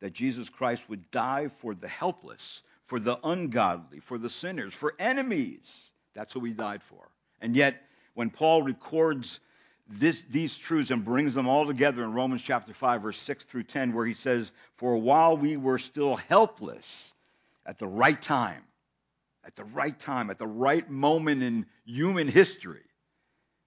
that 0.01 0.13
Jesus 0.13 0.49
Christ 0.49 0.89
would 0.89 1.11
die 1.11 1.49
for 1.49 1.75
the 1.75 1.89
helpless, 1.89 2.63
for 2.87 2.99
the 2.99 3.19
ungodly, 3.25 4.01
for 4.01 4.19
the 4.19 4.31
sinners, 4.31 4.75
for 4.75 4.95
enemies. 4.99 5.91
That's 6.15 6.33
who 6.33 6.45
he 6.45 6.53
died 6.53 6.83
for. 6.83 7.09
And 7.41 7.57
yet, 7.57 7.81
when 8.15 8.31
Paul 8.31 8.63
records 8.63 9.41
this, 9.89 10.23
these 10.31 10.57
truths 10.57 10.91
and 10.91 11.05
brings 11.05 11.35
them 11.35 11.49
all 11.49 11.67
together 11.67 12.03
in 12.03 12.13
Romans 12.13 12.43
chapter 12.43 12.73
5, 12.73 13.03
verse 13.03 13.19
6 13.19 13.45
through 13.45 13.65
10, 13.65 13.93
where 13.93 14.07
he 14.07 14.15
says, 14.15 14.53
For 14.77 14.97
while 14.97 15.37
we 15.37 15.57
were 15.57 15.79
still 15.79 16.17
helpless, 16.17 17.13
at 17.65 17.79
the 17.79 17.87
right 17.87 18.21
time, 18.21 18.63
at 19.45 19.57
the 19.57 19.65
right 19.65 19.99
time, 19.99 20.31
at 20.31 20.39
the 20.39 20.47
right 20.47 20.89
moment 20.89 21.43
in 21.43 21.67
human 21.85 22.29
history, 22.29 22.83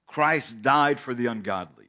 Christ 0.08 0.62
died 0.62 1.00
for 1.00 1.14
the 1.14 1.28
ungodly. 1.28 1.88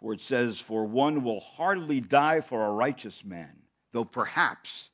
For 0.00 0.14
it 0.14 0.20
says, 0.20 0.58
For 0.58 0.84
one 0.84 1.22
will 1.22 1.40
hardly 1.40 2.00
die 2.00 2.40
for 2.40 2.64
a 2.64 2.72
righteous 2.72 3.24
man, 3.24 3.54
though 3.92 4.04
perhaps 4.04 4.90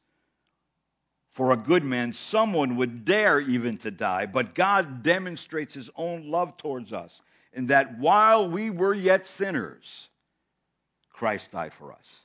for 1.36 1.52
a 1.52 1.56
good 1.58 1.84
man 1.84 2.14
someone 2.14 2.76
would 2.76 3.04
dare 3.04 3.38
even 3.40 3.76
to 3.78 3.90
die. 3.90 4.24
But 4.24 4.54
God 4.54 5.02
demonstrates 5.02 5.74
his 5.74 5.90
own 5.94 6.30
love 6.30 6.56
towards 6.56 6.94
us, 6.94 7.20
in 7.52 7.66
that 7.66 7.98
while 7.98 8.48
we 8.48 8.70
were 8.70 8.94
yet 8.94 9.26
sinners, 9.26 10.08
Christ 11.10 11.52
died 11.52 11.74
for 11.74 11.92
us. 11.92 12.24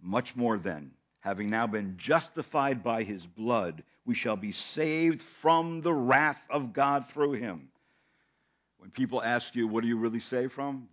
Much 0.00 0.34
more 0.36 0.56
then, 0.56 0.90
having 1.20 1.50
now 1.50 1.66
been 1.66 1.98
justified 1.98 2.82
by 2.82 3.02
his 3.02 3.26
blood, 3.26 3.82
we 4.06 4.14
shall 4.14 4.36
be 4.36 4.52
saved 4.52 5.20
from 5.20 5.82
the 5.82 5.92
wrath 5.92 6.42
of 6.48 6.72
God 6.72 7.06
through 7.08 7.32
him. 7.32 7.68
When 8.78 8.90
people 8.90 9.22
ask 9.22 9.54
you, 9.54 9.68
what 9.68 9.84
are 9.84 9.86
you 9.86 9.98
really 9.98 10.20
saved 10.20 10.52
from? 10.52 10.88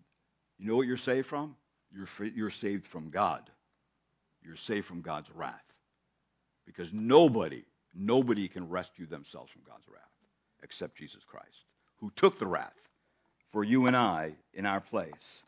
You 0.59 0.67
know 0.67 0.75
what 0.75 0.87
you're 0.87 0.97
saved 0.97 1.27
from? 1.27 1.55
You're, 1.93 2.27
you're 2.27 2.49
saved 2.49 2.85
from 2.85 3.09
God. 3.09 3.49
You're 4.43 4.55
saved 4.55 4.85
from 4.85 5.01
God's 5.01 5.29
wrath. 5.31 5.63
Because 6.65 6.91
nobody, 6.91 7.63
nobody 7.93 8.47
can 8.47 8.69
rescue 8.69 9.05
themselves 9.05 9.51
from 9.51 9.61
God's 9.67 9.87
wrath 9.87 10.03
except 10.63 10.97
Jesus 10.97 11.23
Christ, 11.23 11.65
who 11.99 12.11
took 12.15 12.39
the 12.39 12.47
wrath 12.47 12.73
for 13.51 13.63
you 13.63 13.85
and 13.85 13.95
I 13.95 14.33
in 14.53 14.65
our 14.65 14.81
place. 14.81 15.43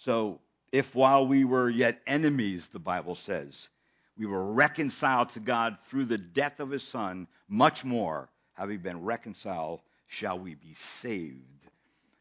So, 0.00 0.40
if 0.72 0.94
while 0.94 1.26
we 1.26 1.44
were 1.44 1.68
yet 1.68 2.00
enemies, 2.06 2.68
the 2.68 2.78
Bible 2.78 3.16
says, 3.16 3.68
we 4.16 4.26
were 4.26 4.52
reconciled 4.52 5.30
to 5.30 5.40
God 5.40 5.78
through 5.80 6.04
the 6.04 6.18
death 6.18 6.60
of 6.60 6.70
his 6.70 6.82
Son, 6.82 7.26
much 7.48 7.84
more, 7.84 8.28
having 8.52 8.78
been 8.78 9.02
reconciled, 9.02 9.80
shall 10.06 10.38
we 10.38 10.54
be 10.54 10.74
saved 10.74 11.66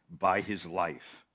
by 0.09 0.41
his 0.41 0.65
life. 0.65 1.25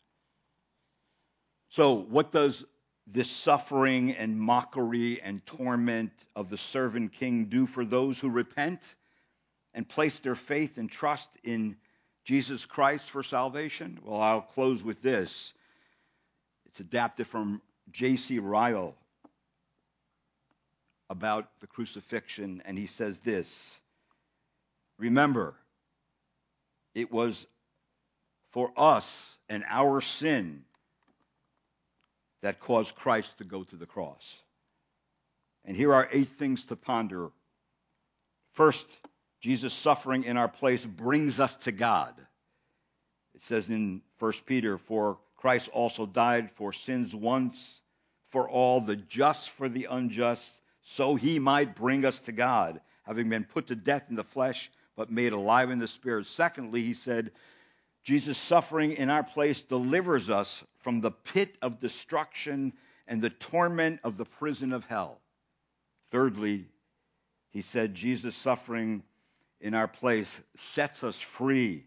So, 1.75 1.95
what 1.95 2.31
does 2.31 2.65
this 3.05 3.29
suffering 3.29 4.13
and 4.13 4.39
mockery 4.39 5.21
and 5.21 5.45
torment 5.45 6.13
of 6.37 6.49
the 6.49 6.57
servant 6.57 7.15
king 7.15 7.47
do 7.47 7.67
for 7.67 7.85
those 7.85 8.21
who 8.21 8.31
repent 8.31 8.95
and 9.75 9.89
place 9.89 10.21
their 10.21 10.37
faith 10.37 10.79
and 10.79 10.89
trust 10.89 11.29
in 11.43 11.77
Jesus 12.25 12.65
Christ 12.65 13.11
for 13.11 13.25
salvation? 13.25 13.99
Well, 14.05 14.21
I'll 14.23 14.43
close 14.43 14.85
with 14.85 15.03
this. 15.03 15.53
It's 16.67 16.79
adapted 16.79 17.27
from 17.27 17.61
J.C. 17.91 18.39
Ryle 18.39 18.95
about 21.11 21.49
the 21.59 21.67
crucifixion, 21.67 22.63
and 22.67 22.79
he 22.79 22.87
says 22.87 23.19
this 23.19 23.77
Remember, 24.97 25.57
it 26.95 27.11
was 27.11 27.49
for 28.53 28.71
us 28.77 29.37
and 29.49 29.65
our 29.69 30.01
sin 30.01 30.65
that 32.45 32.61
caused 32.61 32.95
Christ 32.95 33.39
to 33.39 33.45
go 33.45 33.65
to 33.65 33.77
the 33.77 33.87
cross. 33.87 34.43
And 35.65 35.75
here 35.75 35.95
are 35.95 36.07
eight 36.13 36.29
things 36.29 36.67
to 36.67 36.77
ponder. 36.77 37.31
First, 38.53 38.87
Jesus' 39.41 39.73
suffering 39.73 40.25
in 40.25 40.37
our 40.37 40.49
place 40.49 40.85
brings 40.85 41.41
us 41.41 41.57
to 41.65 41.73
God. 41.73 42.13
It 43.35 43.43
says 43.43 43.71
in 43.71 44.03
1 44.19 44.33
Peter, 44.45 44.77
For 44.77 45.19
Christ 45.37 45.71
also 45.73 46.05
died 46.05 46.51
for 46.51 46.75
sins 46.75 47.15
once 47.15 47.81
for 48.29 48.47
all, 48.47 48.83
the 48.83 48.97
just 48.97 49.49
for 49.49 49.71
the 49.71 49.89
unjust, 49.91 50.55
so 50.83 51.15
he 51.15 51.39
might 51.39 51.75
bring 51.75 52.05
us 52.05 52.21
to 52.21 52.33
God, 52.33 52.83
having 53.05 53.31
been 53.31 53.45
put 53.45 53.69
to 53.69 53.75
death 53.75 54.05
in 54.11 54.17
the 54.17 54.23
flesh, 54.23 54.71
but 54.97 55.11
made 55.11 55.33
alive 55.33 55.71
in 55.71 55.79
the 55.79 55.89
spirit. 55.89 56.27
Secondly, 56.27 56.83
he 56.83 56.93
said, 56.93 57.31
Jesus' 58.05 58.37
suffering 58.37 58.93
in 58.93 59.09
our 59.09 59.25
place 59.25 59.63
delivers 59.63 60.29
us 60.29 60.63
from 60.81 61.01
the 61.01 61.11
pit 61.11 61.57
of 61.63 61.81
destruction 61.81 62.75
and 63.07 63.23
the 63.23 63.31
torment 63.31 64.01
of 64.05 64.19
the 64.19 64.27
prison 64.27 64.75
of 64.75 64.85
hell. 64.85 65.21
Thirdly, 66.11 66.67
he 67.51 67.63
said, 67.63 67.95
Jesus' 67.95 68.37
suffering 68.37 69.03
in 69.61 69.75
our 69.75 69.89
place 69.89 70.43
sets 70.55 71.03
us 71.03 71.19
free 71.19 71.87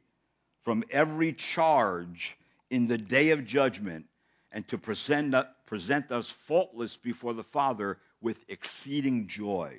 from 0.63 0.83
every 0.89 1.33
charge 1.33 2.35
in 2.71 2.87
the 2.87 2.97
day 2.97 3.29
of 3.29 3.45
judgment 3.45 4.07
and 4.51 4.67
to 4.69 4.77
present, 4.79 5.35
present 5.67 6.11
us 6.11 6.29
faultless 6.29 6.97
before 6.97 7.35
the 7.35 7.43
Father 7.43 7.99
with 8.21 8.43
exceeding 8.47 9.27
joy. 9.27 9.77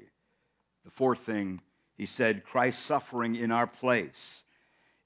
The 0.85 0.91
fourth 0.93 1.21
thing, 1.21 1.61
he 1.97 2.07
said, 2.07 2.45
Christ's 2.45 2.85
suffering 2.85 3.35
in 3.35 3.51
our 3.51 3.67
place 3.67 4.45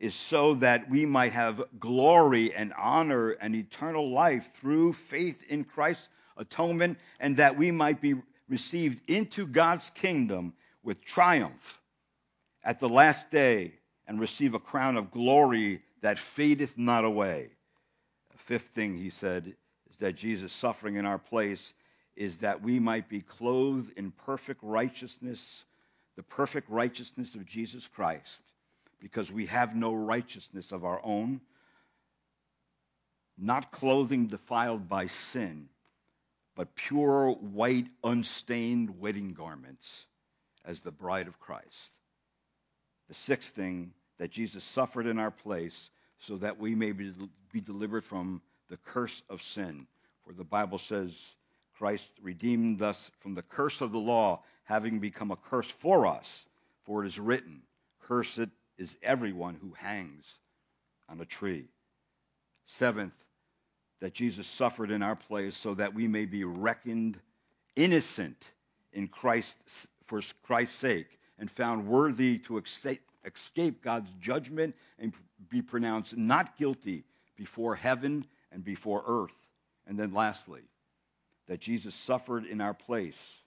is 0.02 0.16
so 0.16 0.54
that 0.54 0.90
we 0.90 1.06
might 1.06 1.30
have 1.30 1.62
glory 1.78 2.52
and 2.52 2.74
honor 2.76 3.30
and 3.30 3.54
eternal 3.54 4.10
life 4.10 4.50
through 4.54 4.92
faith 4.92 5.46
in 5.48 5.62
Christ's 5.62 6.08
atonement, 6.36 6.98
and 7.20 7.36
that 7.36 7.56
we 7.56 7.70
might 7.70 8.00
be 8.00 8.16
received 8.48 9.00
into 9.08 9.46
God's 9.46 9.90
kingdom 9.90 10.54
with 10.82 11.04
triumph 11.04 11.80
at 12.64 12.80
the 12.80 12.88
last 12.88 13.30
day 13.30 13.74
and 14.08 14.18
receive 14.18 14.54
a 14.54 14.58
crown 14.58 14.96
of 14.96 15.12
glory 15.12 15.80
that 16.00 16.18
fadeth 16.18 16.76
not 16.76 17.04
away. 17.04 17.50
A 18.34 18.38
fifth 18.38 18.70
thing 18.70 18.98
he 18.98 19.10
said 19.10 19.54
is 19.88 19.96
that 19.98 20.16
Jesus' 20.16 20.52
suffering 20.52 20.96
in 20.96 21.06
our 21.06 21.18
place 21.18 21.72
is 22.16 22.38
that 22.38 22.60
we 22.60 22.80
might 22.80 23.08
be 23.08 23.20
clothed 23.20 23.96
in 23.96 24.10
perfect 24.10 24.64
righteousness, 24.64 25.64
the 26.16 26.24
perfect 26.24 26.68
righteousness 26.70 27.36
of 27.36 27.46
Jesus 27.46 27.86
Christ 27.86 28.42
because 29.02 29.32
we 29.32 29.46
have 29.46 29.74
no 29.74 29.92
righteousness 29.92 30.70
of 30.70 30.84
our 30.84 31.00
own, 31.04 31.40
not 33.36 33.72
clothing 33.72 34.28
defiled 34.28 34.88
by 34.88 35.08
sin, 35.08 35.68
but 36.54 36.76
pure, 36.76 37.32
white, 37.32 37.88
unstained 38.04 39.00
wedding 39.00 39.32
garments 39.32 40.06
as 40.64 40.80
the 40.80 40.92
bride 40.92 41.26
of 41.26 41.40
Christ. 41.40 41.92
The 43.08 43.14
sixth 43.14 43.54
thing, 43.54 43.92
that 44.18 44.30
Jesus 44.30 44.62
suffered 44.62 45.06
in 45.06 45.18
our 45.18 45.32
place 45.32 45.90
so 46.20 46.36
that 46.36 46.60
we 46.60 46.76
may 46.76 46.92
be, 46.92 47.12
be 47.52 47.60
delivered 47.60 48.04
from 48.04 48.40
the 48.68 48.76
curse 48.76 49.20
of 49.28 49.42
sin. 49.42 49.88
For 50.24 50.32
the 50.32 50.44
Bible 50.44 50.78
says 50.78 51.34
Christ 51.76 52.12
redeemed 52.22 52.82
us 52.82 53.10
from 53.18 53.34
the 53.34 53.42
curse 53.42 53.80
of 53.80 53.90
the 53.90 53.98
law, 53.98 54.44
having 54.62 55.00
become 55.00 55.32
a 55.32 55.36
curse 55.36 55.68
for 55.68 56.06
us. 56.06 56.46
For 56.84 57.02
it 57.02 57.08
is 57.08 57.18
written, 57.18 57.62
Cursed 58.02 58.48
is 58.82 58.98
everyone 59.00 59.54
who 59.54 59.72
hangs 59.78 60.40
on 61.08 61.20
a 61.20 61.24
tree. 61.24 61.68
Seventh, 62.66 63.14
that 64.00 64.12
Jesus 64.12 64.48
suffered 64.48 64.90
in 64.90 65.02
our 65.02 65.14
place 65.14 65.56
so 65.56 65.74
that 65.74 65.94
we 65.94 66.08
may 66.08 66.26
be 66.26 66.42
reckoned 66.42 67.18
innocent 67.76 68.52
in 68.92 69.06
Christ 69.06 69.56
for 70.06 70.20
Christ's 70.42 70.76
sake 70.76 71.06
and 71.38 71.48
found 71.48 71.86
worthy 71.86 72.38
to 72.40 72.58
escape 72.58 73.82
God's 73.82 74.12
judgment 74.20 74.74
and 74.98 75.12
be 75.48 75.62
pronounced 75.62 76.16
not 76.16 76.58
guilty 76.58 77.04
before 77.36 77.76
heaven 77.76 78.26
and 78.50 78.64
before 78.64 79.04
earth. 79.06 79.38
And 79.86 79.96
then 79.96 80.12
lastly, 80.12 80.62
that 81.46 81.60
Jesus 81.60 81.94
suffered 81.94 82.46
in 82.46 82.60
our 82.60 82.74
place 82.74 83.41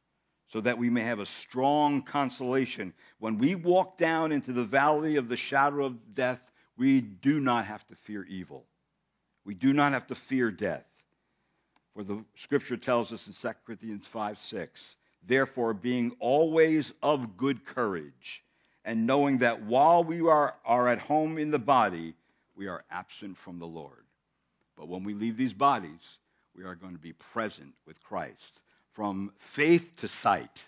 so 0.50 0.62
that 0.62 0.78
we 0.78 0.90
may 0.90 1.02
have 1.02 1.20
a 1.20 1.26
strong 1.26 2.02
consolation. 2.02 2.94
When 3.20 3.38
we 3.38 3.56
walk 3.56 3.98
down 3.98 4.32
into 4.32 4.54
the 4.54 4.64
valley 4.64 5.16
of 5.16 5.28
the 5.28 5.38
shadow 5.38 5.86
of 5.86 6.14
death, 6.14 6.40
we 6.78 7.02
do 7.02 7.40
not 7.40 7.66
have 7.66 7.86
to 7.88 7.96
fear 7.96 8.24
evil. 8.26 8.66
We 9.44 9.54
do 9.54 9.74
not 9.74 9.94
have 9.94 10.08
to 10.08 10.16
fear 10.16 10.52
death. 10.52 10.86
For 11.94 12.04
the 12.04 12.24
scripture 12.36 12.78
tells 12.78 13.14
us 13.14 13.28
in 13.28 13.34
2 13.34 13.58
Corinthians 13.66 14.06
5 14.08 14.38
6, 14.38 14.98
therefore, 15.26 15.74
being 15.74 16.16
always 16.20 16.94
of 17.02 17.38
good 17.38 17.66
courage, 17.66 18.44
and 18.84 19.08
knowing 19.08 19.40
that 19.40 19.64
while 19.64 20.04
we 20.04 20.22
are, 20.22 20.56
are 20.66 20.88
at 20.88 21.00
home 21.00 21.38
in 21.38 21.52
the 21.52 21.60
body, 21.60 22.14
we 22.56 22.68
are 22.68 22.84
absent 22.92 23.38
from 23.38 23.60
the 23.60 23.68
Lord. 23.68 24.04
But 24.76 24.90
when 24.90 25.04
we 25.04 25.14
leave 25.14 25.38
these 25.38 25.54
bodies, 25.54 26.18
we 26.56 26.66
are 26.66 26.76
going 26.76 26.94
to 26.94 27.00
be 27.00 27.14
present 27.14 27.74
with 27.86 28.04
Christ 28.04 28.60
from 28.96 29.32
faith 29.38 29.94
to 29.98 30.08
sight. 30.08 30.66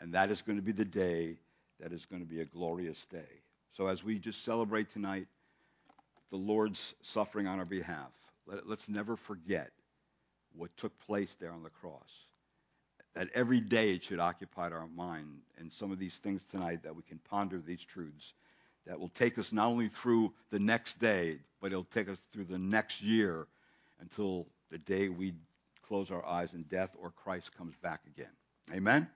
And 0.00 0.14
that 0.14 0.30
is 0.30 0.42
going 0.42 0.56
to 0.56 0.62
be 0.62 0.72
the 0.72 0.84
day 0.84 1.36
that 1.78 1.92
is 1.92 2.06
going 2.06 2.22
to 2.22 2.28
be 2.28 2.40
a 2.40 2.44
glorious 2.44 3.06
day. 3.06 3.40
So 3.76 3.86
as 3.86 4.02
we 4.02 4.18
just 4.18 4.44
celebrate 4.44 4.90
tonight 4.90 5.28
the 6.30 6.36
Lord's 6.36 6.94
suffering 7.02 7.46
on 7.46 7.58
our 7.58 7.64
behalf, 7.64 8.10
let, 8.46 8.66
us 8.66 8.88
never 8.88 9.16
forget 9.16 9.70
what 10.56 10.74
took 10.76 10.98
place 11.06 11.36
there 11.38 11.52
on 11.52 11.62
the 11.62 11.70
cross. 11.70 12.26
That 13.14 13.28
every 13.34 13.60
day 13.60 13.92
it 13.92 14.04
should 14.04 14.20
occupy 14.20 14.70
our 14.70 14.86
mind. 14.86 15.40
And 15.58 15.72
some 15.72 15.92
of 15.92 15.98
these 15.98 16.16
things 16.18 16.44
tonight 16.44 16.82
that 16.84 16.96
we 16.96 17.02
can 17.02 17.18
ponder 17.30 17.58
these 17.58 17.84
truths 17.84 18.32
that 18.86 18.98
will 18.98 19.08
take 19.10 19.38
us 19.38 19.52
not 19.52 19.66
only 19.66 19.88
through 19.88 20.32
the 20.50 20.58
next 20.58 20.98
day, 20.98 21.38
but 21.60 21.72
it'll 21.72 21.84
take 21.84 22.08
us 22.08 22.18
through 22.32 22.44
the 22.44 22.58
next 22.58 23.02
year 23.02 23.46
until 24.00 24.46
the 24.70 24.78
day 24.78 25.08
we 25.08 25.34
close 25.90 26.12
our 26.12 26.24
eyes 26.24 26.54
in 26.54 26.62
death 26.62 26.94
or 27.02 27.10
Christ 27.10 27.50
comes 27.58 27.74
back 27.82 28.02
again. 28.06 28.30
Amen? 28.72 29.08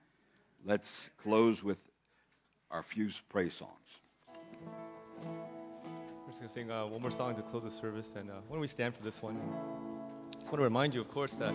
Let's 0.65 1.09
close 1.23 1.63
with 1.63 1.79
our 2.69 2.83
few 2.83 3.09
praise 3.29 3.53
songs. 3.53 3.71
We're 5.23 6.27
just 6.27 6.41
going 6.41 6.49
to 6.49 6.53
sing 6.53 6.71
uh, 6.71 6.85
one 6.85 7.01
more 7.01 7.11
song 7.11 7.33
to 7.37 7.41
close 7.43 7.63
the 7.63 7.71
service. 7.71 8.11
And 8.17 8.29
uh, 8.29 8.33
when 8.49 8.59
we 8.59 8.67
stand 8.67 8.93
for 8.93 9.03
this 9.03 9.23
one, 9.23 9.37
I 9.37 10.39
just 10.39 10.51
want 10.51 10.59
to 10.59 10.63
remind 10.63 10.93
you, 10.93 10.99
of 10.99 11.07
course, 11.07 11.31
that 11.33 11.53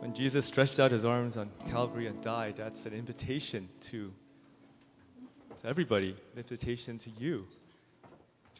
when 0.00 0.12
Jesus 0.12 0.44
stretched 0.44 0.78
out 0.78 0.90
his 0.90 1.06
arms 1.06 1.38
on 1.38 1.48
Calvary 1.70 2.06
and 2.06 2.20
died, 2.20 2.56
that's 2.58 2.84
an 2.84 2.92
invitation 2.92 3.66
to, 3.80 4.12
to 5.62 5.66
everybody, 5.66 6.10
an 6.34 6.38
invitation 6.38 6.98
to 6.98 7.10
you. 7.18 7.46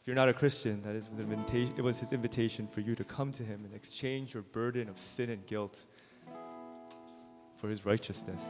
If 0.04 0.08
you're 0.08 0.16
not 0.16 0.28
a 0.28 0.34
Christian, 0.34 0.82
that 0.82 0.94
is 0.94 1.08
it 1.78 1.82
was 1.82 1.98
his 1.98 2.12
invitation 2.12 2.66
for 2.66 2.82
you 2.82 2.94
to 2.94 3.04
come 3.04 3.32
to 3.32 3.42
him 3.42 3.64
and 3.64 3.74
exchange 3.74 4.34
your 4.34 4.42
burden 4.42 4.90
of 4.90 4.98
sin 4.98 5.30
and 5.30 5.46
guilt 5.46 5.86
for 7.56 7.70
his 7.70 7.86
righteousness. 7.86 8.44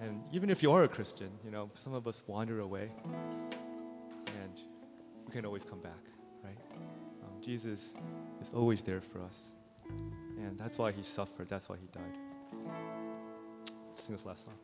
And 0.00 0.22
even 0.32 0.48
if 0.48 0.62
you 0.62 0.72
are 0.72 0.84
a 0.84 0.88
Christian, 0.88 1.28
you 1.44 1.50
know, 1.50 1.70
some 1.74 1.92
of 1.92 2.08
us 2.08 2.22
wander 2.26 2.60
away 2.60 2.88
and 3.04 4.62
we 5.26 5.32
can 5.34 5.44
always 5.44 5.62
come 5.62 5.82
back, 5.82 6.06
right? 6.42 6.56
Um, 6.72 7.42
Jesus 7.42 7.94
is 8.40 8.54
always 8.54 8.82
there 8.82 9.02
for 9.02 9.20
us. 9.20 9.38
And 10.38 10.56
that's 10.56 10.78
why 10.78 10.92
he 10.92 11.02
suffered, 11.02 11.50
that's 11.50 11.68
why 11.68 11.76
he 11.76 11.86
died. 11.88 12.16
Let's 13.90 14.04
sing 14.04 14.16
this 14.16 14.24
last 14.24 14.46
song. 14.46 14.54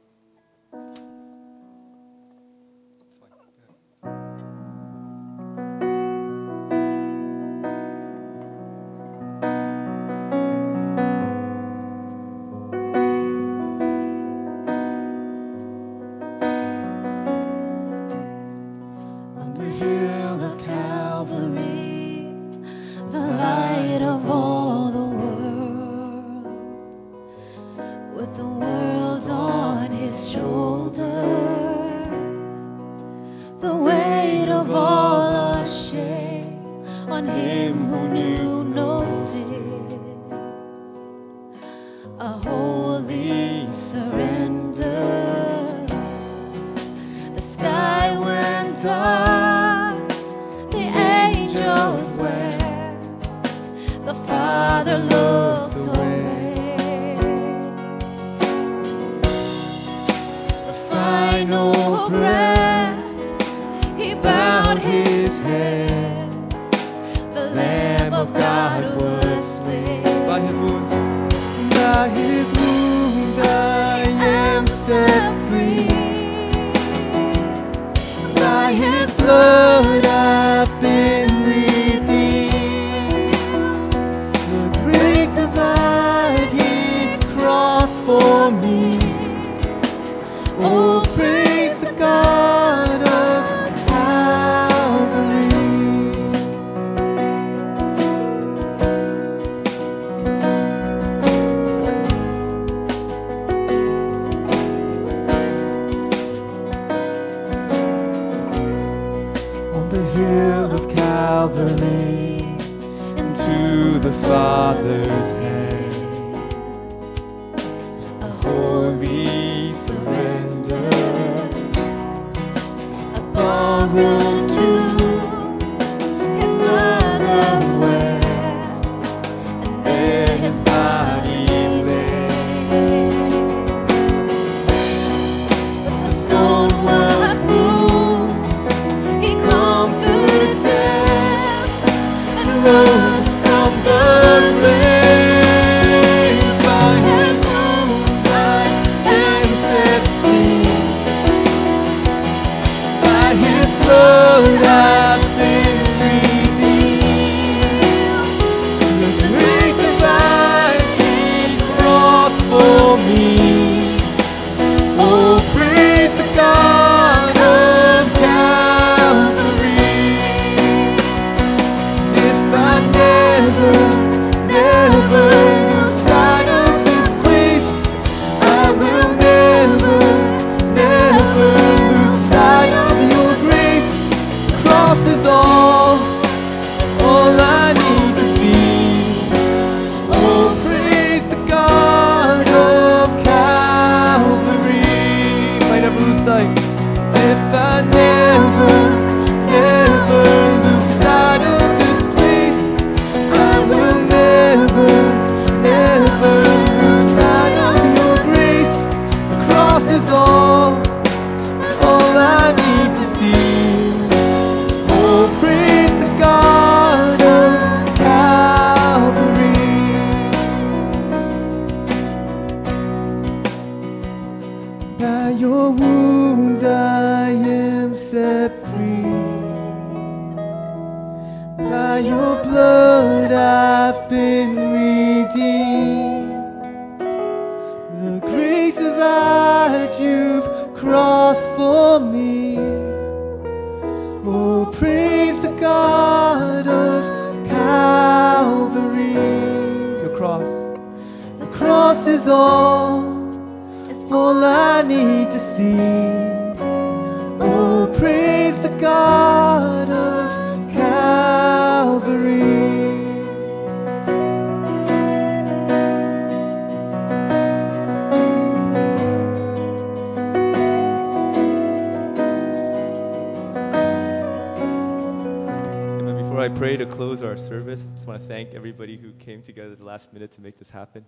Pray 276.65 276.79
to 276.79 276.87
close 276.87 277.23
our 277.23 277.37
service, 277.37 277.83
I 277.83 277.95
just 277.95 278.07
want 278.07 278.23
to 278.23 278.27
thank 278.27 278.55
everybody 278.55 278.97
who 278.97 279.13
came 279.13 279.43
together 279.43 279.73
at 279.73 279.79
the 279.79 279.85
last 279.85 280.15
minute 280.15 280.33
to 280.33 280.41
make 280.41 280.59
this 280.59 280.71
happen. 280.71 281.05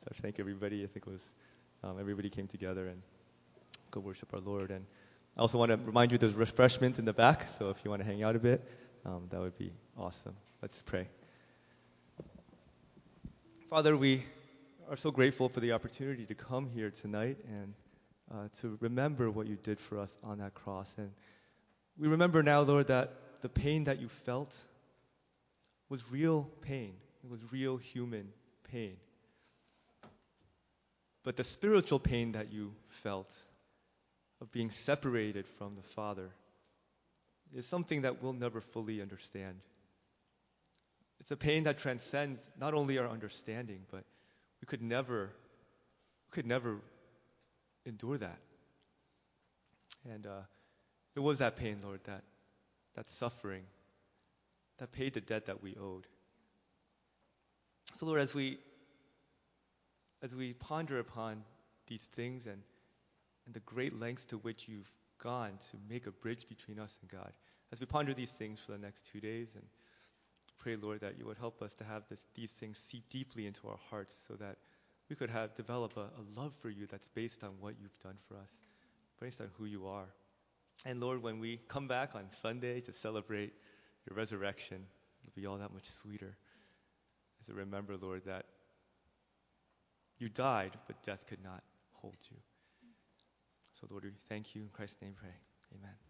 So 0.00 0.10
I 0.12 0.20
thank 0.20 0.38
everybody. 0.38 0.84
I 0.84 0.86
think 0.86 1.06
it 1.06 1.10
was 1.10 1.30
um, 1.82 1.98
everybody 1.98 2.28
came 2.28 2.46
together 2.46 2.88
and 2.88 3.00
go 3.90 4.00
worship 4.00 4.28
our 4.34 4.40
Lord. 4.40 4.70
And 4.70 4.84
I 5.34 5.40
also 5.40 5.56
want 5.56 5.70
to 5.70 5.78
remind 5.78 6.12
you 6.12 6.18
there's 6.18 6.34
refreshments 6.34 6.98
in 6.98 7.06
the 7.06 7.14
back. 7.14 7.46
So 7.58 7.70
if 7.70 7.82
you 7.86 7.90
want 7.90 8.02
to 8.02 8.06
hang 8.06 8.22
out 8.22 8.36
a 8.36 8.38
bit, 8.38 8.62
um, 9.06 9.22
that 9.30 9.40
would 9.40 9.56
be 9.56 9.72
awesome. 9.96 10.36
Let's 10.60 10.82
pray. 10.82 11.08
Father, 13.70 13.96
we 13.96 14.24
are 14.90 14.96
so 14.96 15.10
grateful 15.10 15.48
for 15.48 15.60
the 15.60 15.72
opportunity 15.72 16.26
to 16.26 16.34
come 16.34 16.68
here 16.68 16.90
tonight 16.90 17.38
and 17.48 17.72
uh, 18.30 18.48
to 18.60 18.76
remember 18.82 19.30
what 19.30 19.46
you 19.46 19.56
did 19.62 19.80
for 19.80 19.98
us 19.98 20.18
on 20.22 20.36
that 20.40 20.52
cross. 20.52 20.92
And 20.98 21.10
we 21.96 22.08
remember 22.08 22.42
now, 22.42 22.60
Lord, 22.60 22.88
that 22.88 23.14
the 23.40 23.48
pain 23.48 23.84
that 23.84 24.02
you 24.02 24.08
felt 24.10 24.54
was 25.88 26.10
real 26.10 26.50
pain. 26.62 26.94
It 27.24 27.30
was 27.30 27.40
real 27.52 27.76
human 27.76 28.32
pain. 28.70 28.96
But 31.24 31.36
the 31.36 31.44
spiritual 31.44 31.98
pain 31.98 32.32
that 32.32 32.52
you 32.52 32.72
felt 32.88 33.30
of 34.40 34.50
being 34.52 34.70
separated 34.70 35.46
from 35.58 35.74
the 35.74 35.82
Father 35.82 36.30
is 37.54 37.66
something 37.66 38.02
that 38.02 38.22
we'll 38.22 38.32
never 38.32 38.60
fully 38.60 39.02
understand. 39.02 39.56
It's 41.20 41.30
a 41.30 41.36
pain 41.36 41.64
that 41.64 41.78
transcends 41.78 42.48
not 42.58 42.74
only 42.74 42.98
our 42.98 43.08
understanding, 43.08 43.80
but 43.90 44.04
we 44.60 44.66
could 44.66 44.82
never, 44.82 45.30
we 46.30 46.34
could 46.34 46.46
never 46.46 46.76
endure 47.84 48.18
that. 48.18 48.38
And 50.08 50.26
uh, 50.26 50.42
it 51.16 51.20
was 51.20 51.38
that 51.38 51.56
pain, 51.56 51.78
Lord, 51.82 52.00
that 52.04 52.22
that 52.98 53.08
suffering, 53.10 53.62
that 54.78 54.92
paid 54.92 55.14
the 55.14 55.20
debt 55.20 55.46
that 55.46 55.62
we 55.62 55.76
owed. 55.76 56.06
So, 57.94 58.06
Lord, 58.06 58.20
as 58.20 58.34
we 58.34 58.58
as 60.22 60.34
we 60.34 60.52
ponder 60.52 60.98
upon 60.98 61.42
these 61.86 62.02
things 62.14 62.46
and 62.46 62.62
and 63.46 63.54
the 63.54 63.60
great 63.60 63.98
lengths 63.98 64.26
to 64.26 64.36
which 64.38 64.68
you've 64.68 64.90
gone 65.22 65.58
to 65.70 65.76
make 65.88 66.06
a 66.06 66.10
bridge 66.10 66.48
between 66.48 66.78
us 66.78 66.98
and 67.00 67.10
God, 67.10 67.32
as 67.72 67.80
we 67.80 67.86
ponder 67.86 68.14
these 68.14 68.30
things 68.30 68.60
for 68.60 68.72
the 68.72 68.78
next 68.78 69.06
two 69.06 69.20
days 69.20 69.48
and 69.54 69.64
pray, 70.58 70.76
Lord, 70.76 71.00
that 71.00 71.18
you 71.18 71.26
would 71.26 71.38
help 71.38 71.62
us 71.62 71.74
to 71.76 71.84
have 71.84 72.02
this, 72.10 72.26
these 72.34 72.50
things 72.50 72.78
seep 72.78 73.08
deeply 73.10 73.46
into 73.46 73.68
our 73.68 73.78
hearts 73.90 74.16
so 74.26 74.34
that 74.34 74.56
we 75.08 75.16
could 75.16 75.30
have 75.30 75.54
develop 75.54 75.96
a, 75.96 76.00
a 76.00 76.40
love 76.40 76.52
for 76.60 76.68
you 76.68 76.86
that's 76.86 77.08
based 77.08 77.42
on 77.42 77.50
what 77.60 77.74
you've 77.80 77.98
done 78.00 78.16
for 78.28 78.34
us, 78.34 78.52
based 79.20 79.40
on 79.40 79.48
who 79.56 79.64
you 79.64 79.86
are. 79.86 80.08
And 80.84 81.00
Lord, 81.00 81.22
when 81.22 81.40
we 81.40 81.60
come 81.68 81.88
back 81.88 82.14
on 82.14 82.30
Sunday 82.30 82.80
to 82.82 82.92
celebrate 82.92 83.52
your 84.08 84.16
resurrection, 84.16 84.84
it'll 85.22 85.34
be 85.34 85.46
all 85.46 85.58
that 85.58 85.72
much 85.72 85.88
sweeter 85.90 86.36
as 87.40 87.50
I 87.50 87.52
remember, 87.54 87.96
Lord, 87.96 88.22
that 88.26 88.46
you 90.18 90.28
died, 90.28 90.72
but 90.86 91.02
death 91.02 91.26
could 91.26 91.42
not 91.42 91.62
hold 91.92 92.16
you. 92.30 92.36
So, 93.80 93.86
Lord, 93.90 94.04
we 94.04 94.10
thank 94.28 94.54
you. 94.54 94.62
In 94.62 94.68
Christ's 94.68 95.00
name, 95.00 95.14
pray. 95.16 95.34
Amen. 95.78 96.07